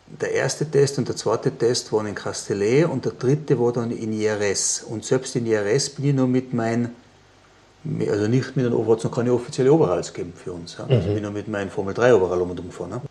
der 0.07 0.33
erste 0.33 0.69
Test 0.69 0.97
und 0.97 1.07
der 1.07 1.15
zweite 1.15 1.51
Test 1.51 1.91
waren 1.93 2.07
in 2.07 2.15
Castellet 2.15 2.85
und 2.85 3.05
der 3.05 3.13
dritte 3.13 3.59
war 3.59 3.71
dann 3.71 3.91
in 3.91 4.13
IRS. 4.13 4.85
Und 4.87 5.05
selbst 5.05 5.35
in 5.35 5.45
IRS 5.45 5.91
bin 5.91 6.05
ich 6.05 6.13
nur 6.13 6.27
mit 6.27 6.53
meinem, 6.53 6.89
also 8.09 8.27
nicht 8.27 8.55
mit 8.55 8.65
einem 8.65 8.75
Overall, 8.75 8.97
es 8.97 9.11
keine 9.11 9.33
offizielle 9.33 9.71
Overalls 9.71 10.13
geben 10.13 10.33
für 10.35 10.53
uns. 10.53 10.77
Ja. 10.77 10.83
Also 10.83 10.93
mhm. 10.93 10.99
Also 10.99 11.13
bin 11.13 11.23
nur 11.23 11.31
mit 11.31 11.47
meinem 11.47 11.69
Formel 11.69 11.93
3 11.93 12.13
Overall 12.15 12.41
umgefahren. 12.41 12.91
Ja. 12.91 13.01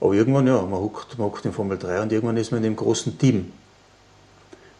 Aber 0.00 0.14
irgendwann, 0.14 0.46
ja, 0.46 0.60
man 0.62 0.80
huckt, 0.80 1.18
man 1.18 1.28
huckt 1.28 1.44
in 1.44 1.52
Formel 1.52 1.78
3 1.78 2.02
und 2.02 2.12
irgendwann 2.12 2.36
ist 2.36 2.50
man 2.50 2.60
in 2.60 2.66
einem 2.66 2.76
großen 2.76 3.18
Team 3.18 3.52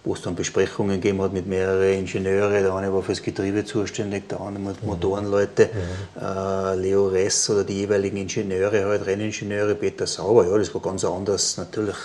wo 0.04 0.14
es 0.14 0.22
dann 0.22 0.34
Besprechungen 0.34 1.00
gegeben 1.00 1.22
hat 1.22 1.32
mit 1.32 1.46
mehreren 1.46 2.00
Ingenieuren. 2.00 2.62
Der 2.62 2.74
eine 2.74 2.92
war 2.92 3.02
fürs 3.02 3.22
Getriebe 3.22 3.64
zuständig, 3.64 4.28
der 4.28 4.40
andere 4.40 4.64
mit 4.64 4.82
Motorenleute, 4.82 5.70
mhm. 5.72 6.20
äh, 6.20 6.74
Leo 6.74 7.06
Ress 7.06 7.48
oder 7.50 7.62
die 7.62 7.80
jeweiligen 7.80 8.16
Ingenieure, 8.16 8.84
halt 8.84 9.06
Renningenieure, 9.06 9.74
Peter 9.76 10.06
Sauer. 10.06 10.46
Ja, 10.46 10.58
das 10.58 10.74
war 10.74 10.80
ganz 10.80 11.04
anders, 11.04 11.56
natürlich 11.56 11.96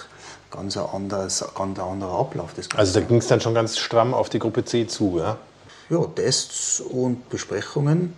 ganz 0.51 0.77
ein, 0.77 0.85
anders, 0.93 1.43
ganz 1.55 1.79
anderer 1.79 2.19
Ablauf. 2.19 2.51
also 2.75 2.99
da 2.99 3.05
ging 3.05 3.17
es 3.17 3.27
dann 3.27 3.41
schon 3.41 3.55
ganz 3.55 3.77
stramm 3.77 4.13
auf 4.13 4.29
die 4.29 4.39
Gruppe 4.39 4.63
C 4.63 4.85
zu, 4.85 5.17
ja? 5.17 5.37
Ja, 5.89 6.05
Tests 6.15 6.81
und 6.81 7.29
Besprechungen. 7.29 8.13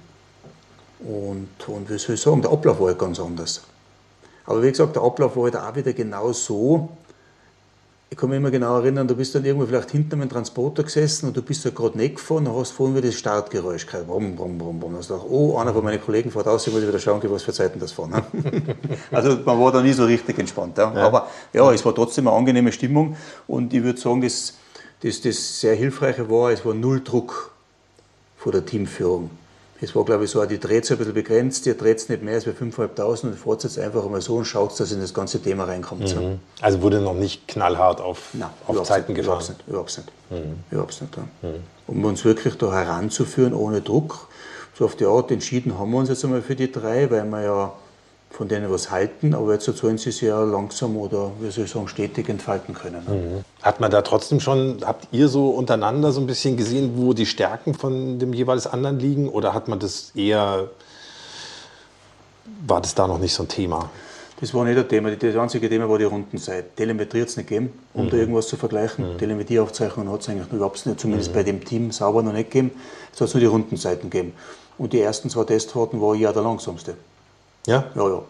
Und, 1.00 1.50
und 1.68 1.90
wie 1.90 1.98
soll 1.98 2.16
ich 2.16 2.22
sagen, 2.22 2.42
der 2.42 2.52
Ablauf 2.52 2.80
war 2.80 2.88
halt 2.88 3.00
ganz 3.00 3.20
anders. 3.20 3.62
Aber 4.46 4.62
wie 4.62 4.70
gesagt, 4.70 4.96
der 4.96 5.04
Ablauf 5.04 5.36
war 5.36 5.44
halt 5.44 5.56
auch 5.56 5.76
wieder 5.76 5.94
genau 5.94 6.34
so, 6.34 6.90
ich 8.12 8.18
kann 8.18 8.30
mich 8.30 8.38
immer 8.38 8.50
genau 8.50 8.80
erinnern, 8.80 9.08
du 9.08 9.16
bist 9.16 9.36
dann 9.36 9.46
irgendwo 9.46 9.68
vielleicht 9.68 9.92
hinter 9.92 10.16
einem 10.16 10.30
Transporter 10.30 10.84
gesessen 10.84 11.28
und 11.28 11.38
du 11.38 11.44
bist 11.44 11.64
ja 11.64 11.70
gerade 11.70 11.96
nicht 11.96 12.16
gefahren 12.16 12.48
und 12.48 12.56
hast 12.56 12.72
vorhin 12.72 12.96
wieder 12.96 13.08
das 13.08 13.16
Startgeräusch 13.16 13.86
gehört. 13.86 14.08
Brumm, 14.08 14.36
brumm, 14.36 14.58
brumm, 14.58 14.80
brumm. 14.80 14.92
Dann 14.94 15.00
hast 15.00 15.12
du 15.12 15.14
gedacht, 15.14 15.30
oh, 15.30 15.58
einer 15.58 15.74
von 15.74 15.84
meinen 15.84 16.02
Kollegen 16.02 16.32
fährt 16.32 16.48
aus, 16.48 16.66
ich 16.66 16.74
muss 16.74 16.82
wieder 16.82 16.98
schauen, 16.98 17.22
was 17.24 17.44
für 17.44 17.54
Zeiten 17.54 17.80
das 17.80 17.92
fahren. 17.92 18.24
also 19.12 19.38
man 19.46 19.60
war 19.60 19.72
da 19.72 19.84
nie 19.84 19.94
so 19.94 20.06
richtig 20.06 20.40
entspannt. 20.40 20.78
Ja. 20.80 20.92
Ja. 20.92 21.06
Aber 21.06 21.30
ja, 21.54 21.72
es 21.72 21.86
war 21.86 21.94
trotzdem 21.94 22.28
eine 22.28 22.36
angenehme 22.36 22.72
Stimmung 22.72 23.16
und 23.46 23.74
ich 23.76 23.84
würde 23.84 24.00
sagen, 24.00 24.22
das, 24.22 24.56
das, 25.04 25.22
das 25.22 25.60
sehr 25.60 25.76
Hilfreiche 25.76 26.28
war, 26.32 26.50
es 26.52 26.66
war 26.66 26.74
null 26.74 27.02
Druck 27.04 27.52
vor 28.38 28.52
der 28.52 28.66
Teamführung. 28.66 29.30
Es 29.82 29.96
war, 29.96 30.04
glaube 30.04 30.26
ich, 30.26 30.32
so, 30.32 30.44
die 30.46 30.60
dreht 30.60 30.90
ein 30.92 30.98
bisschen 30.98 31.14
begrenzt, 31.14 31.66
ihr 31.66 31.76
dreht 31.76 32.10
nicht 32.10 32.22
mehr 32.22 32.36
als 32.36 32.46
bei 32.46 32.52
5.500 32.52 33.24
und 33.24 33.36
fahrt 33.36 33.64
jetzt 33.64 33.80
einfach 33.80 34.08
mal 34.10 34.20
so 34.20 34.36
und 34.36 34.46
schaut, 34.46 34.78
dass 34.80 34.92
in 34.92 35.00
das 35.00 35.14
ganze 35.14 35.42
Thema 35.42 35.64
reinkommt. 35.64 36.16
Mhm. 36.16 36.40
Also 36.62 36.82
wurde 36.82 37.00
noch 37.00 37.14
nicht 37.14 37.48
knallhart 37.48 38.02
auf, 38.02 38.30
Nein, 38.34 38.50
auf 38.68 38.84
Zeiten 38.84 39.14
nicht, 39.14 39.22
gefahren? 39.22 39.44
Überhaupt 39.68 39.98
nicht. 39.98 40.12
Überhaupt 40.72 41.02
nicht. 41.02 41.18
Mhm. 41.18 41.22
Nicht 41.42 41.54
mhm. 41.58 41.64
Um 41.88 42.06
uns 42.06 42.26
wirklich 42.26 42.56
da 42.56 42.74
heranzuführen 42.74 43.54
ohne 43.54 43.82
Druck. 43.82 44.28
So 44.78 44.86
auf 44.86 44.96
die 44.96 45.06
Art 45.06 45.32
entschieden 45.32 45.78
haben 45.80 45.92
wir 45.92 45.98
uns 45.98 46.10
jetzt 46.10 46.24
einmal 46.24 46.42
für 46.42 46.56
die 46.56 46.72
drei, 46.72 47.10
weil 47.10 47.26
wir 47.26 47.42
ja 47.42 47.74
von 48.30 48.48
denen 48.48 48.72
was 48.72 48.92
halten, 48.92 49.34
aber 49.34 49.54
jetzt 49.54 49.66
sollen 49.66 49.98
sie 49.98 50.12
sich 50.12 50.22
ja 50.22 50.42
langsam 50.44 50.96
oder, 50.98 51.32
wie 51.40 51.50
soll 51.50 51.66
ich 51.66 51.72
sagen, 51.72 51.88
stetig 51.88 52.30
entfalten 52.30 52.74
können. 52.74 53.04
Mhm. 53.08 53.44
Hat 53.62 53.80
man 53.80 53.92
da 53.92 54.02
trotzdem 54.02 54.40
schon, 54.40 54.78
habt 54.86 55.08
ihr 55.12 55.28
so 55.28 55.50
untereinander 55.50 56.12
so 56.12 56.22
ein 56.22 56.28
bisschen 56.28 56.56
gesehen, 56.56 56.94
wo 56.96 57.14
die 57.14 57.26
Stärken 57.26 57.74
von 57.74 58.20
dem 58.20 58.34
jeweils 58.34 58.68
anderen 58.68 59.00
liegen 59.00 59.30
oder 59.30 59.54
hat 59.54 59.68
man 59.68 59.80
das 59.80 60.12
eher, 60.16 60.70
war 62.66 62.82
das 62.82 62.96
da 62.96 63.08
noch 63.08 63.20
nicht 63.20 63.34
so 63.34 63.44
ein 63.44 63.50
Thema? 63.50 63.90
Das 64.40 64.54
war 64.54 64.64
nicht 64.64 64.78
ein 64.78 64.88
Thema. 64.88 65.12
Das 65.12 65.36
einzige 65.36 65.68
Thema 65.68 65.90
war 65.90 65.98
die 65.98 66.06
Rundenzeit. 66.06 66.78
Telemetrie 66.78 67.22
hat 67.22 67.28
es 67.28 67.36
nicht 67.36 67.50
gegeben, 67.50 67.74
um 67.94 68.06
mhm. 68.06 68.10
da 68.10 68.18
irgendwas 68.18 68.48
zu 68.48 68.56
vergleichen. 68.56 69.14
Mhm. 69.14 69.18
Telemetrieaufzeichnungen 69.18 70.14
hat 70.14 70.22
es 70.22 70.30
eigentlich 70.30 70.54
überhaupt 70.54 70.86
nicht, 70.86 71.00
zumindest 71.00 71.32
mhm. 71.32 71.36
bei 71.36 71.44
dem 71.44 71.66
Team 71.66 71.92
sauber 71.92 72.24
noch 72.24 72.32
nicht 72.32 72.52
gegeben. 72.52 72.72
Es 73.14 73.20
hat 73.20 73.34
nur 73.34 73.42
die 73.42 73.48
Rundenzeiten 73.48 74.10
gegeben. 74.10 74.34
Und 74.78 74.94
die 74.94 75.02
ersten 75.02 75.30
zwei 75.30 75.44
Testfahrten 75.44 76.00
war 76.00 76.14
ich 76.14 76.22
ja 76.22 76.32
der 76.32 76.44
langsamste. 76.44 76.96
Ja? 77.66 77.86
Ja, 77.96 78.10
ja. 78.10 78.22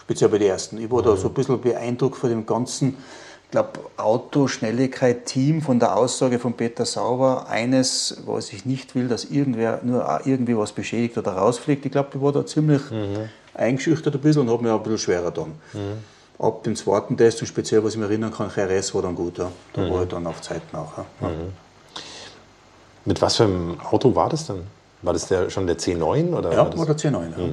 Speziell 0.00 0.30
bei 0.30 0.38
den 0.38 0.48
ersten. 0.48 0.78
Ich 0.78 0.90
war 0.90 1.02
da 1.02 1.16
so 1.16 1.28
ein 1.28 1.34
bisschen 1.34 1.60
beeindruckt 1.60 2.16
von 2.16 2.30
dem 2.30 2.46
ganzen, 2.46 2.96
ich 3.44 3.50
glaube, 3.50 3.80
Autoschnelligkeit-Team 3.98 5.60
von 5.60 5.78
der 5.78 5.96
Aussage 5.96 6.38
von 6.38 6.54
Peter 6.54 6.86
Sauber. 6.86 7.46
Eines, 7.48 8.22
was 8.24 8.52
ich 8.52 8.64
nicht 8.64 8.94
will, 8.94 9.08
dass 9.08 9.24
irgendwer 9.24 9.80
nur 9.82 10.20
irgendwie 10.24 10.56
was 10.56 10.72
beschädigt 10.72 11.18
oder 11.18 11.32
rausfliegt. 11.32 11.84
Ich 11.84 11.92
glaube, 11.92 12.10
ich 12.14 12.20
war 12.22 12.32
da 12.32 12.46
ziemlich 12.46 12.90
mhm. 12.90 13.28
eingeschüchtert 13.54 14.14
ein 14.14 14.20
bisschen 14.20 14.42
und 14.42 14.50
habe 14.50 14.62
mir 14.62 14.72
auch 14.72 14.78
ein 14.78 14.82
bisschen 14.82 14.98
schwerer 14.98 15.30
dann. 15.30 15.52
Mhm. 15.74 15.98
Ab 16.38 16.62
dem 16.62 16.76
zweiten 16.76 17.16
Test 17.16 17.40
und 17.42 17.48
speziell, 17.48 17.84
was 17.84 17.94
ich 17.94 17.98
mich 17.98 18.08
erinnern 18.08 18.32
kann, 18.32 18.48
RS 18.48 18.94
war 18.94 19.02
dann 19.02 19.14
gut. 19.14 19.36
Ja. 19.36 19.50
Da 19.74 19.82
mhm. 19.82 19.90
war 19.92 20.02
ich 20.04 20.08
dann 20.08 20.26
auf 20.26 20.40
Zeiten 20.40 20.74
auch. 20.74 20.96
Ja. 20.96 21.28
Mhm. 21.28 21.52
Mit 23.04 23.20
was 23.20 23.36
für 23.36 23.44
einem 23.44 23.78
Auto 23.80 24.14
war 24.14 24.28
das 24.30 24.46
dann? 24.46 24.66
War 25.02 25.12
das 25.12 25.26
der, 25.28 25.50
schon 25.50 25.66
der 25.66 25.78
C9? 25.78 26.32
Oder 26.34 26.52
ja, 26.52 26.58
war, 26.58 26.78
war 26.78 26.86
der 26.86 26.96
C9. 26.96 27.12
Ja. 27.12 27.46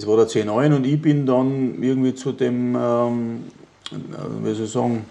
Es 0.00 0.06
war 0.06 0.16
der 0.16 0.28
C9 0.28 0.76
und 0.76 0.86
ich 0.86 1.02
bin 1.02 1.26
dann 1.26 1.82
irgendwie 1.82 2.14
zu 2.14 2.32
dem, 2.32 2.74
ähm, 2.74 3.44
wie 4.42 4.54
soll 4.54 4.64
ich 4.64 4.72
sagen, 4.72 5.04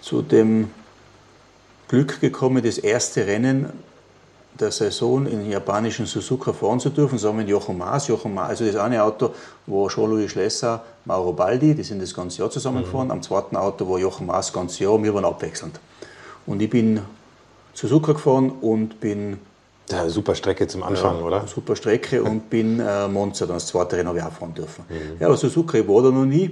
zu 0.00 0.22
dem 0.22 0.70
Glück 1.88 2.20
gekommen, 2.20 2.62
das 2.62 2.78
erste 2.78 3.26
Rennen 3.26 3.70
der 4.60 4.70
Saison 4.70 5.26
in 5.26 5.50
japanischen 5.50 6.06
Suzuka 6.06 6.52
fahren 6.52 6.78
zu 6.78 6.90
dürfen, 6.90 7.18
zusammen 7.18 7.38
mit 7.38 7.48
Jochen 7.48 7.76
Maas. 7.76 8.06
Jochen 8.06 8.32
Maas, 8.32 8.50
also 8.50 8.66
das 8.66 8.76
eine 8.76 9.02
Auto 9.02 9.30
war 9.66 9.88
Jean-Louis 9.88 10.30
Schlesser, 10.30 10.84
Mauro 11.04 11.32
Baldi, 11.32 11.74
die 11.74 11.82
sind 11.82 12.00
das 12.00 12.14
ganze 12.14 12.42
Jahr 12.42 12.50
zusammengefahren. 12.50 13.08
Mhm. 13.08 13.14
Am 13.14 13.22
zweiten 13.22 13.56
Auto 13.56 13.90
war 13.90 13.98
Jochen 13.98 14.28
Maas 14.28 14.46
das 14.46 14.52
ganze 14.52 14.84
Jahr 14.84 14.92
und 14.92 15.02
wir 15.02 15.12
waren 15.12 15.24
abwechselnd. 15.24 15.80
Und 16.46 16.62
ich 16.62 16.70
bin 16.70 17.00
Suzuka 17.74 18.12
gefahren 18.12 18.50
und 18.60 19.00
bin 19.00 19.38
ja, 19.92 20.08
super 20.08 20.34
Strecke 20.34 20.66
zum 20.66 20.82
Anfang, 20.82 21.18
ja, 21.18 21.24
oder? 21.24 21.46
Super 21.46 21.76
Strecke 21.76 22.22
und 22.22 22.50
bin 22.50 22.80
äh, 22.80 23.08
Monza, 23.08 23.46
dann 23.46 23.56
das 23.56 23.66
zweite 23.66 23.96
Rennen 23.96 24.08
habe 24.08 24.18
ich 24.18 24.24
auch 24.24 24.32
fahren 24.32 24.54
dürfen. 24.54 24.84
Mhm. 24.88 25.16
Ja, 25.20 25.26
aber 25.26 25.36
Suzuka, 25.36 25.78
ich 25.78 25.88
war 25.88 26.02
da 26.02 26.10
noch 26.10 26.24
nie. 26.24 26.50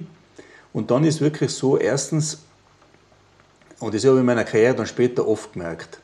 Und 0.72 0.90
dann 0.90 1.04
ist 1.04 1.20
wirklich 1.20 1.52
so, 1.52 1.76
erstens, 1.76 2.38
und 3.80 3.94
das 3.94 4.04
habe 4.04 4.14
ich 4.14 4.20
in 4.20 4.26
meiner 4.26 4.44
Karriere 4.44 4.74
dann 4.74 4.86
später 4.86 5.26
oft 5.26 5.52
gemerkt, 5.52 5.98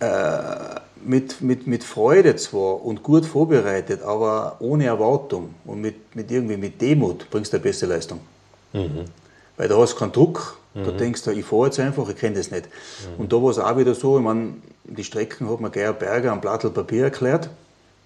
äh, 0.00 0.80
mit, 1.04 1.40
mit, 1.40 1.66
mit 1.66 1.84
Freude 1.84 2.36
zwar 2.36 2.84
und 2.84 3.02
gut 3.02 3.24
vorbereitet, 3.24 4.02
aber 4.02 4.56
ohne 4.60 4.86
Erwartung 4.86 5.54
und 5.64 5.80
mit, 5.80 6.14
mit 6.14 6.30
irgendwie 6.30 6.56
mit 6.56 6.80
Demut 6.80 7.28
bringst 7.30 7.52
du 7.52 7.56
eine 7.56 7.62
beste 7.62 7.86
Leistung. 7.86 8.20
Mhm. 8.72 9.06
Weil 9.56 9.68
da 9.68 9.76
hast 9.78 9.94
du 9.94 9.98
keinen 9.98 10.12
Druck, 10.12 10.58
mhm. 10.74 10.84
da 10.84 10.90
denkst 10.92 11.22
du, 11.22 11.30
ich 11.30 11.44
fahre 11.44 11.66
jetzt 11.66 11.80
einfach, 11.80 12.08
ich 12.08 12.16
kenne 12.16 12.36
das 12.36 12.50
nicht. 12.50 12.66
Mhm. 12.66 13.20
Und 13.22 13.32
da 13.32 13.42
war 13.42 13.50
es 13.50 13.58
auch 13.58 13.76
wieder 13.76 13.94
so, 13.94 14.18
ich 14.18 14.24
meine, 14.24 14.54
die 14.84 15.04
Strecken 15.04 15.50
hat 15.50 15.60
mir 15.60 15.70
Geier 15.70 15.92
Berger 15.92 16.32
am 16.32 16.40
Blattl 16.40 16.70
Papier 16.70 17.04
erklärt. 17.04 17.50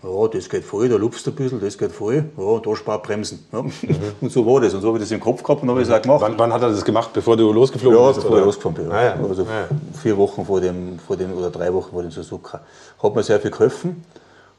Ja, 0.02 0.28
das 0.28 0.50
geht 0.50 0.64
voll, 0.64 0.90
da 0.90 0.96
lupfst 0.96 1.22
du 1.24 1.30
ein 1.30 1.36
bisschen, 1.36 1.60
das 1.60 1.78
geht 1.78 1.90
voll. 1.90 2.26
Ja, 2.36 2.58
da 2.58 2.76
spart 2.76 3.04
Bremsen. 3.04 3.46
Ja. 3.52 3.62
Mhm. 3.62 3.72
Und 4.20 4.30
so 4.30 4.44
war 4.44 4.60
das. 4.60 4.74
Und 4.74 4.82
so 4.82 4.88
habe 4.88 4.98
ich 4.98 5.04
das 5.04 5.10
im 5.10 5.20
Kopf 5.20 5.42
gehabt 5.42 5.62
und 5.62 5.70
habe 5.70 5.80
ich 5.80 5.88
es 5.88 5.94
auch 5.94 6.02
gemacht. 6.02 6.20
Wann, 6.20 6.38
wann, 6.38 6.52
hat 6.52 6.60
er 6.60 6.68
das 6.68 6.84
gemacht, 6.84 7.10
bevor 7.14 7.38
du 7.38 7.50
losgeflogen 7.52 7.98
ja, 7.98 8.08
bist? 8.08 8.18
Ja, 8.18 8.22
bevor 8.24 8.38
ich 8.38 8.44
losgefahren 8.44 8.74
bin. 8.74 8.92
Ah, 8.92 9.02
ja. 9.02 9.16
Also 9.26 9.44
ah, 9.44 9.68
vier 10.02 10.16
Wochen 10.18 10.44
vor 10.44 10.60
dem, 10.60 10.98
vor 10.98 11.16
dem, 11.16 11.32
oder 11.32 11.50
drei 11.50 11.72
Wochen 11.72 11.90
vor 11.90 12.02
dem 12.02 12.10
Suzuka. 12.10 12.60
Hat 13.02 13.14
mir 13.14 13.22
sehr 13.22 13.40
viel 13.40 13.50
geholfen. 13.50 14.04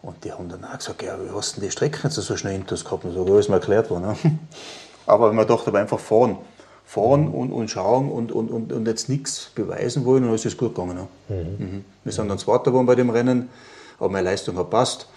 Und 0.01 0.23
die 0.23 0.31
haben 0.31 0.49
dann 0.49 0.63
auch 0.65 0.77
gesagt, 0.77 1.03
ja, 1.03 1.15
wie 1.23 1.35
hast 1.35 1.57
du 1.57 1.61
denn 1.61 1.69
die 1.69 1.71
Strecken 1.71 1.99
jetzt 2.03 2.15
so 2.15 2.37
schnell 2.37 2.53
hinter 2.53 2.75
gehabt? 2.75 3.05
Und 3.05 3.13
so, 3.13 3.27
ja, 3.27 3.39
ist 3.39 3.49
mir 3.49 3.55
erklärt 3.55 3.91
worden. 3.91 4.07
Ne? 4.07 4.15
Aber 5.05 5.31
man 5.31 5.45
dachte 5.45 5.67
aber 5.67 5.77
einfach 5.77 5.99
fahren 5.99 6.37
fahren 6.85 7.27
und, 7.27 7.51
und 7.51 7.69
schauen 7.69 8.11
und, 8.11 8.31
und, 8.31 8.49
und, 8.49 8.71
und 8.71 8.87
jetzt 8.87 9.09
nichts 9.09 9.51
beweisen 9.55 10.05
wollen 10.05 10.23
und 10.23 10.29
dann 10.29 10.35
ist 10.35 10.45
es 10.45 10.57
gut 10.57 10.75
gegangen. 10.75 11.07
Mhm. 11.27 11.35
Mhm. 11.35 11.85
Wir 12.03 12.13
sind 12.13 12.29
dann 12.29 12.37
Zweiter 12.37 12.65
geworden 12.65 12.85
bei 12.85 12.95
dem 12.95 13.09
Rennen, 13.09 13.49
aber 13.99 14.09
meine 14.09 14.29
Leistung 14.29 14.57
hat 14.57 14.69
passt. 14.69 15.07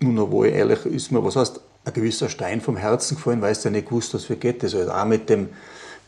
Und 0.00 0.18
obwohl 0.18 0.48
ehrlich 0.48 0.84
ist 0.86 1.12
mir, 1.12 1.22
was 1.24 1.36
heißt, 1.36 1.60
ein 1.84 1.92
gewisser 1.92 2.28
Stein 2.28 2.60
vom 2.60 2.76
Herzen 2.76 3.16
gefallen, 3.16 3.42
weil 3.42 3.54
du 3.54 3.60
ja 3.60 3.70
nicht 3.70 3.88
gewusst, 3.88 4.14
was 4.14 4.24
für 4.24 4.36
geht. 4.36 4.62
Das 4.62 4.74
also 4.74 4.90
auch 4.90 5.04
mit 5.04 5.28
dem 5.28 5.50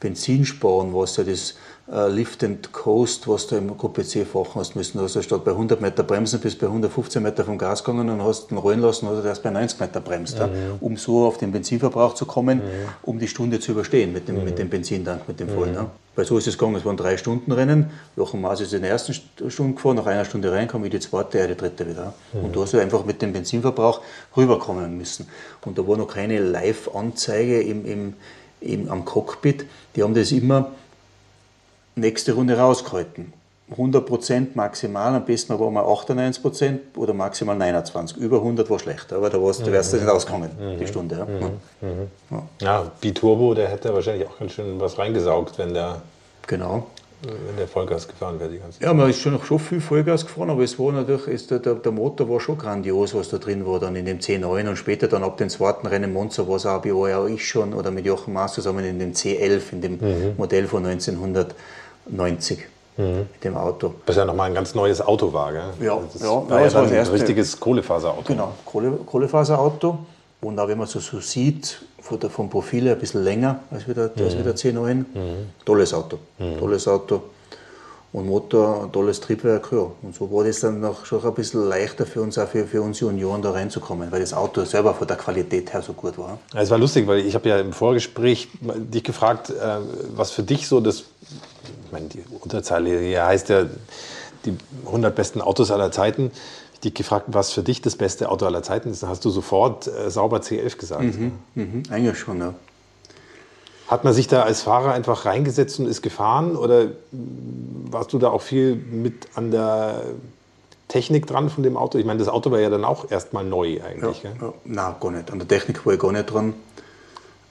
Benzinsparen, 0.00 0.94
was 0.94 1.16
ja 1.16 1.24
das 1.24 1.54
äh, 1.90 2.08
Lift 2.08 2.42
and 2.42 2.72
Coast, 2.72 3.28
was 3.28 3.46
du 3.46 3.56
im 3.56 3.76
QPC 3.76 4.26
fahren 4.26 4.48
hast 4.56 4.74
müssen. 4.74 4.98
Du 4.98 5.04
hast 5.04 5.14
ja 5.14 5.22
statt 5.22 5.44
bei 5.44 5.52
100 5.52 5.80
Meter 5.80 6.02
bremsen 6.02 6.40
bis 6.40 6.56
bei 6.56 6.66
115 6.66 7.22
Meter 7.22 7.44
vom 7.44 7.58
Gas 7.58 7.84
gegangen 7.84 8.08
und 8.08 8.22
hast 8.22 8.50
ihn 8.50 8.58
rollen 8.58 8.80
lassen 8.80 9.06
oder 9.06 9.24
erst 9.24 9.42
bei 9.42 9.50
90 9.50 9.78
Meter 9.78 10.00
bremst, 10.00 10.38
mhm. 10.38 10.46
um 10.80 10.96
so 10.96 11.26
auf 11.26 11.38
den 11.38 11.52
Benzinverbrauch 11.52 12.14
zu 12.14 12.26
kommen, 12.26 12.58
mhm. 12.58 12.88
um 13.02 13.18
die 13.18 13.28
Stunde 13.28 13.60
zu 13.60 13.72
überstehen 13.72 14.12
mit 14.12 14.28
dem, 14.28 14.38
mhm. 14.38 14.44
mit 14.44 14.58
dem 14.58 14.68
Benzintank, 14.68 15.28
mit 15.28 15.38
dem 15.38 15.48
vollen. 15.48 15.74
Mhm. 15.74 15.86
Weil 16.16 16.24
so 16.24 16.38
ist 16.38 16.48
es 16.48 16.56
gegangen, 16.56 16.76
es 16.76 16.84
waren 16.84 16.96
drei 16.96 17.18
Stunden 17.18 17.52
Rennen. 17.52 17.90
Jochen 18.16 18.40
Maas 18.40 18.60
ist 18.60 18.72
in 18.72 18.80
der 18.80 18.90
ersten 18.90 19.12
Stunde 19.12 19.74
gefahren, 19.74 19.96
nach 19.96 20.06
einer 20.06 20.24
Stunde 20.24 20.50
rein, 20.50 20.66
kam 20.66 20.82
ich 20.84 20.90
die 20.90 20.98
zweite, 20.98 21.38
er 21.38 21.46
die 21.46 21.56
dritte 21.56 21.86
wieder. 21.86 22.14
Mhm. 22.32 22.46
Und 22.46 22.56
da 22.56 22.60
hast 22.60 22.72
du 22.72 22.78
einfach 22.78 23.04
mit 23.04 23.22
dem 23.22 23.32
Benzinverbrauch 23.32 24.00
rüberkommen 24.36 24.96
müssen. 24.96 25.28
Und 25.64 25.78
da 25.78 25.86
war 25.86 25.96
noch 25.98 26.08
keine 26.08 26.40
Live-Anzeige 26.40 27.60
im, 27.60 27.84
im, 27.84 28.14
im, 28.60 28.90
am 28.90 29.04
Cockpit. 29.04 29.66
Die 29.94 30.02
haben 30.02 30.14
das 30.14 30.32
immer 30.32 30.72
nächste 31.96 32.34
Runde 32.34 32.56
rausgehalten. 32.56 33.32
100% 33.74 34.48
maximal, 34.54 35.14
am 35.14 35.24
besten 35.24 35.58
war 35.58 35.70
mal 35.70 35.82
98% 35.82 36.78
oder 36.96 37.12
maximal 37.12 37.56
29. 37.56 38.16
Über 38.16 38.36
100 38.36 38.70
war 38.70 38.78
schlecht, 38.78 39.12
aber 39.12 39.28
da 39.28 39.42
wärst 39.42 39.92
du 39.92 39.96
nicht 39.96 40.08
rausgekommen, 40.08 40.50
mhm. 40.56 40.78
die 40.78 40.86
Stunde. 40.86 41.16
Ja, 41.18 41.24
mhm. 41.24 41.50
Mhm. 41.80 42.08
ja. 42.30 42.42
ja 42.60 42.92
Biturbo, 43.00 43.54
der 43.54 43.68
hätte 43.68 43.92
wahrscheinlich 43.92 44.28
auch 44.28 44.38
ganz 44.38 44.52
schön 44.52 44.78
was 44.78 44.96
reingesaugt, 44.98 45.58
wenn 45.58 45.74
der, 45.74 46.00
genau. 46.46 46.86
Wenn 47.22 47.56
der 47.56 47.66
Vollgas 47.66 48.06
gefahren 48.06 48.38
wäre. 48.38 48.50
Die 48.50 48.58
ganze 48.58 48.78
Zeit. 48.78 48.86
Ja, 48.86 48.94
man 48.94 49.10
ist 49.10 49.20
schon, 49.20 49.40
schon 49.42 49.58
viel 49.58 49.80
Vollgas 49.80 50.26
gefahren, 50.26 50.50
aber 50.50 50.62
es 50.62 50.78
war 50.78 50.92
natürlich, 50.92 51.28
ist 51.28 51.50
der, 51.50 51.58
der, 51.58 51.92
Motor 51.92 52.28
war 52.28 52.40
schon 52.40 52.58
grandios, 52.58 53.14
was 53.14 53.30
da 53.30 53.38
drin 53.38 53.66
war, 53.66 53.80
dann 53.80 53.96
in 53.96 54.04
dem 54.04 54.18
C9 54.18 54.68
und 54.68 54.76
später 54.76 55.08
dann 55.08 55.24
ab 55.24 55.36
dem 55.38 55.48
zweiten 55.48 55.86
Rennen 55.86 56.12
Monza 56.12 56.46
war 56.46 56.56
es 56.56 56.66
auch, 56.66 56.84
auch 56.84 57.26
ich 57.26 57.48
schon 57.48 57.74
oder 57.74 57.90
mit 57.90 58.04
Jochen 58.04 58.34
Maas 58.34 58.54
zusammen 58.54 58.84
in 58.84 58.98
dem 58.98 59.12
C11, 59.12 59.72
in 59.72 59.80
dem 59.80 59.92
mhm. 59.92 60.34
Modell 60.36 60.66
von 60.66 60.84
1900. 60.84 61.54
90 62.08 62.66
mhm. 62.96 63.04
mit 63.32 63.44
dem 63.44 63.56
Auto. 63.56 63.94
Was 64.06 64.16
ja 64.16 64.24
nochmal 64.24 64.48
ein 64.48 64.54
ganz 64.54 64.74
neues 64.74 65.00
Auto 65.00 65.32
war, 65.32 65.52
gell? 65.52 65.62
Ja, 65.80 65.98
das 66.12 66.22
ja, 66.22 66.28
war 66.28 66.60
ja, 66.60 66.66
ja 66.66 66.80
ein 66.82 66.92
erste, 66.92 67.14
richtiges 67.14 67.58
Kohlefaserauto. 67.58 68.22
Genau, 68.26 68.52
Kohle, 68.64 68.92
Kohlefaserauto. 69.04 69.98
Und 70.40 70.58
auch 70.58 70.68
wenn 70.68 70.78
man 70.78 70.86
so, 70.86 71.00
so 71.00 71.20
sieht, 71.20 71.80
von 72.00 72.20
der, 72.20 72.30
vom 72.30 72.48
Profil 72.50 72.84
her 72.84 72.92
ein 72.92 72.98
bisschen 72.98 73.24
länger 73.24 73.60
als 73.70 73.88
wieder, 73.88 74.10
mhm. 74.14 74.22
als 74.22 74.38
wieder 74.38 74.52
C9. 74.52 74.94
Mhm. 74.94 75.04
Tolles 75.64 75.94
Auto. 75.94 76.18
Mhm. 76.38 76.58
Tolles 76.58 76.86
Auto. 76.88 77.22
Und 78.12 78.26
Motor, 78.28 78.84
ein 78.84 78.92
tolles 78.92 79.20
Triebwerk, 79.20 79.68
ja. 79.72 79.90
Und 80.00 80.14
so 80.14 80.30
war 80.32 80.44
das 80.44 80.60
dann 80.60 80.80
noch 80.80 81.04
schon 81.04 81.22
ein 81.22 81.34
bisschen 81.34 81.68
leichter 81.68 82.06
für 82.06 82.22
uns, 82.22 82.38
auch 82.38 82.48
für, 82.48 82.66
für 82.66 82.80
uns 82.80 83.00
Junioren 83.00 83.42
da 83.42 83.50
reinzukommen, 83.50 84.10
weil 84.10 84.20
das 84.20 84.32
Auto 84.32 84.64
selber 84.64 84.94
von 84.94 85.06
der 85.06 85.16
Qualität 85.18 85.72
her 85.74 85.82
so 85.82 85.92
gut 85.92 86.16
war. 86.16 86.38
Ja, 86.54 86.62
es 86.62 86.70
war 86.70 86.78
lustig, 86.78 87.06
weil 87.06 87.26
ich 87.26 87.34
habe 87.34 87.48
ja 87.48 87.58
im 87.58 87.72
Vorgespräch 87.72 88.48
dich 88.60 89.04
gefragt, 89.04 89.50
äh, 89.50 89.78
was 90.14 90.30
für 90.30 90.42
dich 90.42 90.66
so 90.66 90.80
das 90.80 91.04
ich 91.86 91.92
meine, 91.92 92.08
die 92.08 92.22
Unterzeile 92.40 92.98
hier 93.00 93.24
heißt 93.24 93.48
ja 93.48 93.66
die 94.44 94.56
100 94.86 95.14
besten 95.14 95.40
Autos 95.40 95.70
aller 95.70 95.92
Zeiten. 95.92 96.30
Ich 96.76 96.80
dich 96.80 96.94
gefragt, 96.94 97.28
was 97.28 97.52
für 97.52 97.62
dich 97.62 97.80
das 97.80 97.96
beste 97.96 98.30
Auto 98.30 98.44
aller 98.44 98.62
Zeiten 98.62 98.90
ist, 98.90 99.02
dann 99.02 99.08
hast 99.08 99.24
du 99.24 99.30
sofort 99.30 99.86
äh, 99.86 100.10
sauber 100.10 100.38
C11 100.38 100.76
gesagt. 100.76 101.02
Mhm, 101.02 101.32
mhm, 101.54 101.82
eigentlich 101.90 102.18
schon, 102.18 102.38
ja. 102.38 102.54
Hat 103.88 104.04
man 104.04 104.12
sich 104.12 104.28
da 104.28 104.42
als 104.42 104.62
Fahrer 104.62 104.92
einfach 104.92 105.24
reingesetzt 105.24 105.78
und 105.80 105.86
ist 105.86 106.02
gefahren 106.02 106.54
oder 106.54 106.88
warst 107.90 108.12
du 108.12 108.18
da 108.18 108.28
auch 108.28 108.42
viel 108.42 108.74
mit 108.74 109.28
an 109.36 109.50
der 109.50 110.02
Technik 110.88 111.26
dran 111.26 111.48
von 111.48 111.62
dem 111.62 111.76
Auto? 111.76 111.96
Ich 111.96 112.04
meine, 112.04 112.18
das 112.18 112.28
Auto 112.28 112.50
war 112.50 112.60
ja 112.60 112.68
dann 112.68 112.84
auch 112.84 113.10
erstmal 113.10 113.44
neu 113.44 113.80
eigentlich. 113.82 114.22
Ja, 114.22 114.30
ja. 114.40 114.52
Nein, 114.64 114.94
gar 115.00 115.10
nicht. 115.12 115.30
An 115.30 115.38
der 115.38 115.48
Technik 115.48 115.86
war 115.86 115.94
ich 115.94 116.00
gar 116.00 116.12
nicht 116.12 116.26
dran. 116.26 116.54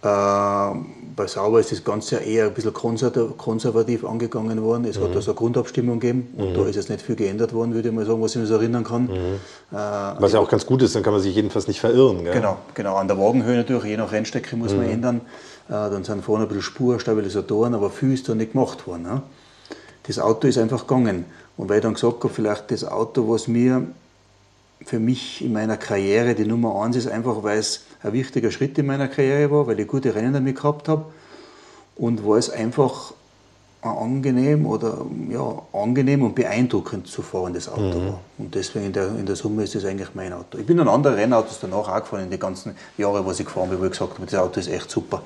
Äh, 0.05 0.75
bei 1.15 1.27
Sauber 1.27 1.61
ist 1.61 1.71
das 1.71 1.83
Ganze 1.83 2.17
eher 2.17 2.47
ein 2.47 2.53
bisschen 2.53 2.73
konservativ 2.73 4.05
angegangen 4.05 4.61
worden. 4.61 4.85
Es 4.85 4.99
mhm. 4.99 5.05
hat 5.05 5.15
da 5.15 5.21
so 5.21 5.31
eine 5.31 5.37
Grundabstimmung 5.37 5.99
gegeben 5.99 6.27
und 6.37 6.51
mhm. 6.51 6.53
da 6.53 6.65
ist 6.67 6.75
jetzt 6.75 6.89
nicht 6.89 7.01
viel 7.01 7.15
geändert 7.15 7.53
worden, 7.53 7.73
würde 7.73 7.89
ich 7.89 7.95
mal 7.95 8.05
sagen, 8.05 8.21
was 8.21 8.35
ich 8.35 8.41
mich 8.41 8.49
so 8.49 8.55
erinnern 8.55 8.83
kann. 8.83 9.03
Mhm. 9.03 9.39
Äh, 9.71 9.77
was 10.19 10.33
ja 10.33 10.39
auch 10.39 10.49
ganz 10.49 10.65
gut 10.65 10.83
ist, 10.83 10.93
dann 10.93 11.01
kann 11.01 11.13
man 11.13 11.21
sich 11.21 11.33
jedenfalls 11.33 11.67
nicht 11.67 11.79
verirren. 11.79 12.23
Gell? 12.23 12.33
Genau, 12.33 12.57
genau. 12.75 12.97
An 12.97 13.07
der 13.07 13.17
Wagenhöhe 13.17 13.55
natürlich, 13.55 13.85
je 13.85 13.97
nach 13.97 14.11
Rennstrecke 14.11 14.55
muss 14.57 14.73
man 14.73 14.85
mhm. 14.85 14.91
ändern. 14.91 15.21
Äh, 15.69 15.71
dann 15.71 16.03
sind 16.03 16.23
vorne 16.23 16.43
ein 16.43 16.47
bisschen 16.49 16.63
Spurstabilisatoren, 16.63 17.73
aber 17.73 17.89
viel 17.89 18.13
ist 18.13 18.29
da 18.29 18.35
nicht 18.35 18.51
gemacht 18.51 18.85
worden. 18.85 19.03
Ne? 19.03 19.21
Das 20.03 20.19
Auto 20.19 20.47
ist 20.47 20.57
einfach 20.57 20.85
gegangen. 20.85 21.25
Und 21.57 21.69
weil 21.69 21.77
ich 21.77 21.83
dann 21.83 21.93
gesagt 21.93 22.23
habe, 22.23 22.29
vielleicht 22.29 22.69
das 22.69 22.83
Auto, 22.83 23.29
was 23.29 23.47
mir 23.47 23.87
für 24.85 24.99
mich 24.99 25.43
in 25.43 25.53
meiner 25.53 25.77
Karriere 25.77 26.35
die 26.35 26.45
Nummer 26.45 26.83
eins 26.83 26.97
ist, 26.97 27.07
einfach 27.07 27.41
weil 27.41 27.57
es 27.59 27.84
ein 28.05 28.13
wichtiger 28.13 28.51
Schritt 28.51 28.77
in 28.77 28.85
meiner 28.85 29.07
Karriere 29.07 29.51
war, 29.51 29.67
weil 29.67 29.79
ich 29.79 29.87
gute 29.87 30.13
Rennen 30.13 30.33
damit 30.33 30.55
gehabt 30.55 30.87
habe 30.87 31.05
und 31.95 32.25
weil 32.25 32.39
es 32.39 32.49
einfach 32.49 33.13
angenehm 33.81 34.65
oder 34.65 35.05
ja, 35.29 35.61
angenehm 35.73 36.23
und 36.23 36.33
beeindruckend 36.33 37.07
zu 37.07 37.21
fahren, 37.21 37.53
das 37.53 37.69
Auto 37.69 37.99
mhm. 37.99 38.07
war. 38.07 38.19
Und 38.37 38.55
deswegen 38.55 38.87
in 38.87 38.93
der, 38.93 39.07
in 39.09 39.25
der 39.25 39.35
Summe 39.35 39.63
ist 39.63 39.75
das 39.75 39.85
eigentlich 39.85 40.09
mein 40.15 40.33
Auto. 40.33 40.57
Ich 40.57 40.65
bin 40.65 40.79
an 40.79 40.87
andere 40.87 41.15
Rennautos 41.15 41.59
danach 41.61 41.87
auch 41.87 41.99
gefahren, 41.99 42.23
in 42.23 42.29
den 42.31 42.39
ganzen 42.39 42.75
Jahren, 42.97 43.25
was 43.25 43.39
ich 43.39 43.45
gefahren 43.45 43.69
bin, 43.69 43.79
wo 43.79 43.85
ich 43.85 43.91
gesagt 43.91 44.15
habe, 44.15 44.25
das 44.25 44.39
Auto 44.39 44.59
ist 44.59 44.69
echt 44.69 44.89
super. 44.89 45.21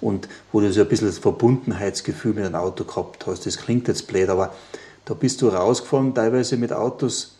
Und 0.00 0.28
wo 0.50 0.60
du 0.60 0.72
so 0.72 0.80
ein 0.80 0.88
bisschen 0.88 1.06
das 1.06 1.18
Verbundenheitsgefühl 1.18 2.34
mit 2.34 2.44
einem 2.44 2.56
Auto 2.56 2.84
gehabt 2.84 3.26
hast, 3.26 3.46
das 3.46 3.56
klingt 3.56 3.86
jetzt 3.86 4.08
blöd, 4.08 4.28
aber 4.28 4.52
da 5.04 5.14
bist 5.14 5.40
du 5.40 5.48
rausgefahren, 5.48 6.14
teilweise 6.14 6.56
mit 6.56 6.72
Autos, 6.72 7.36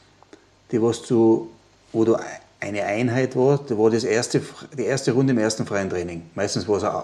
die 0.71 0.81
was 0.81 1.03
du, 1.03 1.49
wo 1.93 2.05
du 2.05 2.17
eine 2.63 2.85
Einheit 2.85 3.35
war, 3.37 3.59
da 3.67 3.77
war 3.77 3.91
das 3.91 4.05
erste, 4.05 4.41
die 4.79 4.85
erste 4.85 5.13
Runde 5.13 5.33
im 5.33 5.39
ersten 5.39 5.67
freien 5.67 5.91
Training. 5.91 6.23
Meistens 6.35 6.67
war 6.69 6.77
es 6.77 6.85
eine, 6.85 7.03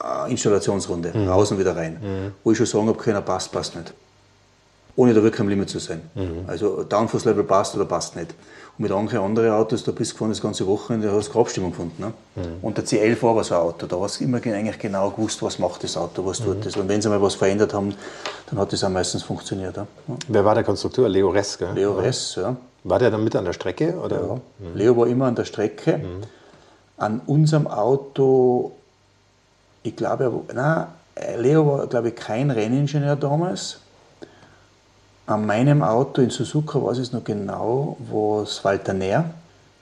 eine 0.00 0.30
Installationsrunde, 0.30 1.12
mhm. 1.14 1.28
raus 1.28 1.50
und 1.50 1.58
wieder 1.58 1.74
rein. 1.74 1.94
Mhm. 1.94 2.32
Wo 2.44 2.52
ich 2.52 2.58
schon 2.58 2.66
sagen 2.66 2.88
habe, 2.88 2.98
keiner 2.98 3.22
passt, 3.22 3.50
passt 3.50 3.74
nicht. 3.74 3.94
Ohne 4.96 5.14
da 5.14 5.22
wirklich 5.22 5.40
am 5.40 5.48
Limit 5.48 5.70
zu 5.70 5.78
sein. 5.78 6.02
Mhm. 6.14 6.44
Also 6.46 6.82
Downforce-Level 6.82 7.44
passt 7.44 7.74
oder 7.74 7.86
passt 7.86 8.16
nicht. 8.16 8.34
Und 8.76 8.82
mit 8.82 8.92
anderen 8.92 9.24
anderen 9.24 9.50
Autos, 9.52 9.82
da 9.82 9.92
bist 9.92 10.10
du 10.10 10.14
gefahren 10.14 10.30
das 10.30 10.42
ganze 10.42 10.66
Wochenende, 10.66 11.06
da 11.08 11.14
hast 11.14 11.28
du 11.28 11.32
keine 11.32 11.42
Abstimmung 11.44 11.70
gefunden. 11.70 12.02
Ne? 12.02 12.12
Mhm. 12.36 12.42
Und 12.60 12.76
der 12.76 12.84
CL 12.84 13.16
war 13.22 13.42
so 13.44 13.54
ein 13.54 13.60
Auto, 13.62 13.86
da 13.86 13.98
hast 13.98 14.20
du 14.20 14.24
immer 14.24 14.38
eigentlich 14.38 14.78
genau 14.78 15.10
gewusst, 15.10 15.42
was 15.42 15.58
macht 15.58 15.84
das 15.84 15.96
Auto, 15.96 16.26
was 16.26 16.38
tut 16.38 16.58
mhm. 16.58 16.62
das. 16.62 16.76
Und 16.76 16.88
wenn 16.88 17.00
sie 17.00 17.08
mal 17.08 17.22
was 17.22 17.34
verändert 17.34 17.72
haben, 17.72 17.94
dann 18.50 18.58
hat 18.58 18.72
das 18.72 18.84
auch 18.84 18.90
meistens 18.90 19.22
funktioniert. 19.22 19.76
Ja? 19.76 19.86
Wer 20.28 20.44
war 20.44 20.54
der 20.54 20.64
Konstrukteur? 20.64 21.08
Leo 21.08 21.30
Ress, 21.30 21.56
gell? 21.56 21.72
Leo 21.74 21.94
Ress, 21.94 22.34
ja. 22.36 22.56
War 22.88 22.98
der 22.98 23.10
dann 23.10 23.24
mit 23.24 23.36
an 23.36 23.44
der 23.44 23.52
Strecke? 23.52 23.94
Oder? 23.96 24.16
Ja. 24.16 24.34
Mhm. 24.34 24.74
Leo 24.76 24.96
war 24.96 25.06
immer 25.06 25.26
an 25.26 25.34
der 25.34 25.44
Strecke. 25.44 25.98
Mhm. 25.98 26.22
An 26.96 27.20
unserem 27.26 27.66
Auto, 27.66 28.72
ich 29.82 29.94
glaube, 29.94 30.32
nein, 30.52 30.86
Leo 31.36 31.66
war, 31.66 31.86
glaube 31.86 32.08
ich, 32.08 32.16
kein 32.16 32.50
Renningenieur 32.50 33.16
damals. 33.16 33.80
An 35.26 35.44
meinem 35.44 35.82
Auto 35.82 36.22
in 36.22 36.30
Suzuka 36.30 36.82
weiß 36.82 36.96
ich 36.98 37.04
es 37.04 37.12
noch 37.12 37.24
genau, 37.24 37.96
wo 38.00 38.40
es 38.40 38.64
Walter 38.64 38.94
Nähr, 38.94 39.30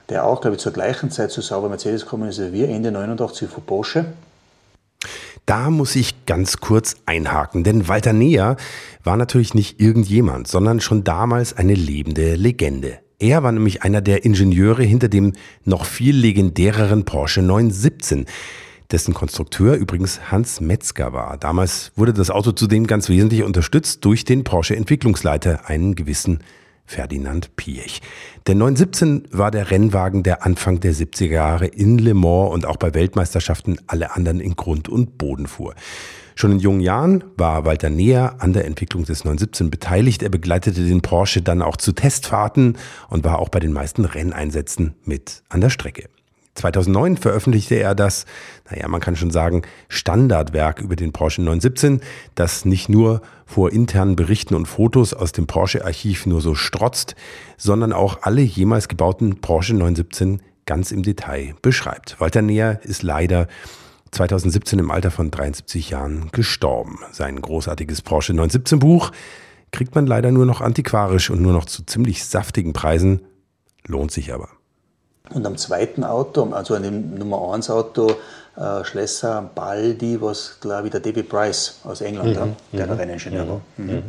der 0.09 0.25
auch, 0.25 0.41
glaube 0.41 0.57
ich, 0.57 0.63
zur 0.63 0.73
gleichen 0.73 1.11
Zeit 1.11 1.31
zu 1.31 1.41
Sauber 1.41 1.69
Mercedes 1.69 2.03
gekommen 2.03 2.29
ist 2.29 2.41
wie 2.41 2.53
wir, 2.53 2.69
Ende 2.69 2.91
89 2.91 3.49
von 3.49 3.63
Porsche. 3.63 4.07
Da 5.47 5.71
muss 5.71 5.95
ich 5.95 6.27
ganz 6.27 6.57
kurz 6.57 6.97
einhaken, 7.07 7.63
denn 7.63 7.87
Walter 7.87 8.13
Neher 8.13 8.57
war 9.05 9.17
natürlich 9.17 9.55
nicht 9.55 9.81
irgendjemand, 9.81 10.49
sondern 10.49 10.81
schon 10.81 11.05
damals 11.05 11.57
eine 11.57 11.75
lebende 11.75 12.35
Legende. 12.35 12.99
Er 13.21 13.45
war 13.45 13.53
nämlich 13.53 13.85
einer 13.85 14.01
der 14.01 14.25
Ingenieure 14.25 14.83
hinter 14.83 15.07
dem 15.09 15.35
noch 15.65 15.85
viel 15.85 16.17
legendäreren 16.17 17.05
Porsche 17.05 17.43
917, 17.43 18.27
dessen 18.91 19.15
Konstrukteur 19.15 19.77
übrigens 19.77 20.33
Hans 20.33 20.61
Metzger 20.61 21.13
war. 21.13 21.37
Damals 21.37 21.93
wurde 21.95 22.13
das 22.13 22.31
Auto 22.31 22.51
zudem 22.51 22.89
ganz 22.89 23.09
wesentlich 23.09 23.45
unterstützt 23.45 24.05
durch 24.05 24.25
den 24.25 24.43
Porsche 24.43 24.75
Entwicklungsleiter, 24.75 25.69
einen 25.69 25.95
gewissen 25.95 26.41
Ferdinand 26.87 27.55
Piech. 27.57 28.01
Der 28.47 28.55
917 28.55 29.29
war 29.31 29.51
der 29.51 29.71
Rennwagen, 29.71 30.23
der 30.23 30.45
Anfang 30.45 30.81
der 30.81 30.95
70er 30.95 31.27
Jahre 31.27 31.67
in 31.67 31.99
Le 31.99 32.15
Mans 32.15 32.53
und 32.53 32.65
auch 32.65 32.77
bei 32.77 32.95
Weltmeisterschaften 32.95 33.79
alle 33.87 34.15
anderen 34.15 34.41
in 34.41 34.57
Grund 34.57 34.89
und 34.89 35.19
Boden 35.19 35.47
fuhr. 35.47 35.75
Schon 36.39 36.53
in 36.53 36.59
jungen 36.59 36.81
Jahren 36.81 37.25
war 37.37 37.65
Walter 37.65 37.89
Neher 37.89 38.43
an 38.43 38.53
der 38.53 38.67
Entwicklung 38.67 39.05
des 39.05 39.25
917 39.25 39.71
beteiligt. 39.71 40.23
Er 40.23 40.29
begleitete 40.29 40.85
den 40.85 41.01
Porsche 41.01 41.41
dann 41.41 41.63
auch 41.63 41.79
zu 41.79 41.93
Testfahrten 41.93 42.77
und 43.09 43.25
war 43.25 43.39
auch 43.39 43.49
bei 43.49 43.59
den 43.59 43.73
meisten 43.73 44.05
Renneinsätzen 44.05 44.95
mit 45.05 45.43
an 45.49 45.63
der 45.63 45.71
Strecke. 45.71 46.11
2009 46.57 47.17
veröffentlichte 47.17 47.77
er 47.77 47.95
das, 47.95 48.27
naja, 48.71 48.89
man 48.89 49.01
kann 49.01 49.17
schon 49.17 49.31
sagen, 49.31 49.63
Standardwerk 49.89 50.81
über 50.81 50.97
den 50.97 51.13
Porsche 51.13 51.43
917, 51.43 52.01
das 52.35 52.65
nicht 52.65 52.89
nur 52.89 53.23
vor 53.45 53.73
internen 53.73 54.17
Berichten 54.17 54.55
und 54.55 54.67
Fotos 54.67 55.15
aus 55.15 55.33
dem 55.33 55.47
Porsche-Archiv 55.47 56.27
nur 56.27 56.41
so 56.41 56.55
strotzt, 56.55 57.15
sondern 57.57 57.93
auch 57.93 58.23
alle 58.23 58.43
jemals 58.43 58.89
gebauten 58.89 59.41
Porsche 59.41 59.75
917 59.75 60.43
ganz 60.67 60.91
im 60.91 61.03
Detail 61.03 61.55
beschreibt. 61.63 62.21
Walter 62.21 62.43
Neher 62.43 62.81
ist 62.83 63.03
leider 63.03 63.47
2017 64.11 64.79
im 64.79 64.91
Alter 64.91 65.11
von 65.11 65.31
73 65.31 65.91
Jahren 65.91 66.31
gestorben. 66.33 66.99
Sein 67.13 67.41
großartiges 67.41 68.03
Porsche 68.03 68.33
917 68.33 68.79
Buch 68.79 69.13
kriegt 69.73 69.95
man 69.95 70.07
leider 70.07 70.33
nur 70.33 70.47
noch 70.47 70.61
antiquarisch 70.61 71.31
und 71.31 71.43
nur 71.43 71.53
noch 71.53 71.67
zu 71.67 71.85
ziemlich 71.85 72.25
saftigen 72.25 72.73
Preisen, 72.73 73.21
lohnt 73.87 74.11
sich 74.11 74.33
aber. 74.33 74.49
Und 75.35 75.47
am 75.47 75.57
zweiten 75.57 76.05
Auto, 76.05 76.51
also 76.53 76.75
an 76.75 76.83
dem 76.83 77.15
Nummer 77.15 77.53
1 77.53 77.71
Auto, 77.71 78.13
äh, 78.57 78.85
Schlesser 78.85 79.51
Baldi, 79.55 80.21
was 80.21 80.59
glaube 80.61 80.87
ich 80.87 80.93
der 80.93 81.01
David 81.01 81.29
Price 81.29 81.81
aus 81.85 82.01
England, 82.01 82.31
mhm. 82.31 82.35
der 82.35 82.47
mhm. 82.47 82.89
der 82.89 82.99
Renningenieur 82.99 83.49
war. 83.49 83.61
Mhm. 83.77 83.87
mhm. 83.87 84.03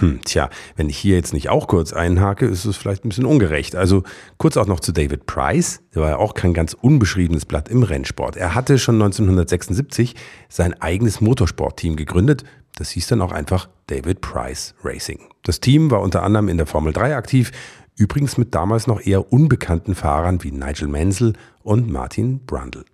Hm, 0.00 0.20
tja, 0.24 0.48
wenn 0.76 0.88
ich 0.88 0.96
hier 0.96 1.14
jetzt 1.14 1.32
nicht 1.32 1.50
auch 1.50 1.68
kurz 1.68 1.92
einhake, 1.92 2.46
ist 2.46 2.64
es 2.64 2.76
vielleicht 2.76 3.04
ein 3.04 3.10
bisschen 3.10 3.26
ungerecht. 3.26 3.76
Also 3.76 4.02
kurz 4.38 4.56
auch 4.56 4.66
noch 4.66 4.80
zu 4.80 4.92
David 4.92 5.26
Price. 5.26 5.82
Der 5.94 6.02
war 6.02 6.08
ja 6.08 6.16
auch 6.16 6.34
kein 6.34 6.54
ganz 6.54 6.74
unbeschriebenes 6.74 7.44
Blatt 7.44 7.68
im 7.68 7.82
Rennsport. 7.82 8.36
Er 8.36 8.54
hatte 8.54 8.78
schon 8.78 8.96
1976 8.96 10.16
sein 10.48 10.80
eigenes 10.80 11.20
Motorsportteam 11.20 11.96
gegründet. 11.96 12.44
Das 12.76 12.90
hieß 12.90 13.06
dann 13.08 13.22
auch 13.22 13.30
einfach 13.30 13.68
David 13.86 14.20
Price 14.20 14.74
Racing. 14.82 15.20
Das 15.44 15.60
Team 15.60 15.90
war 15.90 16.00
unter 16.00 16.22
anderem 16.22 16.48
in 16.48 16.56
der 16.56 16.66
Formel 16.66 16.92
3 16.92 17.14
aktiv, 17.14 17.52
übrigens 17.96 18.36
mit 18.38 18.54
damals 18.54 18.86
noch 18.86 19.00
eher 19.00 19.32
unbekannten 19.32 19.94
Fahrern 19.94 20.42
wie 20.42 20.52
Nigel 20.52 20.88
Mansell 20.88 21.34
und 21.62 21.90
Martin 21.90 22.40
Brundle. 22.46 22.84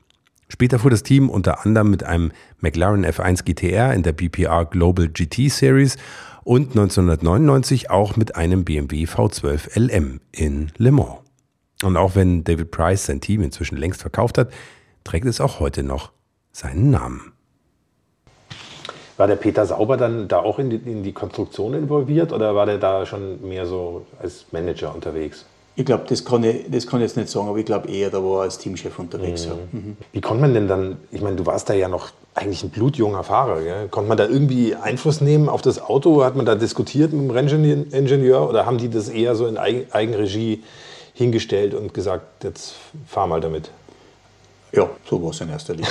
Später 0.49 0.79
fuhr 0.81 0.91
das 0.91 1.05
Team 1.05 1.31
unter 1.31 1.65
anderem 1.65 1.91
mit 1.91 2.03
einem 2.03 2.33
McLaren 2.61 3.07
F1 3.07 3.45
GTR 3.45 3.95
in 3.95 4.03
der 4.03 4.13
BPR 4.13 4.65
Global 4.65 5.09
GT 5.09 5.49
Series 5.51 5.97
und 6.43 6.71
1999 6.71 7.91
auch 7.91 8.17
mit 8.17 8.35
einem 8.35 8.65
BMW 8.65 9.05
V12 9.05 9.79
LM 9.79 10.21
in 10.33 10.73
Le 10.77 10.91
Mans. 10.91 11.21
Und 11.83 11.97
auch 11.97 12.15
wenn 12.15 12.45
David 12.45 12.73
Price 12.73 13.07
sein 13.07 13.21
Team 13.21 13.43
inzwischen 13.43 13.77
längst 13.77 14.01
verkauft 14.01 14.39
hat, 14.39 14.53
trägt 15.05 15.27
es 15.27 15.41
auch 15.41 15.61
heute 15.61 15.83
noch 15.83 16.13
seinen 16.53 16.91
Namen. 16.91 17.33
War 19.21 19.27
der 19.27 19.37
Peter 19.37 19.67
Sauber 19.67 19.99
dann 19.99 20.29
da 20.29 20.39
auch 20.39 20.59
in 20.59 20.71
die, 20.71 20.77
in 20.77 21.03
die 21.03 21.13
Konstruktion 21.13 21.75
involviert 21.75 22.33
oder 22.33 22.55
war 22.55 22.65
der 22.65 22.79
da 22.79 23.05
schon 23.05 23.47
mehr 23.47 23.67
so 23.67 24.07
als 24.19 24.47
Manager 24.51 24.95
unterwegs? 24.95 25.45
Ich 25.77 25.85
glaube, 25.85 26.05
das, 26.09 26.25
kann 26.25 26.43
ich, 26.43 26.65
das 26.71 26.87
kann 26.87 27.01
ich 27.01 27.09
jetzt 27.09 27.19
nicht 27.19 27.29
sagen, 27.29 27.47
aber 27.47 27.59
ich 27.59 27.67
glaube 27.67 27.91
eher, 27.91 28.09
da 28.09 28.25
war 28.25 28.39
er 28.39 28.43
als 28.45 28.57
Teamchef 28.57 28.99
unterwegs. 28.99 29.45
Mhm. 29.45 29.51
Ja. 29.51 29.57
Mhm. 29.73 29.97
Wie 30.13 30.23
konnte 30.23 30.41
man 30.41 30.55
denn 30.55 30.69
dann, 30.69 30.97
ich 31.11 31.21
meine, 31.21 31.37
du 31.37 31.45
warst 31.45 31.69
da 31.69 31.75
ja 31.75 31.89
noch 31.89 32.09
eigentlich 32.35 32.65
ein 32.65 32.71
blutjunger 32.71 33.23
Fahrer, 33.23 33.61
gell? 33.61 33.89
konnte 33.89 34.09
man 34.09 34.17
da 34.17 34.27
irgendwie 34.27 34.75
Einfluss 34.75 35.21
nehmen 35.21 35.51
auf 35.51 35.61
das 35.61 35.83
Auto? 35.83 36.25
Hat 36.25 36.35
man 36.35 36.47
da 36.47 36.55
diskutiert 36.55 37.13
mit 37.13 37.21
dem 37.21 37.31
Renningenieur 37.31 38.49
oder 38.49 38.65
haben 38.65 38.79
die 38.79 38.89
das 38.89 39.11
eher 39.11 39.35
so 39.35 39.47
in 39.47 39.59
Eigenregie 39.59 40.63
hingestellt 41.13 41.75
und 41.75 41.93
gesagt, 41.93 42.43
jetzt 42.43 42.77
fahr 43.07 43.27
mal 43.27 43.43
damit? 43.43 43.71
Ja, 44.73 44.89
so 45.09 45.23
war 45.23 45.31
es 45.31 45.41
in 45.41 45.49
erster 45.49 45.75
Linie. 45.75 45.91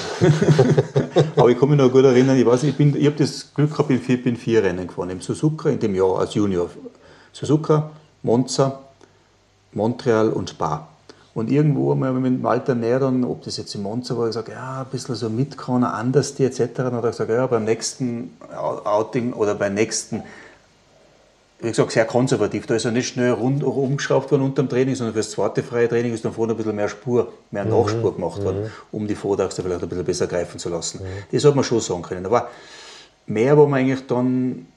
Aber 1.35 1.49
ich 1.49 1.59
kann 1.59 1.69
mich 1.69 1.77
noch 1.77 1.91
gut 1.91 2.05
erinnern, 2.05 2.37
ich 2.37 2.45
weiß, 2.45 2.63
ich, 2.63 2.79
ich 2.79 3.05
habe 3.05 3.17
das 3.17 3.53
Glück 3.53 3.71
gehabt, 3.71 3.89
ich 3.89 4.05
bin 4.23 4.37
vier, 4.37 4.61
bin 4.61 4.69
Rennen 4.69 4.87
gefahren. 4.87 5.09
Im 5.09 5.21
Suzuka 5.21 5.69
in 5.69 5.79
dem 5.79 5.95
Jahr 5.95 6.19
als 6.19 6.33
Junior. 6.33 6.69
Suzuka, 7.33 7.91
Monza, 8.23 8.79
Montreal 9.73 10.29
und 10.29 10.49
Spa. 10.49 10.87
Und 11.33 11.51
irgendwo 11.51 11.91
haben 11.91 12.01
wir 12.01 12.11
mit 12.11 12.41
Walter 12.41 12.73
Näher 12.73 12.99
dann, 12.99 13.23
ob 13.23 13.43
das 13.43 13.57
jetzt 13.57 13.75
in 13.75 13.83
Monza 13.83 14.17
war, 14.17 14.27
gesagt, 14.27 14.49
ja, 14.49 14.81
ein 14.81 14.87
bisschen 14.91 15.15
so 15.15 15.29
mit 15.29 15.57
kann 15.57 15.83
anders 15.83 16.35
die 16.35 16.43
etc. 16.43 16.69
Dann 16.75 16.93
hat 16.93 17.03
er 17.03 17.11
gesagt, 17.11 17.29
ja, 17.29 17.45
beim 17.47 17.65
nächsten 17.65 18.31
Outing 18.83 19.33
oder 19.33 19.55
beim 19.55 19.73
nächsten 19.73 20.23
wie 21.61 21.67
gesagt, 21.67 21.91
sehr 21.91 22.05
konservativ. 22.05 22.67
Da 22.67 22.75
ist 22.75 22.85
er 22.85 22.91
nicht 22.91 23.07
schnell 23.07 23.31
rund, 23.31 23.63
umgeschraubt 23.63 24.31
worden 24.31 24.43
unter 24.43 24.63
dem 24.63 24.69
Training, 24.69 24.95
sondern 24.95 25.13
für 25.13 25.19
das 25.19 25.31
zweite 25.31 25.61
freie 25.61 25.89
Training 25.89 26.13
ist 26.13 26.23
dann 26.23 26.33
vorne 26.33 26.53
ein 26.53 26.57
bisschen 26.57 26.75
mehr 26.75 26.87
Spur, 26.87 27.33
mehr 27.51 27.65
mhm. 27.65 27.71
Nachspur 27.71 28.15
gemacht 28.15 28.43
worden, 28.43 28.63
mhm. 28.63 28.69
um 28.91 29.07
die 29.07 29.15
Vorderachse 29.15 29.61
vielleicht 29.61 29.83
ein 29.83 29.89
bisschen 29.89 30.05
besser 30.05 30.27
greifen 30.27 30.59
zu 30.59 30.69
lassen. 30.69 31.01
Mhm. 31.03 31.23
Das 31.31 31.43
hat 31.43 31.55
man 31.55 31.63
schon 31.63 31.81
sagen 31.81 32.01
können. 32.01 32.25
Aber 32.25 32.49
mehr 33.27 33.57
war 33.57 33.67
man 33.67 33.79
eigentlich 33.81 34.07
dann 34.07 34.67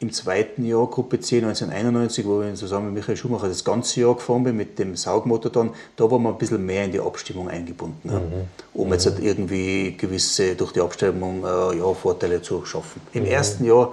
im 0.00 0.12
zweiten 0.12 0.64
Jahr, 0.64 0.86
Gruppe 0.86 1.18
C 1.18 1.38
1991, 1.38 2.24
wo 2.24 2.42
ich 2.42 2.54
zusammen 2.54 2.86
mit 2.86 2.94
Michael 2.94 3.16
Schumacher 3.16 3.48
das 3.48 3.64
ganze 3.64 4.00
Jahr 4.00 4.14
gefahren 4.14 4.44
bin 4.44 4.56
mit 4.56 4.78
dem 4.78 4.94
Saugmotor 4.94 5.50
dann, 5.50 5.70
da 5.96 6.08
war 6.08 6.20
man 6.20 6.34
ein 6.34 6.38
bisschen 6.38 6.64
mehr 6.64 6.84
in 6.84 6.92
die 6.92 7.00
Abstimmung 7.00 7.48
eingebunden, 7.48 8.08
mhm. 8.08 8.80
um 8.80 8.92
jetzt 8.92 9.06
halt 9.06 9.18
irgendwie 9.18 9.96
gewisse, 9.96 10.54
durch 10.54 10.70
die 10.70 10.80
Abstimmung 10.80 11.42
äh, 11.44 11.78
ja, 11.78 11.94
Vorteile 11.94 12.40
zu 12.42 12.64
schaffen. 12.64 13.00
Im 13.12 13.24
mhm. 13.24 13.30
ersten 13.30 13.64
Jahr, 13.64 13.92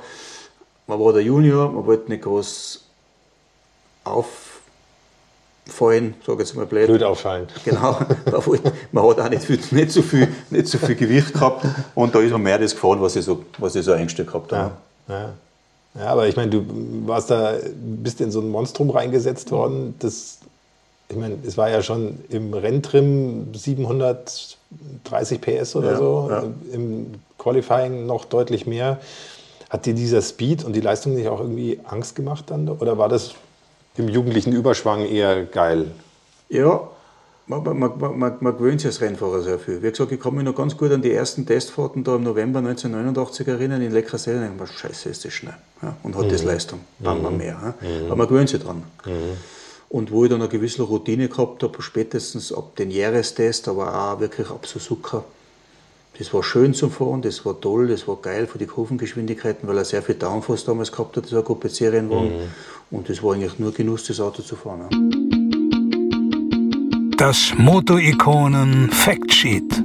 man 0.87 0.99
war 0.99 1.13
der 1.13 1.23
Junior, 1.23 1.71
man 1.71 1.85
wollte 1.85 2.11
nicht 2.11 2.23
groß 2.23 2.83
auffallen, 4.03 6.15
sage 6.25 6.39
jetzt 6.39 6.55
mal 6.55 6.65
blöd. 6.65 6.87
Blöd 6.87 7.03
auffallen. 7.03 7.47
Genau, 7.63 7.97
man 8.91 9.09
hat 9.09 9.19
auch 9.19 9.29
nicht, 9.29 9.43
viel, 9.43 9.59
nicht, 9.71 9.91
so 9.91 10.01
viel, 10.01 10.27
nicht 10.49 10.67
so 10.67 10.77
viel 10.77 10.95
Gewicht 10.95 11.33
gehabt 11.33 11.65
und 11.95 12.13
da 12.13 12.19
ist 12.19 12.31
man 12.31 12.43
mehr 12.43 12.59
das 12.59 12.73
gefahren, 12.73 13.01
was 13.01 13.15
ich 13.15 13.25
so, 13.25 13.43
was 13.57 13.75
ich 13.75 13.85
so 13.85 13.93
eingestellt 13.93 14.27
gehabt 14.27 14.51
habe. 14.51 14.71
Ja. 15.07 15.15
Ja. 15.15 15.33
Ja, 15.97 16.07
aber 16.07 16.27
ich 16.27 16.35
meine, 16.35 16.51
du 16.51 16.65
warst 17.07 17.31
da, 17.31 17.53
bist 17.73 18.19
in 18.19 18.29
so 18.29 18.41
ein 18.41 18.49
Monstrum 18.49 18.89
reingesetzt 18.89 19.51
worden. 19.51 19.95
Das, 19.99 20.39
ich 21.07 21.15
meine, 21.15 21.37
es 21.45 21.57
war 21.57 21.69
ja 21.69 21.81
schon 21.81 22.19
im 22.29 22.53
Renntrim 22.53 23.53
730 23.53 24.57
PS 25.39 25.75
oder 25.75 25.91
ja, 25.91 25.97
so, 25.97 26.27
ja. 26.29 26.43
im 26.73 27.13
Qualifying 27.37 28.05
noch 28.05 28.25
deutlich 28.25 28.67
mehr. 28.67 28.99
Hat 29.69 29.85
dir 29.85 29.93
dieser 29.93 30.21
Speed 30.21 30.63
und 30.63 30.73
die 30.73 30.81
Leistung 30.81 31.15
nicht 31.15 31.27
auch 31.27 31.39
irgendwie 31.39 31.79
Angst 31.85 32.15
gemacht 32.15 32.45
dann? 32.47 32.69
Oder 32.69 32.97
war 32.97 33.09
das 33.09 33.33
im 33.97 34.09
jugendlichen 34.09 34.53
Überschwang 34.53 35.05
eher 35.05 35.45
geil? 35.45 35.91
Ja, 36.49 36.87
man, 37.47 37.63
man, 37.79 38.17
man, 38.17 38.37
man, 38.39 38.57
gewöhnt 38.57 38.81
sich 38.81 38.87
als 38.87 39.01
Rennfahrer 39.01 39.41
sehr 39.41 39.59
viel. 39.59 39.81
Wie 39.81 39.89
gesagt, 39.89 40.11
ich 40.11 40.19
kann 40.19 40.35
mich 40.35 40.43
noch 40.43 40.55
ganz 40.55 40.75
gut 40.75 40.91
an 40.91 41.01
die 41.01 41.11
ersten 41.11 41.45
Testfahrten 41.45 42.03
da 42.03 42.15
im 42.15 42.23
November 42.23 42.59
1989 42.59 43.47
erinnern 43.47 43.81
in 43.81 43.91
Leckersee. 43.91 44.35
Und 44.35 44.61
ich 44.63 44.71
scheiße, 44.71 45.09
ist 45.09 45.25
das 45.25 45.33
schnell. 45.33 45.55
Ja, 45.81 45.95
und 46.03 46.15
hat 46.15 46.25
mhm. 46.25 46.29
das 46.29 46.43
Leistung. 46.43 46.79
Bam, 46.99 47.21
mhm. 47.21 47.37
mehr. 47.37 47.75
Ja. 47.81 47.87
Mhm. 47.87 48.05
Aber 48.07 48.15
man 48.15 48.27
gewöhnt 48.27 48.49
sich 48.49 48.61
dran. 48.61 48.83
Mhm. 49.05 49.11
Und 49.89 50.11
wo 50.11 50.23
ich 50.23 50.29
dann 50.31 50.41
eine 50.41 50.49
gewisse 50.49 50.81
Routine 50.81 51.29
gehabt 51.29 51.61
habe, 51.61 51.81
spätestens 51.81 52.51
ab 52.51 52.75
den 52.75 52.89
Jahrestest, 52.89 53.67
aber 53.67 53.93
auch 53.93 54.19
wirklich 54.19 54.49
ab 54.49 54.65
Suzuka, 54.65 55.23
das 56.17 56.33
war 56.33 56.43
schön 56.43 56.73
zum 56.73 56.91
Fahren, 56.91 57.21
das 57.21 57.45
war 57.45 57.59
toll, 57.59 57.87
das 57.87 58.07
war 58.07 58.15
geil 58.17 58.47
für 58.47 58.57
die 58.57 58.65
Kurvengeschwindigkeiten, 58.65 59.67
weil 59.67 59.77
er 59.77 59.85
sehr 59.85 60.01
viel 60.01 60.15
Downforce 60.15 60.65
damals 60.65 60.91
gehabt 60.91 61.17
hat, 61.17 61.25
das 61.25 61.33
war 61.33 61.39
ein 61.39 61.45
Gruppe 61.45 61.69
C-Rennwagen. 61.69 62.37
Mhm. 62.37 62.49
Und 62.91 63.09
das 63.09 63.21
war 63.21 63.33
eigentlich 63.33 63.59
nur 63.59 63.73
Genuss, 63.73 64.05
das 64.05 64.19
Auto 64.19 64.41
zu 64.41 64.55
fahren. 64.55 64.81
Ja. 64.81 64.87
Das 67.17 67.53
Moto-Ikonen 67.57 68.91
Factsheet. 68.91 69.81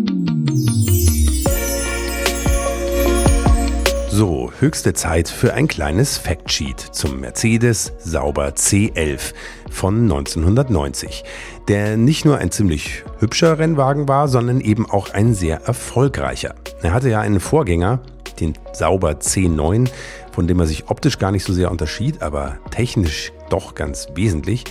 So, 4.21 4.53
höchste 4.61 4.93
Zeit 4.93 5.31
für 5.31 5.55
ein 5.55 5.67
kleines 5.67 6.19
Factsheet 6.19 6.79
zum 6.79 7.21
Mercedes 7.21 7.95
Sauber 8.01 8.49
C11 8.49 9.33
von 9.71 10.03
1990, 10.03 11.25
der 11.69 11.97
nicht 11.97 12.27
nur 12.27 12.37
ein 12.37 12.51
ziemlich 12.51 13.03
hübscher 13.19 13.59
Rennwagen 13.59 14.09
war, 14.09 14.29
sondern 14.29 14.61
eben 14.61 14.85
auch 14.85 15.15
ein 15.15 15.33
sehr 15.33 15.63
erfolgreicher. 15.63 16.55
Er 16.83 16.93
hatte 16.93 17.09
ja 17.09 17.21
einen 17.23 17.41
Vorgänger, 17.41 18.01
den 18.41 18.59
Sauber 18.75 19.13
C9, 19.13 19.89
von 20.33 20.47
dem 20.47 20.61
er 20.61 20.67
sich 20.67 20.91
optisch 20.91 21.19
gar 21.19 21.33
nicht 21.33 21.45
so 21.45 21.55
sehr 21.55 21.71
unterschied, 21.71 22.21
aber 22.21 22.59
technisch 22.71 23.33
doch 23.49 23.75
ganz 23.75 24.09
wesentlich 24.15 24.65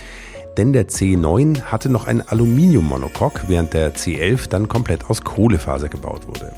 denn 0.57 0.73
der 0.73 0.89
C9 0.89 1.61
hatte 1.61 1.89
noch 1.89 2.05
ein 2.05 2.27
Aluminiummonocoque, 2.27 3.43
während 3.47 3.73
der 3.73 3.95
C11 3.95 4.49
dann 4.49 4.67
komplett 4.67 5.09
aus 5.09 5.23
Kohlefaser 5.23 5.87
gebaut 5.87 6.27
wurde. 6.27 6.51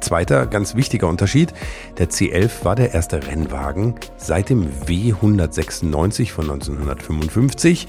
Zweiter 0.00 0.46
ganz 0.46 0.74
wichtiger 0.74 1.08
Unterschied, 1.08 1.52
der 1.98 2.10
C11 2.10 2.64
war 2.64 2.76
der 2.76 2.94
erste 2.94 3.26
Rennwagen 3.26 3.94
seit 4.16 4.50
dem 4.50 4.68
W196 4.86 6.30
von 6.30 6.50
1955, 6.50 7.88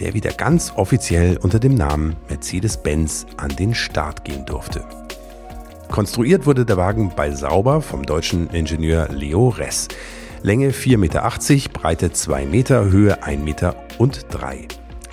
der 0.00 0.14
wieder 0.14 0.32
ganz 0.32 0.72
offiziell 0.76 1.36
unter 1.36 1.58
dem 1.58 1.74
Namen 1.74 2.16
Mercedes-Benz 2.28 3.26
an 3.36 3.54
den 3.56 3.74
Start 3.74 4.24
gehen 4.24 4.44
durfte. 4.46 4.84
Konstruiert 5.90 6.46
wurde 6.46 6.64
der 6.64 6.76
Wagen 6.76 7.12
bei 7.14 7.30
Sauber 7.30 7.80
vom 7.80 8.04
deutschen 8.04 8.48
Ingenieur 8.50 9.08
Leo 9.10 9.48
Ress. 9.48 9.88
Länge 10.42 10.70
4,80 10.70 10.98
Meter, 10.98 11.32
Breite 11.72 12.12
2 12.12 12.46
Meter, 12.46 12.84
Höhe 12.86 13.22
1,03 13.22 13.38
Meter 13.38 13.76
und 13.98 14.26
3. 14.30 14.66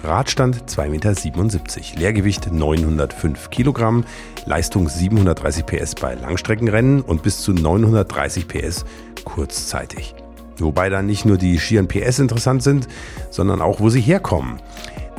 Radstand 0.03 0.63
2,77 0.69 0.89
Meter, 0.89 1.99
Leergewicht 1.99 2.51
905 2.51 3.49
Kilogramm, 3.51 4.03
Leistung 4.45 4.89
730 4.89 5.65
PS 5.65 5.95
bei 5.95 6.15
Langstreckenrennen 6.15 7.01
und 7.01 7.23
bis 7.23 7.41
zu 7.41 7.53
930 7.53 8.47
PS 8.47 8.85
kurzzeitig. 9.23 10.15
Wobei 10.57 10.89
da 10.89 11.01
nicht 11.01 11.25
nur 11.25 11.37
die 11.37 11.59
schieren 11.59 11.87
PS 11.87 12.19
interessant 12.19 12.63
sind, 12.63 12.87
sondern 13.29 13.61
auch, 13.61 13.79
wo 13.79 13.89
sie 13.89 14.01
herkommen. 14.01 14.59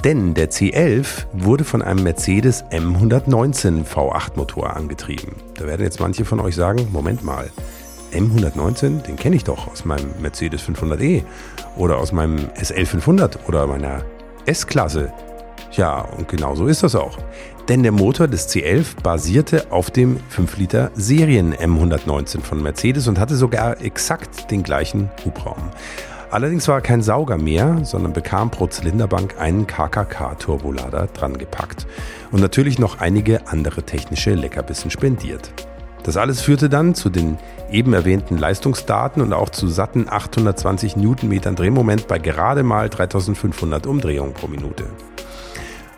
Denn 0.04 0.34
der 0.34 0.50
C11 0.50 1.26
wurde 1.32 1.64
von 1.64 1.80
einem 1.80 2.02
Mercedes 2.02 2.64
M119 2.66 3.84
V8 3.84 4.36
Motor 4.36 4.76
angetrieben. 4.76 5.36
Da 5.54 5.66
werden 5.66 5.82
jetzt 5.82 6.00
manche 6.00 6.24
von 6.24 6.40
euch 6.40 6.56
sagen, 6.56 6.88
Moment 6.90 7.22
mal, 7.22 7.50
M119, 8.12 9.02
den 9.02 9.16
kenne 9.16 9.36
ich 9.36 9.44
doch 9.44 9.68
aus 9.68 9.84
meinem 9.84 10.10
Mercedes 10.20 10.62
500e 10.62 11.22
oder 11.76 11.98
aus 11.98 12.12
meinem 12.12 12.50
SL 12.60 12.84
500 12.84 13.48
oder 13.48 13.66
meiner 13.66 14.02
S-Klasse. 14.44 15.12
Ja, 15.72 16.00
und 16.00 16.28
genau 16.28 16.54
so 16.54 16.66
ist 16.66 16.82
das 16.82 16.94
auch. 16.94 17.16
Denn 17.72 17.82
der 17.82 17.92
Motor 17.92 18.28
des 18.28 18.50
C11 18.50 19.00
basierte 19.02 19.72
auf 19.72 19.90
dem 19.90 20.20
5 20.28 20.58
Liter 20.58 20.90
Serien 20.92 21.54
M119 21.54 22.42
von 22.42 22.62
Mercedes 22.62 23.08
und 23.08 23.18
hatte 23.18 23.34
sogar 23.34 23.80
exakt 23.80 24.50
den 24.50 24.62
gleichen 24.62 25.10
Hubraum. 25.24 25.70
Allerdings 26.30 26.68
war 26.68 26.74
er 26.74 26.80
kein 26.82 27.00
Sauger 27.00 27.38
mehr, 27.38 27.78
sondern 27.82 28.12
bekam 28.12 28.50
pro 28.50 28.66
Zylinderbank 28.66 29.36
einen 29.38 29.66
KKK-Turbolader 29.66 31.06
dran 31.14 31.38
gepackt 31.38 31.86
und 32.30 32.42
natürlich 32.42 32.78
noch 32.78 33.00
einige 33.00 33.46
andere 33.46 33.84
technische 33.84 34.34
Leckerbissen 34.34 34.90
spendiert. 34.90 35.54
Das 36.02 36.18
alles 36.18 36.42
führte 36.42 36.68
dann 36.68 36.94
zu 36.94 37.08
den 37.08 37.38
eben 37.70 37.94
erwähnten 37.94 38.36
Leistungsdaten 38.36 39.22
und 39.22 39.32
auch 39.32 39.48
zu 39.48 39.66
satten 39.68 40.10
820 40.10 40.96
Newtonmetern 40.96 41.56
Drehmoment 41.56 42.06
bei 42.06 42.18
gerade 42.18 42.64
mal 42.64 42.90
3500 42.90 43.86
Umdrehungen 43.86 44.34
pro 44.34 44.46
Minute. 44.46 44.84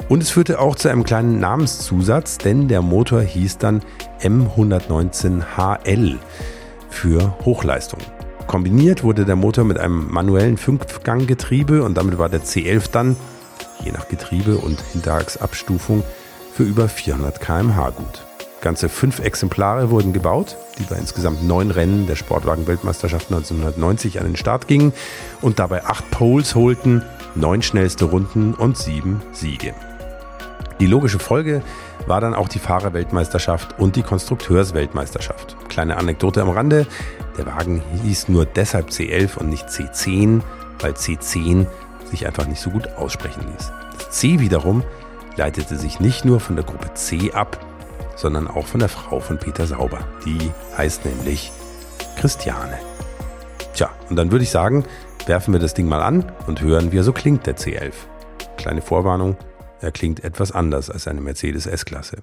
Und 0.09 0.23
es 0.23 0.31
führte 0.31 0.61
auch 0.61 0.77
zu 0.77 0.89
einem 0.89 1.05
kleinen 1.05 1.41
Namenszusatz, 1.41 2.39
denn 2.39 2.69
der 2.69 2.83
Motor 2.83 3.23
hieß 3.23 3.59
dann 3.59 3.83
M119HL 4.21 6.19
für 6.91 7.35
Hochleistung. 7.45 8.01
Kombiniert 8.47 9.03
wurde 9.03 9.25
der 9.25 9.37
Motor 9.37 9.65
mit 9.65 9.79
einem 9.79 10.13
manuellen 10.13 10.59
Fünfganggetriebe 10.59 11.83
und 11.83 11.97
damit 11.97 12.19
war 12.19 12.29
der 12.29 12.43
C11 12.43 12.91
dann, 12.93 13.17
je 13.83 13.93
nach 13.93 14.09
Getriebe 14.09 14.59
und 14.59 14.81
Hinterachsabstufung, 14.93 16.03
für 16.53 16.65
über 16.65 16.89
400 16.89 17.41
km/h 17.41 17.91
gut. 17.91 18.25
Ganze 18.61 18.89
fünf 18.89 19.19
Exemplare 19.19 19.91
wurden 19.91 20.13
gebaut, 20.13 20.57
die 20.79 20.85
bei 20.85 20.97
insgesamt 20.97 21.43
neun 21.43 21.71
Rennen 21.71 22.07
der 22.07 22.17
Sportwagen-Weltmeisterschaft 22.17 23.31
1990 23.31 24.21
an 24.21 24.27
den 24.27 24.37
Start 24.37 24.69
gingen 24.69 24.93
und 25.41 25.59
dabei 25.59 25.85
acht 25.85 26.11
Poles 26.11 26.55
holten, 26.55 27.03
neun 27.35 27.63
schnellste 27.63 28.05
Runden 28.05 28.55
und 28.55 28.79
sieben 28.79 29.21
Siege. 29.33 29.75
Die 30.81 30.87
logische 30.87 31.19
Folge 31.19 31.63
war 32.07 32.21
dann 32.21 32.35
auch 32.35 32.49
die 32.49 32.59
Fahrerweltmeisterschaft 32.59 33.79
und 33.79 33.97
die 33.97 34.03
Konstrukteursweltmeisterschaft. 34.03 35.57
Kleine 35.69 35.97
Anekdote 35.97 36.43
am 36.43 36.51
Rande, 36.51 36.87
der 37.39 37.47
Wagen 37.47 37.83
hieß 38.03 38.29
nur 38.29 38.45
deshalb 38.45 38.89
C11 38.89 39.39
und 39.39 39.49
nicht 39.49 39.69
C10, 39.69 40.41
weil 40.81 40.93
C10 40.93 41.67
sich 42.11 42.27
einfach 42.27 42.47
nicht 42.47 42.61
so 42.61 42.71
gut 42.71 42.89
aussprechen 42.97 43.45
ließ. 43.53 43.73
Das 43.97 44.11
C 44.11 44.41
wiederum 44.41 44.83
leitete 45.37 45.77
sich 45.77 46.01
nicht 46.01 46.25
nur 46.25 46.41
von 46.41 46.57
der 46.57 46.65
Gruppe 46.65 46.93
C 46.95 47.33
ab, 47.33 47.59
sondern 48.17 48.49
auch 48.49 48.67
von 48.67 48.81
der 48.81 48.89
Frau 48.89 49.21
von 49.21 49.39
Peter 49.39 49.67
Sauber. 49.67 50.01
Die 50.25 50.51
heißt 50.77 51.05
nämlich 51.05 51.53
Christiane. 52.17 52.79
Tja, 53.75 53.91
und 54.09 54.17
dann 54.17 54.31
würde 54.31 54.45
ich 54.45 54.51
sagen, 54.51 54.85
werfen 55.27 55.53
wir 55.53 55.61
das 55.61 55.75
Ding 55.75 55.89
mal 55.89 56.03
an 56.03 56.31
und 56.47 56.61
hören, 56.61 56.93
wie 56.93 56.99
er 56.99 57.05
so 57.05 57.13
klingt, 57.13 57.47
der 57.47 57.57
C11. 57.57 57.93
Kleine 58.57 58.83
Vorwarnung, 58.83 59.37
er 59.81 59.93
klingt 59.93 60.25
etwas 60.25 60.53
anders 60.53 60.91
als 60.91 61.09
eine 61.09 61.21
Mercedes 61.21 61.67
S-Klasse. 61.67 62.19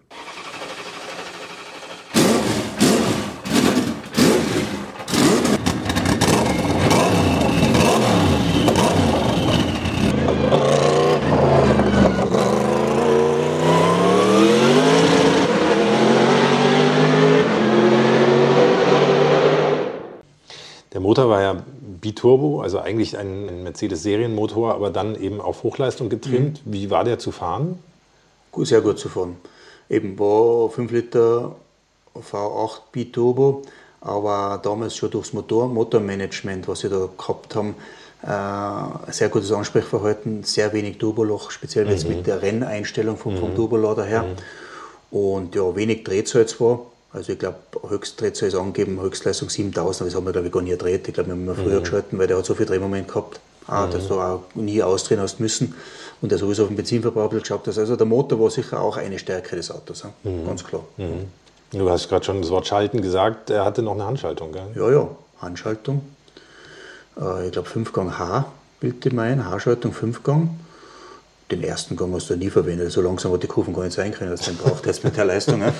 Motor 21.11 21.29
war 21.29 21.41
ja 21.41 21.61
Biturbo, 21.99 22.61
also 22.61 22.79
eigentlich 22.79 23.17
ein, 23.17 23.63
Mercedes-Serienmotor, 23.63 24.73
aber 24.73 24.91
dann 24.91 25.21
eben 25.21 25.41
auf 25.41 25.63
Hochleistung 25.63 26.07
getrimmt. 26.07 26.61
Wie 26.63 26.89
war 26.89 27.03
der 27.03 27.19
zu 27.19 27.33
fahren? 27.33 27.79
Gut, 28.49 28.67
sehr 28.67 28.79
gut 28.79 28.97
zu 28.97 29.09
fahren. 29.09 29.35
Eben 29.89 30.17
war 30.17 30.69
5 30.69 30.89
Liter 30.89 31.53
V8 32.15 32.79
Biturbo, 32.93 33.63
aber 33.99 34.61
damals 34.63 34.95
schon 34.95 35.11
durchs 35.11 35.33
Motor, 35.33 35.67
Motormanagement, 35.67 36.69
was 36.69 36.79
sie 36.79 36.87
da 36.87 37.09
gehabt 37.17 37.57
haben, 37.57 37.75
äh, 38.23 39.11
sehr 39.11 39.27
gutes 39.27 39.51
Ansprechverhalten, 39.51 40.43
sehr 40.43 40.71
wenig 40.71 40.97
Turboloch, 40.97 41.51
speziell 41.51 41.89
jetzt 41.89 42.07
mit 42.07 42.25
der 42.25 42.41
Renneinstellung 42.41 43.17
vom, 43.17 43.35
vom 43.35 43.53
Turbolader 43.53 44.05
her. 44.05 44.23
Und 45.11 45.55
ja, 45.55 45.75
wenig 45.75 46.05
Drehzahl 46.05 46.45
zwar. 46.45 46.85
Also 47.13 47.33
ich 47.33 47.39
glaube, 47.39 47.57
Höchstdrehzahl 47.87 48.47
ist 48.47 48.55
angegeben, 48.55 49.01
Höchstleistung 49.01 49.49
7000, 49.49 50.01
aber 50.01 50.09
das 50.09 50.15
haben 50.15 50.25
wir 50.25 50.31
glaube 50.31 50.47
ich 50.47 50.53
gar 50.53 50.61
nie 50.61 50.69
gedreht. 50.69 51.07
Ich 51.07 51.13
glaube, 51.13 51.29
wir 51.29 51.33
haben 51.33 51.43
immer 51.43 51.55
früher 51.55 51.81
geschalten, 51.81 52.17
weil 52.17 52.27
der 52.27 52.37
hat 52.37 52.45
so 52.45 52.55
viel 52.55 52.65
Drehmoment 52.65 53.07
gehabt, 53.07 53.39
ah, 53.67 53.87
dass 53.87 54.07
du 54.07 54.13
auch 54.15 54.43
nie 54.55 54.81
ausdrehen 54.81 55.19
hast 55.19 55.39
müssen. 55.39 55.75
Und 56.21 56.31
der 56.31 56.37
sowieso 56.37 56.63
auf 56.63 56.69
den 56.69 56.77
Benzinverbrauch 56.77 57.29
geschaut 57.29 57.67
hast. 57.67 57.77
Also 57.79 57.95
der 57.95 58.05
Motor 58.05 58.39
war 58.39 58.49
sicher 58.49 58.79
auch 58.79 58.95
eine 58.95 59.19
Stärke 59.19 59.55
des 59.55 59.71
Autos, 59.71 60.03
ja? 60.03 60.13
ganz 60.45 60.63
klar. 60.63 60.83
Du 61.71 61.89
hast 61.89 62.09
gerade 62.09 62.23
schon 62.23 62.41
das 62.41 62.51
Wort 62.51 62.67
Schalten 62.67 63.01
gesagt, 63.01 63.49
er 63.49 63.65
hatte 63.65 63.81
noch 63.81 63.93
eine 63.93 64.05
Handschaltung, 64.05 64.51
gell? 64.51 64.67
Ja, 64.75 64.91
ja, 64.91 65.09
Handschaltung. 65.41 66.01
Äh, 67.19 67.47
ich 67.47 67.51
glaube, 67.53 67.69
Fünfgang 67.69 68.17
H 68.17 68.45
bildete 68.79 69.15
mein, 69.15 69.49
H-Schaltung, 69.49 69.93
Fünfgang. 69.93 70.59
Den 71.51 71.63
ersten 71.63 71.97
Gang 71.97 72.13
hast 72.13 72.29
du 72.29 72.37
nie 72.37 72.49
verwendet, 72.49 72.91
so 72.91 73.01
langsam 73.01 73.33
hat 73.33 73.43
die 73.43 73.47
Kurven 73.47 73.73
gar 73.73 73.83
nicht 73.83 73.93
sein 73.93 74.13
können, 74.13 74.31
dass 74.31 74.41
du 74.41 74.51
den 74.51 74.57
braucht 74.57 74.85
jetzt 74.85 75.03
mit 75.03 75.17
der 75.17 75.25
Leistung. 75.25 75.59
ne? 75.59 75.73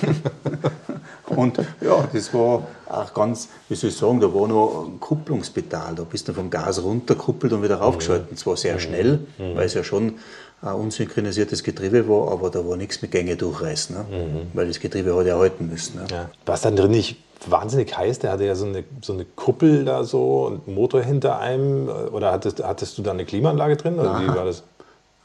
Und 1.26 1.58
ja, 1.80 2.06
das 2.12 2.34
war 2.34 2.66
auch 2.88 3.14
ganz, 3.14 3.48
wie 3.70 3.74
soll 3.74 3.88
ich 3.88 3.96
sagen, 3.96 4.20
da 4.20 4.32
war 4.34 4.46
noch 4.46 4.86
ein 4.86 5.00
Kupplungspedal, 5.00 5.94
da 5.94 6.04
bist 6.04 6.28
du 6.28 6.34
vom 6.34 6.50
Gas 6.50 6.82
runterkuppelt 6.82 7.54
und 7.54 7.62
wieder 7.62 7.76
raufgeschalten. 7.76 8.36
Zwar 8.36 8.58
sehr 8.58 8.78
schnell, 8.78 9.20
weil 9.38 9.64
es 9.64 9.72
ja 9.72 9.82
schon 9.82 10.14
ein 10.60 10.74
unsynchronisiertes 10.74 11.62
Getriebe 11.64 12.06
war, 12.06 12.30
aber 12.30 12.50
da 12.50 12.66
war 12.66 12.76
nichts 12.76 13.00
mit 13.00 13.10
Gänge 13.10 13.36
durchreißen, 13.36 13.96
ne? 13.96 14.04
weil 14.52 14.68
das 14.68 14.78
Getriebe 14.78 15.16
hat 15.16 15.26
ja 15.26 15.38
halten 15.38 15.70
müssen. 15.70 16.00
Ne? 16.00 16.06
Ja. 16.10 16.30
War 16.44 16.54
es 16.54 16.60
dann 16.60 16.76
drin 16.76 16.90
nicht 16.90 17.16
wahnsinnig 17.48 17.96
heiß? 17.96 18.18
Der 18.20 18.32
hatte 18.32 18.44
ja 18.44 18.54
so 18.54 18.66
eine, 18.66 18.84
so 19.00 19.14
eine 19.14 19.24
Kuppel 19.24 19.84
da 19.84 20.04
so 20.04 20.46
und 20.46 20.66
einen 20.66 20.76
Motor 20.76 21.02
hinter 21.02 21.38
einem. 21.38 21.88
Oder 21.88 22.30
hattest, 22.30 22.62
hattest 22.62 22.98
du 22.98 23.02
da 23.02 23.10
eine 23.10 23.24
Klimaanlage 23.24 23.76
drin? 23.76 23.98
Oder 23.98 24.20
wie 24.20 24.28
war 24.28 24.44
das? 24.44 24.62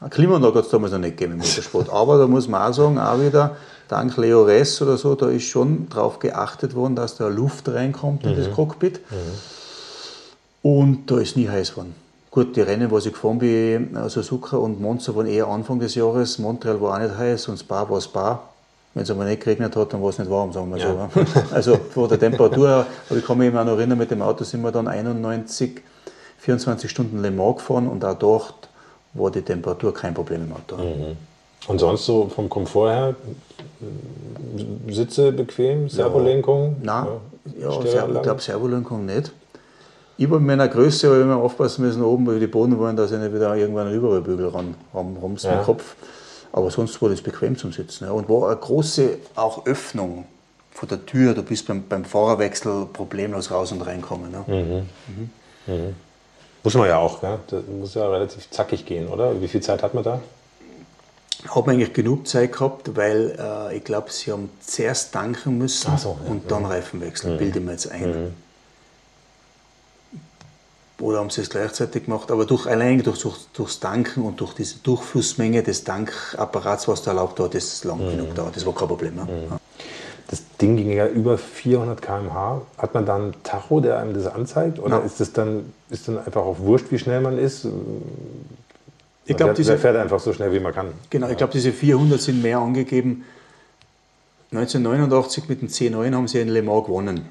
Eine 0.00 0.10
Klimaanlage 0.10 0.58
hat 0.58 0.66
es 0.66 0.70
damals 0.70 0.92
noch 0.92 1.00
nicht 1.00 1.16
gegeben 1.16 1.32
im 1.32 1.38
Motorsport. 1.38 1.88
Aber 1.92 2.18
da 2.18 2.26
muss 2.26 2.46
man 2.46 2.70
auch 2.70 2.74
sagen, 2.74 2.98
auch 2.98 3.20
wieder, 3.20 3.56
dank 3.88 4.16
Leo 4.16 4.44
Ress 4.44 4.80
oder 4.80 4.96
so, 4.96 5.14
da 5.14 5.28
ist 5.28 5.44
schon 5.44 5.88
darauf 5.88 6.20
geachtet 6.20 6.74
worden, 6.74 6.94
dass 6.94 7.16
da 7.16 7.26
Luft 7.28 7.68
reinkommt 7.68 8.24
in 8.24 8.36
das 8.36 8.52
Cockpit. 8.52 9.00
Und 10.62 11.10
da 11.10 11.18
ist 11.18 11.36
nie 11.36 11.48
heiß 11.48 11.70
geworden. 11.70 11.94
Gut, 12.30 12.54
die 12.56 12.60
Rennen, 12.60 12.90
wo 12.90 12.98
ich 12.98 13.04
gefahren 13.04 13.38
bin, 13.38 13.96
äh, 13.96 14.08
Suzuka 14.08 14.58
und 14.58 14.80
Monza, 14.80 15.16
waren 15.16 15.26
eher 15.26 15.48
Anfang 15.48 15.80
des 15.80 15.94
Jahres. 15.94 16.38
Montreal 16.38 16.80
war 16.80 16.94
auch 16.94 17.00
nicht 17.00 17.16
heiß 17.16 17.48
und 17.48 17.58
Spa 17.58 17.88
war 17.88 18.00
Spa. 18.00 18.42
Wenn 18.94 19.02
es 19.02 19.10
aber 19.10 19.24
nicht 19.24 19.42
geregnet 19.42 19.74
hat, 19.74 19.92
dann 19.92 20.02
war 20.02 20.10
es 20.10 20.18
nicht 20.18 20.30
warm, 20.30 20.52
sagen 20.52 20.70
wir 20.72 20.80
so. 20.80 20.88
ja. 20.88 21.08
Also 21.52 21.76
von 21.76 22.08
der 22.08 22.18
Temperatur 22.18 22.68
her, 22.68 22.86
aber 23.08 23.18
ich 23.18 23.24
kann 23.24 23.38
mich 23.38 23.48
immer 23.48 23.64
noch 23.64 23.78
erinnern, 23.78 23.98
mit 23.98 24.10
dem 24.10 24.22
Auto 24.22 24.44
sind 24.44 24.62
wir 24.62 24.70
dann 24.70 24.88
91, 24.88 25.80
24 26.38 26.90
Stunden 26.90 27.22
Le 27.22 27.30
Mans 27.30 27.58
gefahren 27.58 27.88
und 27.88 28.04
auch 28.04 28.14
dort 28.14 28.67
war 29.18 29.30
die 29.30 29.42
Temperatur 29.42 29.92
kein 29.92 30.14
Problem 30.14 30.44
im 30.44 30.52
Auto. 30.52 30.76
Und 31.66 31.78
sonst 31.78 32.06
so 32.06 32.28
vom 32.28 32.48
Komfort 32.48 32.90
her? 32.90 33.14
Sitze 34.88 35.32
bequem, 35.32 35.88
Servolenkung? 35.88 36.76
Nein, 36.82 37.06
ja? 37.60 37.82
Servo, 37.82 38.14
ich 38.14 38.22
glaube 38.22 38.40
Servolenkung 38.40 39.06
nicht. 39.06 39.32
Ich 40.16 40.28
mit 40.28 40.40
meiner 40.40 40.66
Größe 40.66 41.06
habe 41.08 41.18
ich 41.18 41.24
immer 41.24 41.36
aufpassen 41.36 41.84
müssen, 41.84 42.02
oben, 42.02 42.26
weil 42.26 42.40
die 42.40 42.48
Boden 42.48 42.78
waren, 42.80 42.96
dass 42.96 43.12
ich 43.12 43.18
nicht 43.18 43.32
wieder 43.32 43.54
irgendwann 43.54 43.86
einen 43.86 43.96
Überrollbügel 43.96 44.48
ran, 44.48 44.74
rumst 44.92 45.44
Ja. 45.44 45.58
im 45.60 45.64
Kopf. 45.64 45.94
Aber 46.50 46.70
sonst 46.70 47.00
war 47.00 47.08
das 47.08 47.20
bequem 47.20 47.56
zum 47.56 47.72
Sitzen. 47.72 48.04
Ja. 48.04 48.10
Und 48.10 48.28
war 48.28 48.48
eine 48.48 48.56
große 48.56 49.18
auch 49.36 49.66
Öffnung 49.66 50.24
von 50.72 50.88
der 50.88 51.04
Tür. 51.06 51.34
Du 51.34 51.42
bist 51.42 51.68
beim, 51.68 51.84
beim 51.88 52.04
Fahrerwechsel 52.04 52.86
problemlos 52.92 53.50
raus 53.50 53.70
und 53.70 53.82
reinkommen. 53.82 54.32
Ja. 54.32 55.84
Muss 56.64 56.74
man 56.74 56.88
ja 56.88 56.98
auch, 56.98 57.20
gell? 57.20 57.38
Das 57.48 57.62
muss 57.66 57.94
ja 57.94 58.08
relativ 58.08 58.50
zackig 58.50 58.84
gehen, 58.84 59.08
oder? 59.08 59.40
Wie 59.40 59.48
viel 59.48 59.60
Zeit 59.60 59.82
hat 59.82 59.94
man 59.94 60.04
da? 60.04 60.20
Haben 61.48 61.70
eigentlich 61.70 61.92
genug 61.92 62.26
Zeit 62.26 62.52
gehabt, 62.52 62.96
weil 62.96 63.36
äh, 63.38 63.76
ich 63.76 63.84
glaube, 63.84 64.10
sie 64.10 64.32
haben 64.32 64.50
zuerst 64.60 65.12
tanken 65.12 65.56
müssen 65.56 65.96
so, 65.96 66.18
ja, 66.24 66.30
und 66.30 66.50
dann 66.50 66.64
Reifen 66.64 67.00
wechseln, 67.00 67.38
bilde 67.38 67.60
ich 67.60 67.64
mir 67.64 67.72
jetzt 67.72 67.90
ein. 67.90 68.34
Oder 71.00 71.18
haben 71.18 71.30
sie 71.30 71.42
es 71.42 71.50
gleichzeitig 71.50 72.06
gemacht, 72.06 72.32
aber 72.32 72.44
durch, 72.44 72.66
allein 72.66 73.00
durch, 73.04 73.20
durch, 73.20 73.36
durchs 73.52 73.78
Tanken 73.78 74.24
und 74.24 74.40
durch 74.40 74.52
diese 74.54 74.78
Durchflussmenge 74.78 75.62
des 75.62 75.84
Tankapparats, 75.84 76.88
was 76.88 77.02
da 77.02 77.12
erlaubt 77.12 77.38
war, 77.38 77.46
hat 77.46 77.54
das 77.54 77.84
lang 77.84 78.00
genug 78.00 78.34
dauert. 78.34 78.56
Das 78.56 78.66
war 78.66 78.74
kein 78.74 78.88
Problem. 78.88 79.14
Ne? 79.14 79.46
Ja. 79.48 79.60
Das 80.28 80.42
Ding 80.60 80.76
ging 80.76 80.92
ja 80.92 81.06
über 81.06 81.38
400 81.38 82.02
km/h. 82.02 82.62
Hat 82.76 82.94
man 82.94 83.06
dann 83.06 83.22
einen 83.22 83.42
Tacho, 83.42 83.80
der 83.80 83.98
einem 83.98 84.12
das 84.12 84.26
anzeigt? 84.26 84.78
Oder 84.78 84.98
Nein. 84.98 85.06
ist 85.06 85.20
das 85.20 85.32
dann, 85.32 85.72
ist 85.88 86.06
dann 86.06 86.18
einfach 86.18 86.42
auch 86.42 86.58
wurscht, 86.58 86.86
wie 86.90 86.98
schnell 86.98 87.22
man 87.22 87.38
ist? 87.38 87.66
Ich 89.24 89.36
glaube, 89.36 89.54
diese, 89.54 89.78
fährt 89.78 89.96
einfach 89.96 90.20
so 90.20 90.32
schnell, 90.32 90.52
wie 90.52 90.60
man 90.60 90.74
kann. 90.74 90.92
genau, 91.10 91.28
ich 91.28 91.36
glaube, 91.36 91.52
diese 91.52 91.72
400 91.72 92.20
sind 92.20 92.42
mehr 92.42 92.58
angegeben. 92.58 93.24
1989 94.52 95.48
mit 95.48 95.62
dem 95.62 95.68
C9 95.68 96.14
haben 96.14 96.28
sie 96.28 96.40
in 96.40 96.48
Le 96.48 96.62
Mans 96.62 96.86
gewonnen. 96.86 97.28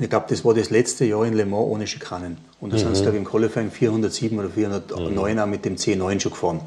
Ich 0.00 0.08
glaube, 0.08 0.26
das 0.28 0.44
war 0.44 0.54
das 0.54 0.70
letzte 0.70 1.04
Jahr 1.04 1.26
in 1.26 1.34
Le 1.34 1.46
Mans 1.46 1.64
ohne 1.64 1.86
Schikanen. 1.86 2.38
Und 2.60 2.72
da 2.72 2.78
sind 2.78 2.94
sie, 2.94 3.02
glaube 3.02 3.16
ich, 3.18 3.22
im 3.22 3.28
Qualifying 3.28 3.70
407 3.70 4.38
oder 4.38 4.48
409 4.48 5.38
auch 5.38 5.46
mit 5.46 5.64
dem 5.64 5.76
C9 5.76 6.20
schon 6.20 6.32
gefahren. 6.32 6.60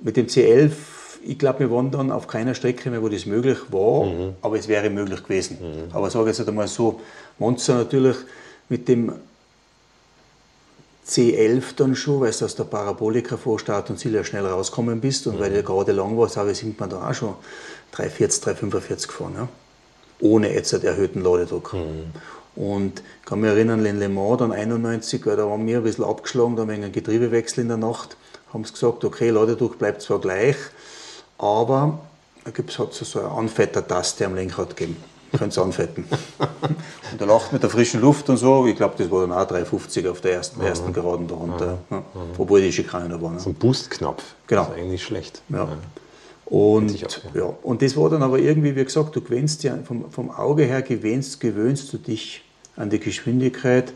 Mit 0.00 0.16
dem 0.16 0.26
C11, 0.26 0.72
ich 1.22 1.38
glaube, 1.38 1.60
wir 1.60 1.70
waren 1.70 1.90
dann 1.90 2.10
auf 2.10 2.26
keiner 2.26 2.54
Strecke 2.54 2.90
mehr, 2.90 3.02
wo 3.02 3.08
das 3.08 3.26
möglich 3.26 3.58
war, 3.70 4.10
aber 4.42 4.58
es 4.58 4.68
wäre 4.68 4.90
möglich 4.90 5.22
gewesen. 5.22 5.58
Aber 5.92 6.06
ich 6.06 6.12
sage 6.12 6.28
jetzt 6.28 6.46
einmal 6.48 6.68
so, 6.68 7.00
Monza 7.38 7.74
natürlich 7.74 8.16
mit 8.68 8.88
dem 8.88 9.12
C11 11.06 11.62
dann 11.76 11.96
schon, 11.96 12.20
weil 12.20 12.30
du 12.30 12.44
aus 12.44 12.54
der 12.54 12.64
Parabolika 12.64 13.36
vor 13.36 13.58
Start 13.58 13.90
und 13.90 13.98
Ziel 13.98 14.14
ja 14.14 14.22
schnell 14.22 14.46
rauskommen 14.46 15.00
bist 15.00 15.26
und 15.26 15.40
weil 15.40 15.50
der 15.50 15.62
gerade 15.62 15.92
lang 15.92 16.16
war, 16.16 16.28
sage 16.28 16.52
ich, 16.52 16.58
sind 16.58 16.78
wir 16.78 16.86
da 16.86 17.08
auch 17.08 17.14
schon 17.14 17.34
340, 17.92 18.42
345 18.42 19.08
gefahren. 19.08 19.32
Ja? 19.36 19.48
Ohne 20.20 20.54
jetzt 20.54 20.72
einen 20.72 20.84
erhöhten 20.84 21.22
Ladedruck. 21.22 21.74
Und 22.54 23.00
ich 23.00 23.26
kann 23.26 23.40
mich 23.40 23.50
erinnern, 23.50 23.84
in 23.84 23.98
Le 23.98 24.08
Mans 24.08 24.38
dann 24.38 24.52
91, 24.52 25.24
weil 25.26 25.36
da 25.36 25.48
waren 25.48 25.66
wir 25.66 25.78
ein 25.78 25.82
bisschen 25.82 26.04
abgeschlagen, 26.04 26.56
da 26.56 26.62
haben 26.62 26.68
wir 26.68 26.74
einen 26.76 26.92
Getriebewechsel 26.92 27.62
in 27.62 27.68
der 27.68 27.76
Nacht, 27.76 28.16
haben 28.52 28.64
sie 28.64 28.72
gesagt, 28.72 29.04
okay, 29.04 29.30
Ladedruck 29.30 29.78
bleibt 29.78 30.02
zwar 30.02 30.20
gleich, 30.20 30.56
aber 31.40 31.98
da 32.44 32.50
gibt 32.50 32.70
es 32.70 32.78
halt 32.78 32.92
so, 32.92 33.18
eine 33.18 33.30
Anfettertaste 33.30 34.26
am 34.26 34.34
Lenkrad 34.34 34.76
gegeben. 34.76 34.96
Könnt 35.36 35.56
ihr 35.56 35.62
anfetten. 35.62 36.04
und 37.12 37.20
da 37.20 37.24
lacht 37.24 37.52
mit 37.52 37.62
der 37.62 37.70
frischen 37.70 38.00
Luft 38.00 38.28
und 38.28 38.36
so. 38.36 38.66
Ich 38.66 38.76
glaube, 38.76 38.94
das 38.98 39.10
war 39.10 39.20
dann 39.20 39.32
auch 39.32 39.46
350 39.46 40.08
auf 40.08 40.20
der 40.20 40.32
ersten, 40.32 40.60
ersten 40.60 40.92
Geraden 40.92 41.28
da 41.28 41.36
runter. 41.36 41.78
Ja. 41.88 42.02
Obwohl 42.36 42.60
die 42.60 42.72
Schikane 42.72 43.08
da 43.08 43.22
waren. 43.22 43.38
So 43.38 43.50
ein 43.50 43.54
Boost-Knopf. 43.54 44.22
Genau. 44.48 44.62
Das 44.64 44.70
ist 44.70 44.82
eigentlich 44.82 45.04
schlecht. 45.04 45.42
Ja. 45.48 45.68
Und, 46.46 46.92
ich 46.92 47.06
auch, 47.06 47.34
ja. 47.34 47.54
und 47.62 47.80
das 47.80 47.96
war 47.96 48.10
dann 48.10 48.24
aber 48.24 48.40
irgendwie, 48.40 48.74
wie 48.74 48.84
gesagt, 48.84 49.14
du 49.14 49.20
gewöhnst 49.20 49.62
ja 49.62 49.78
vom, 49.84 50.10
vom 50.10 50.32
Auge 50.32 50.64
her 50.64 50.82
gewöhnst, 50.82 51.38
gewöhnst 51.38 51.92
du 51.92 51.98
dich 51.98 52.42
an 52.74 52.90
die 52.90 52.98
Geschwindigkeit. 52.98 53.92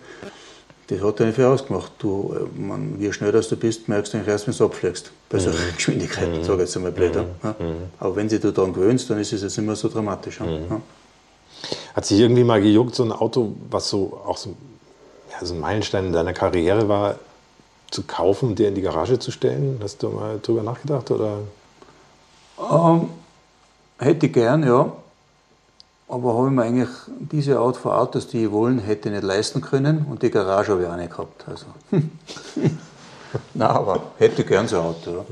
Das 0.87 1.01
hat 1.01 1.21
ja 1.21 1.27
nicht 1.27 1.37
viel 1.37 1.45
ausgemacht. 1.45 1.93
Du, 1.99 2.35
äh, 2.35 2.61
man, 2.61 3.01
wie 3.01 3.13
schnell 3.13 3.33
dass 3.33 3.49
du 3.49 3.57
bist, 3.57 3.89
merkst 3.89 4.13
du 4.13 4.19
eigentlich 4.19 4.29
erst, 4.29 4.47
wenn 4.47 4.57
du 4.57 4.65
abfliegst. 4.65 5.11
Bei 5.31 5.39
solcher 5.39 5.73
Geschwindigkeit, 5.77 6.45
sage 6.45 6.55
ich 6.55 6.69
jetzt 6.69 6.77
einmal 6.77 6.93
blöd. 6.93 7.15
Ja. 7.17 7.55
Aber 7.99 8.17
wenn 8.17 8.29
du 8.29 8.39
dich 8.39 8.55
daran 8.55 8.73
gewöhnst, 8.73 9.09
dann 9.09 9.19
ist 9.19 9.33
es 9.33 9.43
jetzt 9.43 9.57
nicht 9.57 9.67
mehr 9.67 9.77
so 9.77 9.89
dramatisch. 9.89 10.41
Ja. 10.41 10.47
Ja. 10.47 10.81
Hat 11.95 12.05
sich 12.05 12.21
irgendwie 12.21 12.45
mal 12.45 12.61
gejuckt, 12.61 12.95
so 12.95 13.05
ein 13.05 13.13
Auto, 13.13 13.55
was 13.71 13.89
so 13.89 14.21
auch 14.27 14.37
so, 14.37 14.55
so 15.43 15.55
ein 15.55 15.61
Meilenstein 15.61 16.07
in 16.07 16.13
deiner 16.13 16.35
Karriere 16.35 16.89
war, 16.89 17.19
zu 17.91 18.03
kaufen 18.03 18.51
und 18.51 18.59
dir 18.59 18.69
in 18.69 18.75
die 18.75 18.83
Garage 18.83 19.19
zu 19.19 19.31
stellen? 19.31 19.79
Hast 19.83 20.03
du 20.03 20.11
mal 20.11 20.39
drüber 20.43 20.63
nachgedacht? 20.63 21.11
Oder? 21.11 21.39
Ähm, 22.59 23.09
hätte 23.99 24.27
ich 24.27 24.33
gern, 24.33 24.65
ja. 24.65 24.93
Aber 26.09 26.35
habe 26.37 26.49
ich 26.49 26.53
mir 26.53 26.63
eigentlich 26.63 26.89
diese 27.09 27.59
Art 27.59 27.77
von 27.77 27.93
Autos, 27.93 28.29
die 28.29 28.45
ich 28.45 28.51
wollen, 28.53 28.79
hätte 28.79 29.09
ich 29.09 29.15
nicht 29.15 29.25
leisten 29.25 29.61
können 29.61 30.07
und 30.11 30.23
die 30.23 30.31
Garage 30.31 30.73
habe 30.73 30.83
ich 30.83 30.89
auch 30.89 30.97
nicht 30.97 31.11
gehabt. 31.11 31.45
Also. 31.49 31.67
Nein, 33.55 33.69
aber 33.69 34.01
hätte 34.19 34.45
gern 34.45 34.69
so 34.69 34.77
ein 34.79 34.87
Auto. 34.87 35.11
Ja. 35.11 35.25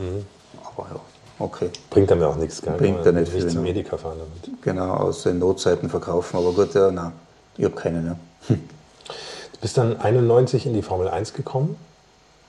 Aber 0.76 0.88
ja, 0.94 1.00
okay. 1.38 1.70
Bringt 1.90 2.10
dann 2.10 2.20
ja 2.20 2.28
auch 2.28 2.36
nichts, 2.36 2.62
gell? 2.62 2.72
Bringt 2.76 3.04
ja 3.04 3.12
nicht 3.12 3.30
viel, 3.30 3.46
zum 3.46 3.58
ne? 3.58 3.68
Medica 3.68 3.96
fahren 3.96 4.16
damit. 4.18 4.62
Genau, 4.62 4.94
aus 4.94 5.22
den 5.24 5.38
Notzeiten 5.38 5.88
verkaufen. 5.90 6.36
Aber 6.38 6.52
gut, 6.52 6.74
ja, 6.74 6.90
nein, 6.90 7.12
ich 7.58 7.64
habe 7.64 7.74
keinen. 7.76 8.06
Ja. 8.06 8.16
Du 8.48 9.60
bist 9.60 9.76
dann 9.76 10.00
91 10.00 10.66
in 10.66 10.74
die 10.74 10.82
Formel 10.82 11.06
1 11.08 11.34
gekommen, 11.34 11.76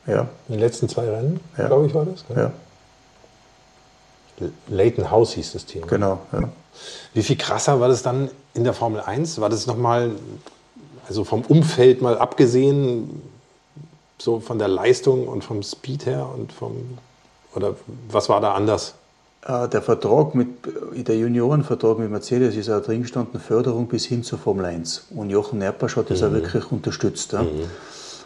Ja, 0.08 0.22
in 0.48 0.54
den 0.56 0.60
letzten 0.60 0.90
zwei 0.90 1.08
Rennen, 1.10 1.40
Ja. 1.58 1.68
glaube 1.68 1.86
ich, 1.88 1.94
war 1.94 2.06
das. 2.06 2.26
gell? 2.28 2.38
ja, 2.38 2.52
Leighton 4.68 5.12
House 5.12 5.34
hieß 5.34 5.54
das 5.54 5.66
Team. 5.66 5.86
genau. 5.88 6.20
Ja. 6.32 6.50
Wie 7.14 7.24
viel 7.24 7.38
krasser 7.38 7.80
war 7.80 7.88
das 7.88 8.02
dann 8.04 8.30
in 8.54 8.64
der 8.64 8.74
Formel 8.74 9.02
1? 9.02 9.40
War 9.40 9.50
das 9.50 9.68
nochmal 9.68 10.12
Also 11.08 11.24
vom 11.24 11.42
Umfeld 11.42 12.02
mal 12.02 12.18
abgesehen, 12.18 13.22
so 14.18 14.40
von 14.40 14.58
der 14.58 14.70
Leistung 14.70 15.28
und 15.28 15.44
vom 15.44 15.62
Speed 15.64 16.06
her 16.06 16.28
und 16.34 16.52
vom, 16.54 16.98
oder 17.56 17.76
was 18.10 18.30
war 18.30 18.40
da 18.42 18.54
anders? 18.54 18.96
Äh, 19.46 19.68
der 19.68 19.82
Vertrag 19.82 20.34
mit, 20.34 20.48
der 20.94 21.18
Juniorenvertrag 21.18 22.00
mit 22.00 22.10
Mercedes 22.10 22.56
ist 22.56 22.70
auch 22.70 22.82
drin 22.82 23.02
gestanden, 23.02 23.40
Förderung 23.40 23.88
bis 23.88 24.06
hin 24.06 24.24
zur 24.24 24.40
Formel 24.40 24.66
1. 24.66 25.08
Und 25.16 25.30
Jochen 25.30 25.60
Nerpasch 25.60 25.98
hat 25.98 26.10
das 26.10 26.22
mhm. 26.22 26.28
auch 26.28 26.32
wirklich 26.32 26.72
unterstützt. 26.72 27.34
Ja. 27.34 27.44
Mhm. 27.44 27.70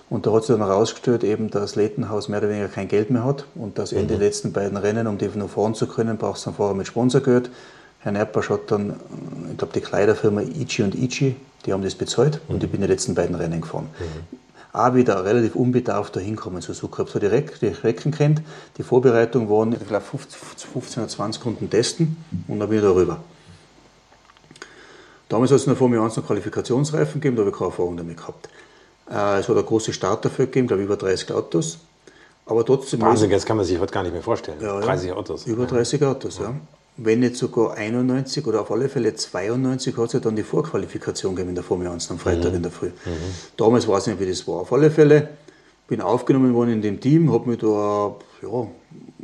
Und 0.10 0.26
da 0.26 0.32
hat 0.32 0.44
sich 0.44 0.56
dann 0.56 0.66
herausgestellt, 0.66 1.24
eben, 1.24 1.50
dass 1.50 1.76
Lettenhaus 1.76 2.30
mehr 2.30 2.40
oder 2.40 2.50
weniger 2.50 2.70
kein 2.70 2.88
Geld 2.88 3.10
mehr 3.10 3.26
hat 3.26 3.46
und 3.56 3.78
dass 3.78 3.92
in 3.92 4.08
den 4.08 4.18
mhm. 4.18 4.24
letzten 4.24 4.54
beiden 4.54 4.78
Rennen, 4.78 5.08
um 5.08 5.18
die 5.18 5.28
noch 5.36 5.50
fahren 5.50 5.76
zu 5.76 5.88
können, 5.88 6.18
braucht 6.18 6.38
es 6.38 6.44
dann 6.46 6.54
vorher 6.54 6.76
mit 6.76 6.88
Sponsorgeld. 6.88 7.50
Herr 8.00 8.14
Nerpasch 8.14 8.50
hat 8.50 8.72
dann, 8.72 8.96
ich 9.52 9.58
glaube, 9.58 9.74
die 9.74 9.82
Kleiderfirma 9.82 10.42
Ichi 10.42 10.84
und 10.84 10.96
Ichi, 10.96 11.36
die 11.66 11.74
haben 11.74 11.84
das 11.84 11.96
bezahlt 11.96 12.40
und 12.48 12.64
ich 12.64 12.72
bin 12.72 12.82
die 12.82 12.88
letzten 12.88 13.16
beiden 13.16 13.36
Rennen 13.36 13.60
gefahren. 13.60 13.90
Mhm 14.00 14.38
auch 14.78 14.94
wieder 14.94 15.24
relativ 15.26 15.56
unbedarft 15.56 16.16
da 16.16 16.20
hinkommen 16.20 16.62
zu 16.62 16.74
Sucre. 16.74 17.06
So 17.08 17.20
die, 17.20 17.26
Reck, 17.26 17.60
die 17.60 17.68
Recken 17.68 18.12
kennt. 18.12 18.42
Die 18.78 18.84
Vorbereitung 18.84 19.50
waren, 19.50 19.74
ich 19.74 19.88
glaube, 19.88 20.06
15, 20.06 20.40
15 20.74 21.04
oder 21.04 21.10
20 21.10 21.46
Runden 21.46 21.70
testen 21.70 22.18
und 22.48 22.60
dann 22.60 22.70
bin 22.70 22.80
ich 22.80 22.84
da 22.84 22.92
rüber. 22.92 23.20
Damals 25.30 25.52
hat 25.52 25.58
es 25.58 25.68
noch 25.68 25.76
vor 25.76 25.90
mir 25.90 26.02
1 26.02 26.16
noch 26.16 26.26
Qualifikationsreifen 26.26 27.20
gegeben, 27.20 27.36
da 27.36 27.42
habe 27.42 27.50
ich 27.50 27.58
keine 27.58 27.70
Erfahrung 27.70 27.98
damit 27.98 28.18
gehabt. 28.18 28.50
Äh, 29.10 29.40
es 29.40 29.50
hat 29.50 29.58
ein 29.58 29.66
großes 29.66 29.96
Starterfeld 29.96 30.52
gegeben, 30.52 30.68
glaube 30.68 30.82
ich, 30.84 30.86
über 30.86 30.98
30 30.98 31.32
Autos. 31.32 31.80
Aber 32.46 32.66
trotzdem. 32.66 33.02
Wahnsinn, 33.02 33.30
das 33.30 33.46
kann 33.46 33.58
man 33.58 33.66
sich 33.66 33.80
heute 33.80 33.94
gar 33.94 34.04
nicht 34.04 34.14
mehr 34.14 34.22
vorstellen. 34.22 34.58
Ja, 34.62 34.80
30 34.80 35.12
Autos. 35.12 35.46
Über 35.46 35.66
30 35.66 36.04
Autos, 36.04 36.40
ja. 36.40 36.46
ja 36.46 36.56
wenn 36.98 37.20
nicht 37.20 37.36
sogar 37.36 37.76
91 37.76 38.46
oder 38.48 38.62
auf 38.62 38.72
alle 38.72 38.90
Fälle 38.90 39.16
92 39.16 39.96
hat 39.96 40.08
es 40.08 40.14
ja 40.14 40.20
dann 40.20 40.36
die 40.36 40.44
Vorqualifikation 40.44 41.36
gegeben 41.36 41.50
in 41.50 41.56
der 41.56 41.64
Formel 41.64 41.88
1 41.88 42.10
am 42.10 42.18
Freitag 42.18 42.50
mhm. 42.50 42.58
in 42.58 42.64
der 42.64 42.72
Früh. 42.72 42.88
Mhm. 42.88 43.12
Damals 43.56 43.88
weiß 43.88 44.08
ich 44.08 44.14
nicht, 44.14 44.20
wie 44.26 44.30
das 44.30 44.48
war. 44.48 44.62
Auf 44.62 44.74
alle 44.74 44.90
Fälle 44.90 45.30
bin 45.88 46.02
aufgenommen 46.02 46.54
worden 46.54 46.72
in 46.72 46.82
dem 46.82 47.00
Team, 47.00 47.32
habe 47.32 47.50
mich 47.52 47.60
da, 47.60 48.16
ja, 48.42 48.68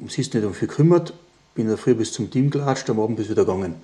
es 0.05 0.17
ist 0.17 0.33
nicht 0.33 0.45
um 0.45 0.53
viel 0.53 0.67
gekümmert, 0.67 1.13
bin 1.55 1.63
in 1.65 1.69
der 1.69 1.77
Früh 1.77 1.95
bis 1.95 2.13
zum 2.13 2.29
Team 2.29 2.51
gelatscht, 2.51 2.89
am 2.89 2.99
Abend 2.99 3.17
bis 3.17 3.29
wieder 3.29 3.43
gegangen. 3.43 3.75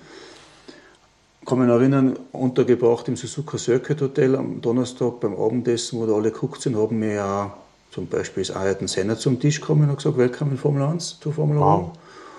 Ich 1.50 1.56
kann 1.56 1.66
mich 1.66 1.74
erinnern, 1.74 2.16
untergebracht 2.30 3.08
im 3.08 3.16
Suzuka 3.16 3.58
Circuit 3.58 4.00
Hotel 4.00 4.36
am 4.36 4.60
Donnerstag 4.60 5.18
beim 5.18 5.34
Abendessen, 5.34 5.98
wo 5.98 6.06
da 6.06 6.12
alle 6.12 6.30
geguckt 6.30 6.62
sind, 6.62 6.76
haben 6.76 6.96
mir 7.00 7.14
ja 7.14 7.54
zum 7.90 8.06
Beispiel 8.06 8.44
das 8.44 8.54
Ayrton 8.54 8.86
Senna 8.86 9.18
zum 9.18 9.40
Tisch 9.40 9.60
gekommen 9.60 9.82
und 9.82 9.88
hat 9.88 9.96
gesagt, 9.96 10.16
Willkommen 10.16 10.52
in 10.52 10.58
Formel 10.58 10.82
1, 10.84 11.18
zur 11.18 11.32
Formel 11.32 11.56
1. 11.56 11.64
Wow. 11.64 11.90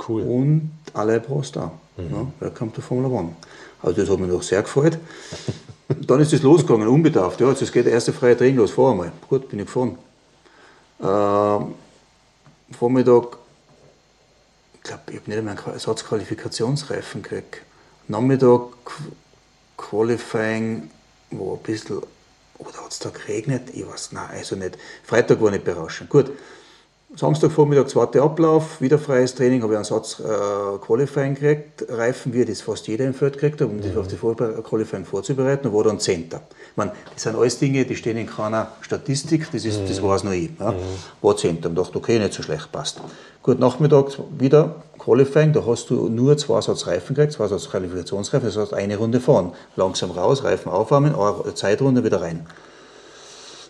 Cool. 0.07 0.21
Und 0.21 0.71
alle 0.93 1.19
Pros 1.19 1.51
da. 1.51 1.73
Mhm. 1.97 2.03
Ja, 2.09 2.27
Welcome 2.39 2.71
to 2.71 2.79
Formula 2.79 3.09
One. 3.09 3.35
Also 3.83 3.99
das 3.99 4.09
hat 4.09 4.17
mich 4.17 4.31
doch 4.31 4.43
sehr 4.43 4.61
gefreut. 4.61 4.97
Dann 6.07 6.21
ist 6.21 6.31
es 6.31 6.41
losgegangen, 6.41 6.87
unbedarft. 6.87 7.41
Ja, 7.41 7.47
also 7.47 7.65
es 7.65 7.71
geht 7.73 7.87
der 7.87 7.91
erste 7.91 8.13
freie 8.13 8.37
Training 8.37 8.55
los, 8.55 8.71
fahr 8.71 8.91
einmal. 8.91 9.11
Gut, 9.27 9.49
bin 9.49 9.59
ich 9.59 9.65
gefahren. 9.65 9.97
Ähm, 11.01 11.73
Vormittag, 12.79 13.37
ich 14.75 14.83
glaube, 14.83 15.01
ich 15.07 15.17
habe 15.17 15.29
nicht 15.29 15.37
einmal 15.37 15.57
einen 15.57 15.73
Ersatzqualifikationsreifen 15.73 17.23
gekriegt. 17.23 17.63
Nachmittag 18.07 18.61
Qualifying, 19.77 20.89
wo 21.31 21.55
ein 21.55 21.63
bisschen, 21.63 22.01
oder 22.57 22.83
hat 22.83 22.91
es 22.91 22.99
da 22.99 23.09
geregnet? 23.09 23.69
Ich 23.73 23.85
weiß, 23.85 24.11
nein, 24.11 24.29
also 24.31 24.55
nicht. 24.55 24.77
Freitag 25.03 25.41
war 25.41 25.51
nicht 25.51 25.63
berauschend. 25.63 26.09
Gut, 26.09 26.31
Samstagvormittag, 27.13 27.87
zweiter 27.87 28.23
Ablauf, 28.23 28.79
wieder 28.79 28.97
freies 28.97 29.35
Training, 29.35 29.61
habe 29.63 29.73
ich 29.73 29.77
einen 29.77 29.83
Satz 29.83 30.21
äh, 30.21 30.77
Qualifying 30.79 31.35
gekriegt, 31.35 31.85
Reifen, 31.89 32.33
wie 32.33 32.45
das 32.45 32.61
fast 32.61 32.87
jeder 32.87 33.05
im 33.05 33.13
Feld 33.13 33.33
gekriegt 33.33 33.59
hat, 33.59 33.67
um 33.67 33.77
mhm. 33.77 33.97
auf 33.97 34.07
die 34.07 34.15
Qualifying 34.15 35.03
vorzubereiten, 35.03 35.67
und 35.67 35.73
war 35.73 35.83
dann 35.83 35.99
Zehnter. 35.99 36.41
Ich 36.71 36.77
meine, 36.77 36.93
das 37.13 37.23
sind 37.23 37.35
alles 37.35 37.59
Dinge, 37.59 37.83
die 37.83 37.97
stehen 37.97 38.15
in 38.15 38.27
keiner 38.27 38.71
Statistik, 38.79 39.51
das, 39.51 39.65
ist, 39.65 39.81
mhm. 39.81 39.87
das 39.89 40.01
war 40.01 40.15
es 40.15 40.23
noch 40.23 40.31
ich. 40.31 40.51
Ja. 40.57 40.71
Mhm. 40.71 40.77
War 41.21 41.35
Zehnter 41.35 41.67
und 41.67 41.75
dachte, 41.75 41.97
okay, 41.97 42.17
nicht 42.17 42.33
so 42.33 42.43
schlecht, 42.43 42.71
passt. 42.71 43.01
Gut, 43.43 43.59
Nachmittag 43.59 44.17
wieder 44.39 44.75
Qualifying, 44.97 45.51
da 45.51 45.65
hast 45.65 45.89
du 45.89 46.07
nur 46.07 46.37
zwei 46.37 46.61
Satz 46.61 46.87
Reifen 46.87 47.13
gekriegt, 47.13 47.33
zwei 47.33 47.47
Satz 47.47 47.69
Qualifikationsreifen, 47.69 48.47
das 48.47 48.55
heißt 48.55 48.73
eine 48.73 48.95
Runde 48.95 49.19
fahren. 49.19 49.51
Langsam 49.75 50.11
raus, 50.11 50.45
Reifen 50.45 50.71
aufwärmen, 50.71 51.13
eine 51.13 51.55
Zeitrunde 51.55 52.05
wieder 52.05 52.21
rein. 52.21 52.45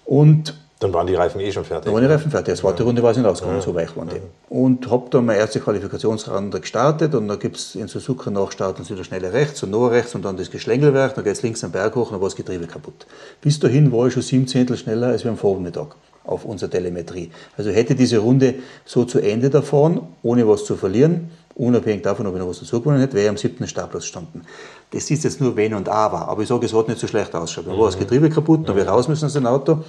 Und 0.05 0.60
dann 0.81 0.91
waren 0.93 1.05
die 1.05 1.13
Reifen 1.13 1.39
eh 1.39 1.51
schon 1.51 1.63
fertig. 1.63 1.85
Dann 1.85 1.93
waren 1.93 2.01
die 2.01 2.09
Reifen 2.09 2.31
fertig. 2.31 2.55
Die 2.55 2.59
zweite 2.59 2.81
Runde 2.81 3.03
war 3.03 3.11
es 3.11 3.17
nicht 3.17 3.25
rausgekommen, 3.25 3.59
ja. 3.59 3.65
so 3.65 3.75
weich 3.75 3.95
waren 3.95 4.09
die. 4.09 4.19
Und 4.49 4.89
habe 4.89 5.11
dann 5.11 5.27
meine 5.27 5.37
erste 5.37 5.59
Qualifikationsrunde 5.59 6.59
gestartet 6.59 7.13
und 7.13 7.27
dann 7.27 7.37
gibt 7.37 7.57
es 7.57 7.75
in 7.75 7.87
Suzuka 7.87 8.31
nach 8.31 8.51
starten 8.51 8.83
sie 8.83 8.95
wieder 8.95 9.03
schnelle 9.03 9.31
rechts 9.31 9.61
und 9.61 9.69
noch 9.69 9.89
rechts 9.89 10.15
und 10.15 10.25
dann 10.25 10.37
das 10.37 10.49
Geschlängelwerk, 10.49 11.13
dann 11.13 11.23
geht 11.23 11.33
es 11.33 11.43
links 11.43 11.63
am 11.63 11.71
Berg 11.71 11.95
hoch 11.95 12.07
und 12.07 12.13
dann 12.13 12.21
war 12.21 12.29
das 12.29 12.35
Getriebe 12.35 12.65
kaputt. 12.65 13.05
Bis 13.41 13.59
dahin 13.59 13.91
war 13.91 14.07
ich 14.07 14.13
schon 14.13 14.23
sieben 14.23 14.47
Zehntel 14.47 14.75
schneller 14.75 15.09
als 15.09 15.23
wir 15.23 15.29
am 15.29 15.37
Vormittag 15.37 15.95
auf 16.23 16.45
unserer 16.45 16.71
Telemetrie. 16.71 17.29
Also 17.57 17.69
hätte 17.69 17.93
diese 17.93 18.17
Runde 18.17 18.55
so 18.83 19.05
zu 19.05 19.19
Ende 19.19 19.51
davon, 19.51 20.01
ohne 20.23 20.47
was 20.47 20.65
zu 20.65 20.75
verlieren, 20.75 21.29
unabhängig 21.53 22.01
davon, 22.01 22.25
ob 22.25 22.33
ich 22.33 22.39
noch 22.39 22.49
was 22.49 22.59
dazu 22.59 22.79
gewonnen 22.79 23.01
hätte, 23.01 23.13
wäre 23.13 23.25
ich 23.25 23.29
am 23.29 23.37
siebten 23.37 23.67
Startplatz 23.67 24.03
gestanden. 24.03 24.47
Das 24.89 25.11
ist 25.11 25.23
jetzt 25.23 25.39
nur 25.41 25.55
Wenn 25.55 25.75
und 25.75 25.89
Aber, 25.89 26.27
aber 26.27 26.41
ich 26.41 26.47
sage, 26.47 26.65
es 26.65 26.73
hat 26.73 26.87
nicht 26.87 26.99
so 26.99 27.05
schlecht 27.05 27.35
ausgeschaut. 27.35 27.67
Dann 27.67 27.77
war 27.77 27.85
das 27.85 27.99
Getriebe 27.99 28.31
kaputt, 28.31 28.61
dann 28.61 28.69
habe 28.69 28.81
ich 28.81 28.87
raus 28.87 29.07
müssen 29.07 29.25
aus 29.25 29.33
dem 29.33 29.45
Auto 29.45 29.83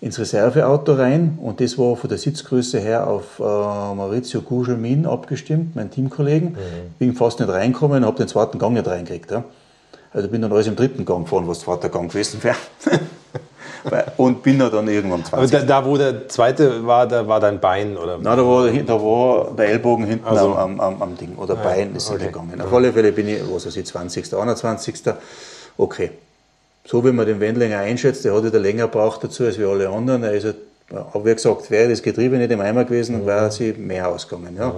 ins 0.00 0.18
Reserveauto 0.18 0.94
rein 0.94 1.38
und 1.40 1.60
das 1.60 1.78
war 1.78 1.96
von 1.96 2.08
der 2.08 2.18
Sitzgröße 2.18 2.78
her 2.78 3.06
auf 3.06 3.38
äh, 3.38 3.42
Maurizio 3.42 4.42
Gugelmin 4.42 5.06
abgestimmt, 5.06 5.74
mein 5.74 5.90
Teamkollegen. 5.90 6.50
Mhm. 6.50 6.94
Bin 6.98 7.14
fast 7.14 7.40
nicht 7.40 7.50
reinkommen, 7.50 8.04
habe 8.04 8.18
den 8.18 8.28
zweiten 8.28 8.58
Gang 8.58 8.74
nicht 8.74 8.86
reingekriegt. 8.86 9.30
Ja. 9.30 9.44
Also 10.12 10.28
bin 10.28 10.42
dann 10.42 10.52
alles 10.52 10.66
im 10.66 10.76
dritten 10.76 11.04
Gang 11.04 11.24
gefahren, 11.24 11.48
was 11.48 11.58
der 11.58 11.66
zweite 11.66 11.90
Gang 11.90 12.10
gewesen 12.10 12.42
wäre. 12.42 12.56
und 14.16 14.42
bin 14.42 14.58
dann 14.58 14.88
irgendwann 14.88 15.24
20. 15.24 15.32
Aber 15.32 15.46
da, 15.46 15.80
da, 15.80 15.86
wo 15.86 15.96
der 15.96 16.28
zweite 16.28 16.86
war, 16.86 17.06
da 17.06 17.26
war 17.26 17.40
dein 17.40 17.58
Bein? 17.60 17.96
Oder? 17.96 18.18
Nein, 18.18 18.36
da 18.36 18.44
war, 18.46 18.70
da 18.70 18.94
war 18.94 19.54
der 19.56 19.68
Ellbogen 19.68 20.06
hinten 20.06 20.26
also. 20.26 20.54
am, 20.56 20.78
am, 20.80 21.02
am, 21.02 21.16
Ding. 21.16 21.36
Oder 21.36 21.54
ah, 21.58 21.62
Bein 21.62 21.94
ist 21.94 22.10
okay. 22.10 22.26
gegangen. 22.26 22.60
Auf 22.60 22.72
alle 22.72 22.92
Fälle 22.92 23.12
bin 23.12 23.28
ich, 23.28 23.40
was 23.50 23.66
weiß 23.66 23.76
ich, 23.76 23.86
20., 23.86 24.34
21. 24.34 24.94
Okay 25.78 26.10
so 26.86 27.04
wie 27.04 27.12
man 27.12 27.26
den 27.26 27.40
Wendlinger 27.40 27.80
einschätzt, 27.80 28.24
der 28.24 28.34
hat 28.34 28.44
wieder 28.44 28.60
länger 28.60 28.88
braucht 28.88 29.24
dazu 29.24 29.44
als 29.44 29.58
wir 29.58 29.68
alle 29.68 29.88
anderen. 29.88 30.22
Er 30.22 30.32
ist 30.32 30.44
halt, 30.44 30.56
wie 31.14 31.34
gesagt, 31.34 31.70
wäre 31.70 31.90
das 31.90 32.02
Getriebe 32.02 32.36
nicht 32.36 32.50
im 32.50 32.60
Eimer 32.60 32.84
gewesen, 32.84 33.22
mhm. 33.22 33.26
wäre 33.26 33.50
sie 33.50 33.72
mehr 33.72 34.08
ausgegangen. 34.08 34.56
Ja. 34.56 34.68
Mhm. 34.68 34.74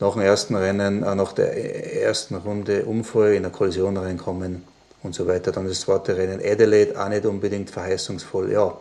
Nach 0.00 0.12
dem 0.12 0.22
ersten 0.22 0.56
Rennen, 0.56 1.02
äh, 1.02 1.14
nach 1.14 1.32
der 1.32 2.02
ersten 2.02 2.34
Runde 2.34 2.84
Unfall 2.84 3.34
in 3.34 3.44
eine 3.44 3.50
Kollision 3.50 3.96
reinkommen 3.96 4.64
und 5.02 5.14
so 5.14 5.26
weiter. 5.26 5.52
Dann 5.52 5.68
das 5.68 5.80
zweite 5.80 6.16
Rennen 6.16 6.40
Adelaide, 6.44 7.00
auch 7.00 7.08
nicht 7.08 7.24
unbedingt 7.24 7.70
verheißungsvoll. 7.70 8.50
Ja, 8.52 8.76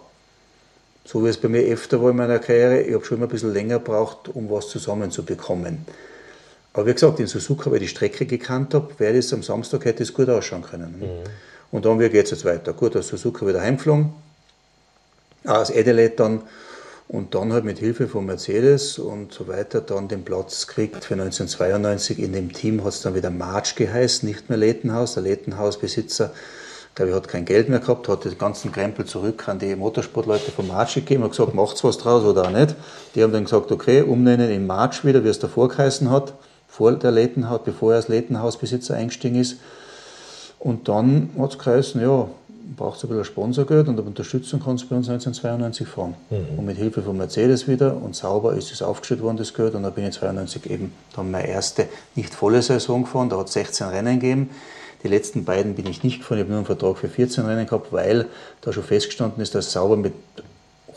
so 1.05 1.23
wie 1.23 1.29
es 1.29 1.37
bei 1.37 1.49
mir 1.49 1.61
öfter 1.61 2.01
war 2.01 2.09
in 2.09 2.17
meiner 2.17 2.39
Karriere, 2.39 2.81
ich 2.81 2.93
habe 2.93 3.05
schon 3.05 3.17
immer 3.17 3.27
ein 3.27 3.31
bisschen 3.31 3.53
länger 3.53 3.79
gebraucht, 3.79 4.29
um 4.33 4.49
was 4.49 4.69
zusammenzubekommen. 4.69 5.85
Aber 6.73 6.85
wie 6.85 6.93
gesagt, 6.93 7.19
in 7.19 7.27
Suzuka, 7.27 7.71
weil 7.71 7.77
ich 7.77 7.89
die 7.89 7.95
Strecke 7.95 8.25
gekannt 8.25 8.73
habe, 8.73 8.87
wäre 8.99 9.15
das 9.15 9.33
am 9.33 9.43
Samstag 9.43 9.85
hätte 9.85 10.03
es 10.03 10.13
gut 10.13 10.29
ausschauen 10.29 10.63
können. 10.63 10.95
Mhm. 10.99 11.29
Und 11.71 11.85
dann, 11.85 11.99
wie 11.99 12.09
geht 12.09 12.25
es 12.25 12.31
jetzt 12.31 12.45
weiter? 12.45 12.73
Gut, 12.73 12.95
aus 12.95 13.09
Suzuka 13.09 13.45
wieder 13.45 13.61
heimgeflogen, 13.61 14.13
aus 15.45 15.71
Adelaide 15.71 16.15
dann 16.15 16.41
und 17.09 17.33
dann 17.33 17.51
halt 17.51 17.65
mit 17.65 17.79
Hilfe 17.79 18.07
von 18.07 18.27
Mercedes 18.27 18.99
und 18.99 19.33
so 19.33 19.47
weiter 19.47 19.81
dann 19.81 20.07
den 20.07 20.23
Platz 20.23 20.67
gekriegt 20.67 21.03
für 21.03 21.15
1992. 21.15 22.19
In 22.19 22.33
dem 22.33 22.53
Team 22.53 22.83
hat 22.83 22.93
es 22.93 23.01
dann 23.01 23.15
wieder 23.15 23.31
March 23.31 23.75
geheißen, 23.75 24.29
nicht 24.29 24.49
mehr 24.49 24.59
Lettenhaus. 24.59 25.15
Der 25.15 25.23
Lettenhausbesitzer, 25.23 26.31
glaube 26.93 27.09
ich, 27.09 27.15
hat 27.15 27.27
kein 27.27 27.45
Geld 27.45 27.67
mehr 27.67 27.79
gehabt, 27.79 28.07
hat 28.07 28.25
den 28.25 28.37
ganzen 28.37 28.71
Krempel 28.71 29.05
zurück 29.05 29.47
an 29.47 29.57
die 29.57 29.75
Motorsportleute 29.75 30.51
von 30.51 30.67
March 30.67 30.93
gegeben 30.93 31.23
und 31.23 31.31
gesagt, 31.31 31.55
macht's 31.55 31.83
was 31.83 31.97
draus 31.97 32.23
oder 32.23 32.45
auch 32.45 32.51
nicht. 32.51 32.75
Die 33.15 33.23
haben 33.23 33.33
dann 33.33 33.45
gesagt, 33.45 33.71
okay, 33.71 34.03
umnennen 34.03 34.51
in 34.51 34.67
March 34.67 35.03
wieder, 35.03 35.23
wie 35.23 35.29
es 35.29 35.39
davor 35.39 35.69
geheißen 35.69 36.11
hat, 36.11 36.33
vor 36.67 36.91
der 36.91 37.09
Lettenhaus, 37.09 37.61
bevor 37.65 37.93
er 37.93 37.97
als 37.97 38.07
Lettenhausbesitzer 38.07 38.95
eingestiegen 38.95 39.39
ist. 39.39 39.55
Und 40.59 40.87
dann 40.87 41.29
hat 41.37 41.51
es 41.51 41.57
geheißen, 41.57 42.01
ja, 42.01 42.27
braucht 42.75 42.97
es 42.97 43.03
ein 43.03 43.09
bisschen 43.09 43.25
Sponsorgeld 43.25 43.87
und 43.87 43.99
Unterstützung 43.99 44.61
kannst 44.63 44.85
du 44.85 44.89
bei 44.89 44.95
uns 44.95 45.09
1992 45.09 45.87
fahren. 45.87 46.15
Mhm. 46.29 46.59
Und 46.59 46.65
mit 46.65 46.77
Hilfe 46.77 47.01
von 47.01 47.17
Mercedes 47.17 47.67
wieder 47.67 47.95
und 47.95 48.15
sauber 48.15 48.53
ist 48.53 48.71
es 48.71 48.81
aufgestellt 48.81 49.21
worden, 49.21 49.37
das 49.37 49.53
Geld. 49.53 49.73
Und 49.75 49.83
dann 49.83 49.93
bin 49.93 50.05
ich 50.05 50.15
92 50.15 50.69
eben 50.69 50.93
dann 51.15 51.31
meine 51.31 51.47
erste 51.47 51.87
nicht 52.15 52.33
volle 52.33 52.61
Saison 52.61 53.03
gefahren. 53.03 53.29
Da 53.29 53.37
hat 53.37 53.47
es 53.47 53.53
16 53.53 53.87
Rennen 53.87 54.19
gegeben. 54.19 54.49
Die 55.03 55.07
letzten 55.07 55.45
beiden 55.45 55.75
bin 55.75 55.87
ich 55.87 56.03
nicht 56.03 56.19
gefahren. 56.19 56.39
Ich 56.39 56.43
habe 56.43 56.51
nur 56.51 56.59
einen 56.59 56.65
Vertrag 56.65 56.97
für 56.97 57.07
14 57.07 57.45
Rennen 57.45 57.65
gehabt, 57.65 57.91
weil 57.91 58.27
da 58.61 58.73
schon 58.73 58.83
festgestanden 58.83 59.41
ist, 59.41 59.55
dass 59.55 59.71
sauber 59.71 59.95
mit 59.95 60.13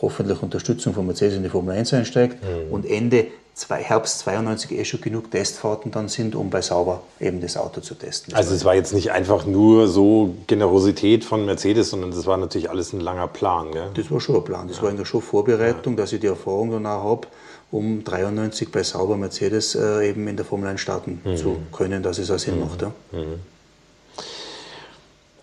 hoffentlich 0.00 0.42
Unterstützung 0.42 0.92
von 0.94 1.06
Mercedes 1.06 1.36
in 1.36 1.44
die 1.44 1.48
Formel 1.48 1.76
1 1.76 1.94
einsteigt. 1.94 2.42
Mhm. 2.42 2.72
Und 2.72 2.86
Ende 2.86 3.26
zwei, 3.54 3.82
Herbst 3.82 4.20
92 4.20 4.72
eh 4.72 4.84
schon 4.84 5.00
genug 5.00 5.30
Testfahrten 5.30 5.90
dann 5.90 6.08
sind, 6.08 6.34
um 6.34 6.50
bei 6.50 6.62
Sauber 6.62 7.02
eben 7.20 7.40
das 7.40 7.56
Auto 7.56 7.80
zu 7.80 7.94
testen. 7.94 8.30
Das 8.30 8.40
also 8.40 8.54
es 8.54 8.64
war 8.64 8.74
jetzt 8.74 8.94
nicht 8.94 9.12
einfach 9.12 9.44
nur 9.44 9.88
so 9.88 10.34
Generosität 10.46 11.24
von 11.24 11.44
Mercedes, 11.44 11.90
sondern 11.90 12.10
das 12.10 12.26
war 12.26 12.36
natürlich 12.36 12.70
alles 12.70 12.92
ein 12.92 13.00
langer 13.00 13.28
Plan. 13.28 13.72
Gell? 13.72 13.90
Das 13.94 14.10
war 14.10 14.20
schon 14.20 14.36
ein 14.36 14.44
Plan. 14.44 14.68
Das 14.68 14.78
ja. 14.78 14.84
war 14.84 14.90
in 14.90 14.96
der 14.96 15.04
schon 15.04 15.22
Vorbereitung, 15.22 15.96
dass 15.96 16.12
ich 16.12 16.20
die 16.20 16.26
Erfahrung 16.26 16.70
danach 16.70 17.02
habe, 17.02 17.28
um 17.70 18.04
93 18.04 18.70
bei 18.70 18.82
Sauber 18.82 19.16
Mercedes 19.16 19.74
äh, 19.74 20.08
eben 20.08 20.26
in 20.28 20.36
der 20.36 20.44
Formel 20.44 20.68
1 20.68 20.80
starten 20.80 21.20
mhm. 21.24 21.36
zu 21.36 21.56
können, 21.72 22.02
dass 22.02 22.18
es 22.18 22.30
auch 22.30 22.38
Sinn 22.38 22.56
mhm. 22.56 22.60
macht. 22.60 22.82
Ja. 22.82 22.92
Mhm. 23.12 23.51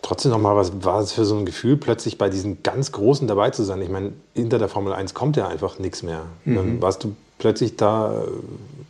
Trotzdem 0.10 0.32
noch 0.32 0.40
mal, 0.40 0.56
was 0.56 0.84
war 0.84 1.02
es 1.02 1.12
für 1.12 1.24
so 1.24 1.38
ein 1.38 1.46
Gefühl, 1.46 1.78
plötzlich 1.78 2.18
bei 2.18 2.30
diesen 2.30 2.64
ganz 2.64 2.92
Großen 2.92 3.28
dabei 3.28 3.52
zu 3.52 3.64
sein? 3.64 3.80
Ich 3.84 3.90
meine, 3.90 4.14
hinter 4.34 4.58
der 4.58 4.68
Formel 4.68 4.92
1 4.92 5.14
kommt 5.14 5.38
ja 5.38 5.48
einfach 5.48 5.78
nichts 5.78 6.02
mehr. 6.02 6.24
Mhm. 6.46 6.56
Dann 6.56 6.82
warst 6.82 7.04
du 7.04 7.16
plötzlich 7.38 7.76
da 7.76 8.24
äh, 8.24 8.26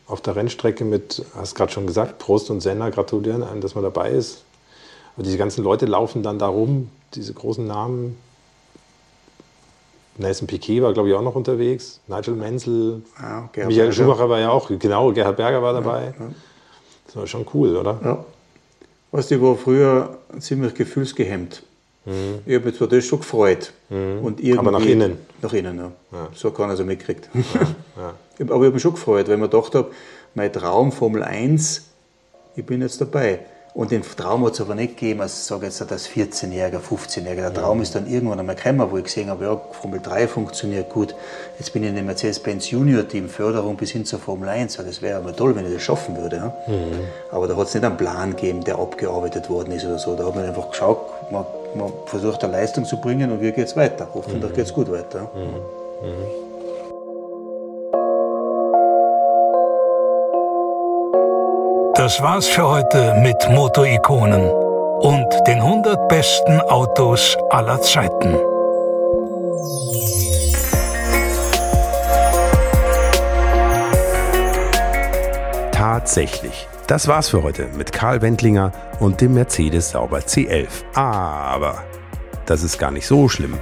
auf 0.08 0.22
der 0.22 0.38
Rennstrecke 0.38 0.86
mit, 0.86 1.26
hast 1.36 1.56
gerade 1.56 1.74
schon 1.74 1.86
gesagt, 1.88 2.20
Prost 2.20 2.50
und 2.50 2.62
Senna 2.62 2.90
gratulieren 2.90 3.44
einem, 3.44 3.60
dass 3.60 3.76
man 3.76 3.84
dabei 3.84 4.12
ist. 4.12 4.46
Und 5.18 5.26
diese 5.26 5.38
ganzen 5.38 5.62
Leute 5.62 5.88
laufen 5.88 6.24
dann 6.24 6.40
da 6.40 6.48
rum, 6.48 6.90
diese 7.14 7.34
großen 7.34 7.68
Namen. 7.68 8.18
Nelson 10.18 10.48
Piquet 10.48 10.82
war, 10.82 10.94
glaube 10.94 11.10
ich, 11.10 11.16
auch 11.16 11.22
noch 11.22 11.36
unterwegs. 11.36 12.00
Nigel 12.08 12.36
Menzel. 12.36 13.02
Ja, 13.22 13.50
Michael 13.54 13.68
Berger. 13.68 13.92
Schumacher 13.92 14.30
war 14.30 14.40
ja 14.40 14.52
auch, 14.52 14.70
genau, 14.70 15.12
Gerhard 15.12 15.36
Berger 15.36 15.62
war 15.62 15.74
dabei. 15.74 16.14
Ja, 16.18 16.26
ja. 16.26 16.32
Das 17.08 17.16
war 17.18 17.28
schon 17.28 17.46
cool, 17.54 17.76
oder? 17.76 18.00
Ja. 18.04 18.26
Weißt 19.12 19.32
du, 19.32 19.36
ich 19.36 19.42
war 19.42 19.56
früher 19.56 20.20
ziemlich 20.40 20.74
gefühlsgehemmt. 20.74 21.64
Mhm. 22.06 22.40
Ich 22.46 22.56
habe 22.56 22.66
mich 22.66 22.76
zwar 22.76 22.88
das 22.88 23.06
schon 23.06 23.20
gefreut. 23.20 23.74
Mhm. 23.90 24.20
Und 24.24 24.40
irgendwie, 24.40 24.58
Aber 24.60 24.72
nach 24.72 24.86
innen? 24.86 25.18
Nach 25.42 25.54
innen, 25.54 25.78
ja. 25.78 25.92
ja. 26.12 26.30
So 26.34 26.52
kann 26.52 26.70
er 26.70 26.74
es 26.74 26.84
mitgekriegt. 26.84 27.30
Ja, 27.34 27.62
ja. 27.98 28.14
Aber 28.40 28.56
ich 28.56 28.66
habe 28.66 28.72
mich 28.72 28.82
schon 28.82 28.94
gefreut, 28.94 29.28
weil 29.28 29.36
ich 29.36 29.40
mir 29.42 29.50
gedacht 29.50 29.76
habe, 29.76 29.92
mein 30.36 30.54
Traum 30.54 30.92
Formel 30.92 31.24
1, 31.24 31.86
ich 32.56 32.66
bin 32.66 32.82
jetzt 32.82 33.02
dabei. 33.02 33.40
Und 33.74 33.92
den 33.92 34.02
Traum 34.02 34.46
hat 34.46 34.54
es 34.54 34.62
aber 34.62 34.74
nicht 34.74 34.98
gegeben, 34.98 35.22
als 35.22 35.46
sage 35.46 35.68
jetzt 35.68 35.82
als 35.92 36.10
14-Jähriger, 36.10 36.80
15-Jähriger. 36.80 37.36
Der 37.36 37.54
Traum 37.54 37.82
ist 37.82 37.94
dann 37.94 38.08
irgendwann 38.08 38.40
einmal 38.40 38.56
gekommen, 38.56 38.90
wo 38.90 38.98
ich 38.98 39.04
gesehen 39.04 39.30
habe, 39.30 39.46
ja, 39.46 39.62
Formel 39.72 40.00
3 40.02 40.28
funktioniert 40.28 40.90
gut. 40.90 41.16
Jetzt 41.60 41.72
bin 41.72 41.84
ich 41.84 41.90
in 41.90 41.96
dem 41.96 42.08
Mercedes-Benz 42.08 42.72
Junior-Team, 42.72 43.30
Förderung 43.30 43.78
bis 43.78 43.92
hin 43.92 44.06
zur 44.06 44.20
Formel 44.20 44.50
1. 44.50 44.78
Das 44.78 45.02
wäre 45.02 45.18
aber 45.18 45.36
toll, 45.36 45.56
wenn 45.56 45.66
ich 45.68 45.74
das 45.74 45.84
schaffen 45.84 46.18
würde. 46.18 46.38
Ja? 46.38 46.54
Mhm. 46.68 47.08
Aber 47.32 47.48
da 47.48 47.56
hat 47.56 47.68
es 47.68 47.74
nicht 47.76 47.84
einen 47.84 47.98
Plan 47.98 48.32
gegeben, 48.32 48.64
der 48.64 48.80
abgearbeitet 48.80 49.50
worden 49.50 49.72
ist 49.72 49.86
oder 49.86 50.00
so. 50.00 50.16
Da 50.16 50.26
hat 50.26 50.36
man 50.36 50.46
einfach 50.46 50.72
geschaut, 50.72 50.98
man, 51.32 51.46
man 51.76 51.94
versucht 52.08 52.44
eine 52.44 52.54
Leistung 52.54 52.86
zu 52.86 52.98
bringen 52.98 53.32
und 53.32 53.40
wie 53.42 53.52
geht 53.52 53.68
es 53.68 53.76
weiter. 53.76 54.08
Hoffentlich 54.14 54.52
mhm. 54.52 54.56
geht 54.56 54.66
es 54.66 54.74
gut 54.74 54.92
weiter. 54.92 55.30
Mhm. 55.36 56.49
Das 62.00 62.22
war's 62.22 62.48
für 62.48 62.66
heute 62.66 63.14
mit 63.16 63.36
Motorikonen 63.50 64.50
und 65.02 65.28
den 65.46 65.58
100 65.58 66.08
besten 66.08 66.62
Autos 66.62 67.36
aller 67.50 67.82
Zeiten. 67.82 68.38
Tatsächlich. 75.74 76.70
Das 76.88 77.10
war's 77.10 77.28
für 77.28 77.44
heute 77.44 77.68
mit 77.76 77.92
Karl 77.92 78.22
Wendlinger 78.22 78.72
und 79.02 79.20
dem 79.20 79.34
Mercedes 79.34 79.90
Sauber 79.90 80.20
C11. 80.20 80.70
Aber 80.94 81.84
das 82.46 82.64
ist 82.64 82.80
gar 82.80 82.92
nicht 82.92 83.08
so 83.08 83.28
schlimm. 83.28 83.58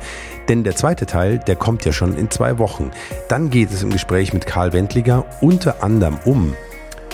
Denn 0.48 0.64
der 0.64 0.76
zweite 0.76 1.08
Teil, 1.08 1.40
der 1.40 1.56
kommt 1.56 1.86
ja 1.86 1.92
schon 1.92 2.16
in 2.16 2.30
zwei 2.30 2.60
Wochen. 2.60 2.92
Dann 3.30 3.50
geht 3.50 3.72
es 3.72 3.82
im 3.82 3.90
Gespräch 3.90 4.32
mit 4.32 4.46
Karl 4.46 4.74
Wendlinger 4.74 5.26
unter 5.42 5.84
anderem 5.84 6.20
um 6.24 6.56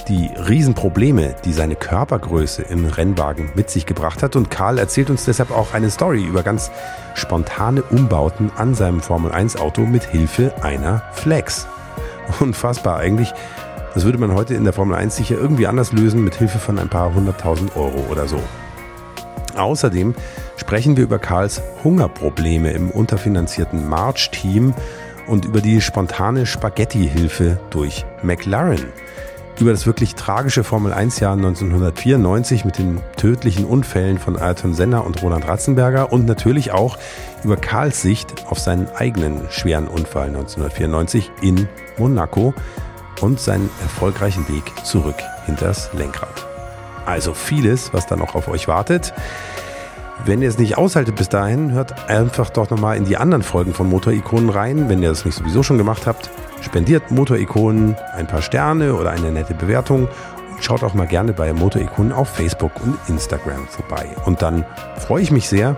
die 0.03 0.29
Riesenprobleme, 0.35 1.35
die 1.45 1.53
seine 1.53 1.75
Körpergröße 1.75 2.61
im 2.63 2.85
Rennwagen 2.85 3.51
mit 3.55 3.69
sich 3.69 3.85
gebracht 3.85 4.23
hat. 4.23 4.35
Und 4.35 4.51
Karl 4.51 4.77
erzählt 4.77 5.09
uns 5.09 5.25
deshalb 5.25 5.51
auch 5.51 5.73
eine 5.73 5.89
Story 5.89 6.23
über 6.23 6.43
ganz 6.43 6.71
spontane 7.15 7.83
Umbauten 7.83 8.51
an 8.55 8.75
seinem 8.75 9.01
Formel-1-Auto 9.01 9.81
mit 9.81 10.03
Hilfe 10.03 10.53
einer 10.61 11.03
Flex. 11.13 11.67
Unfassbar 12.39 12.97
eigentlich. 12.97 13.33
Das 13.93 14.05
würde 14.05 14.17
man 14.17 14.33
heute 14.33 14.55
in 14.55 14.63
der 14.63 14.73
Formel 14.73 14.95
1 14.95 15.15
sicher 15.15 15.35
irgendwie 15.35 15.67
anders 15.67 15.91
lösen 15.91 16.23
mit 16.23 16.35
Hilfe 16.35 16.59
von 16.59 16.79
ein 16.79 16.89
paar 16.89 17.13
hunderttausend 17.13 17.75
Euro 17.75 18.05
oder 18.09 18.27
so. 18.27 18.39
Außerdem 19.55 20.15
sprechen 20.57 20.97
wir 20.97 21.03
über 21.03 21.19
Karls 21.19 21.61
Hungerprobleme 21.83 22.71
im 22.71 22.89
unterfinanzierten 22.89 23.87
March-Team 23.87 24.73
und 25.27 25.45
über 25.45 25.61
die 25.61 25.79
spontane 25.79 26.45
Spaghetti-Hilfe 26.45 27.59
durch 27.69 28.05
McLaren 28.23 28.85
über 29.59 29.71
das 29.71 29.85
wirklich 29.85 30.15
tragische 30.15 30.63
Formel-1-Jahr 30.63 31.33
1994 31.33 32.65
mit 32.65 32.77
den 32.77 32.99
tödlichen 33.17 33.65
Unfällen 33.65 34.17
von 34.17 34.37
Ayrton 34.37 34.73
Senna 34.73 34.99
und 34.99 35.21
Roland 35.21 35.47
Ratzenberger 35.47 36.11
und 36.11 36.25
natürlich 36.25 36.71
auch 36.71 36.97
über 37.43 37.57
Karls 37.57 38.01
Sicht 38.01 38.45
auf 38.49 38.59
seinen 38.59 38.87
eigenen 38.89 39.41
schweren 39.49 39.87
Unfall 39.87 40.27
1994 40.27 41.31
in 41.41 41.67
Monaco 41.97 42.53
und 43.21 43.39
seinen 43.39 43.69
erfolgreichen 43.81 44.47
Weg 44.49 44.63
zurück 44.83 45.15
hinters 45.45 45.89
Lenkrad. 45.93 46.47
Also 47.05 47.33
vieles, 47.33 47.93
was 47.93 48.07
da 48.07 48.15
noch 48.15 48.35
auf 48.35 48.47
euch 48.47 48.67
wartet. 48.67 49.13
Wenn 50.25 50.41
ihr 50.41 50.47
es 50.47 50.57
nicht 50.57 50.77
aushaltet 50.77 51.15
bis 51.15 51.27
dahin, 51.27 51.73
hört 51.73 52.09
einfach 52.09 52.49
doch 52.49 52.69
nochmal 52.69 52.97
in 52.97 53.05
die 53.05 53.17
anderen 53.17 53.43
Folgen 53.43 53.73
von 53.73 53.89
Motorikonen 53.89 54.49
rein, 54.49 54.87
wenn 54.87 55.03
ihr 55.03 55.09
das 55.09 55.25
nicht 55.25 55.35
sowieso 55.35 55.63
schon 55.63 55.77
gemacht 55.77 56.07
habt. 56.07 56.29
Spendiert 56.63 57.11
Motorikonen 57.11 57.95
ein 58.15 58.25
paar 58.25 58.41
Sterne 58.41 58.95
oder 58.95 59.11
eine 59.11 59.31
nette 59.31 59.53
Bewertung 59.53 60.07
und 60.51 60.63
schaut 60.63 60.83
auch 60.83 60.93
mal 60.93 61.07
gerne 61.07 61.33
bei 61.33 61.51
Motorikonen 61.51 62.13
auf 62.13 62.29
Facebook 62.29 62.71
und 62.81 62.97
Instagram 63.07 63.67
vorbei. 63.67 64.07
Und 64.25 64.41
dann 64.41 64.65
freue 64.97 65.21
ich 65.21 65.31
mich 65.31 65.49
sehr, 65.49 65.75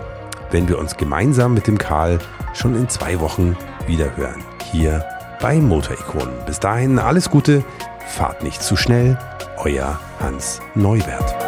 wenn 0.52 0.68
wir 0.68 0.78
uns 0.78 0.96
gemeinsam 0.96 1.54
mit 1.54 1.66
dem 1.66 1.76
Karl 1.76 2.18
schon 2.54 2.76
in 2.76 2.88
zwei 2.88 3.18
Wochen 3.20 3.56
wieder 3.86 4.16
hören. 4.16 4.42
Hier 4.70 5.04
bei 5.40 5.56
Motorikonen. 5.56 6.34
Bis 6.46 6.60
dahin 6.60 6.98
alles 6.98 7.30
Gute, 7.30 7.64
fahrt 8.06 8.44
nicht 8.44 8.62
zu 8.62 8.76
schnell, 8.76 9.18
euer 9.58 9.98
Hans 10.20 10.60
Neuwert. 10.74 11.45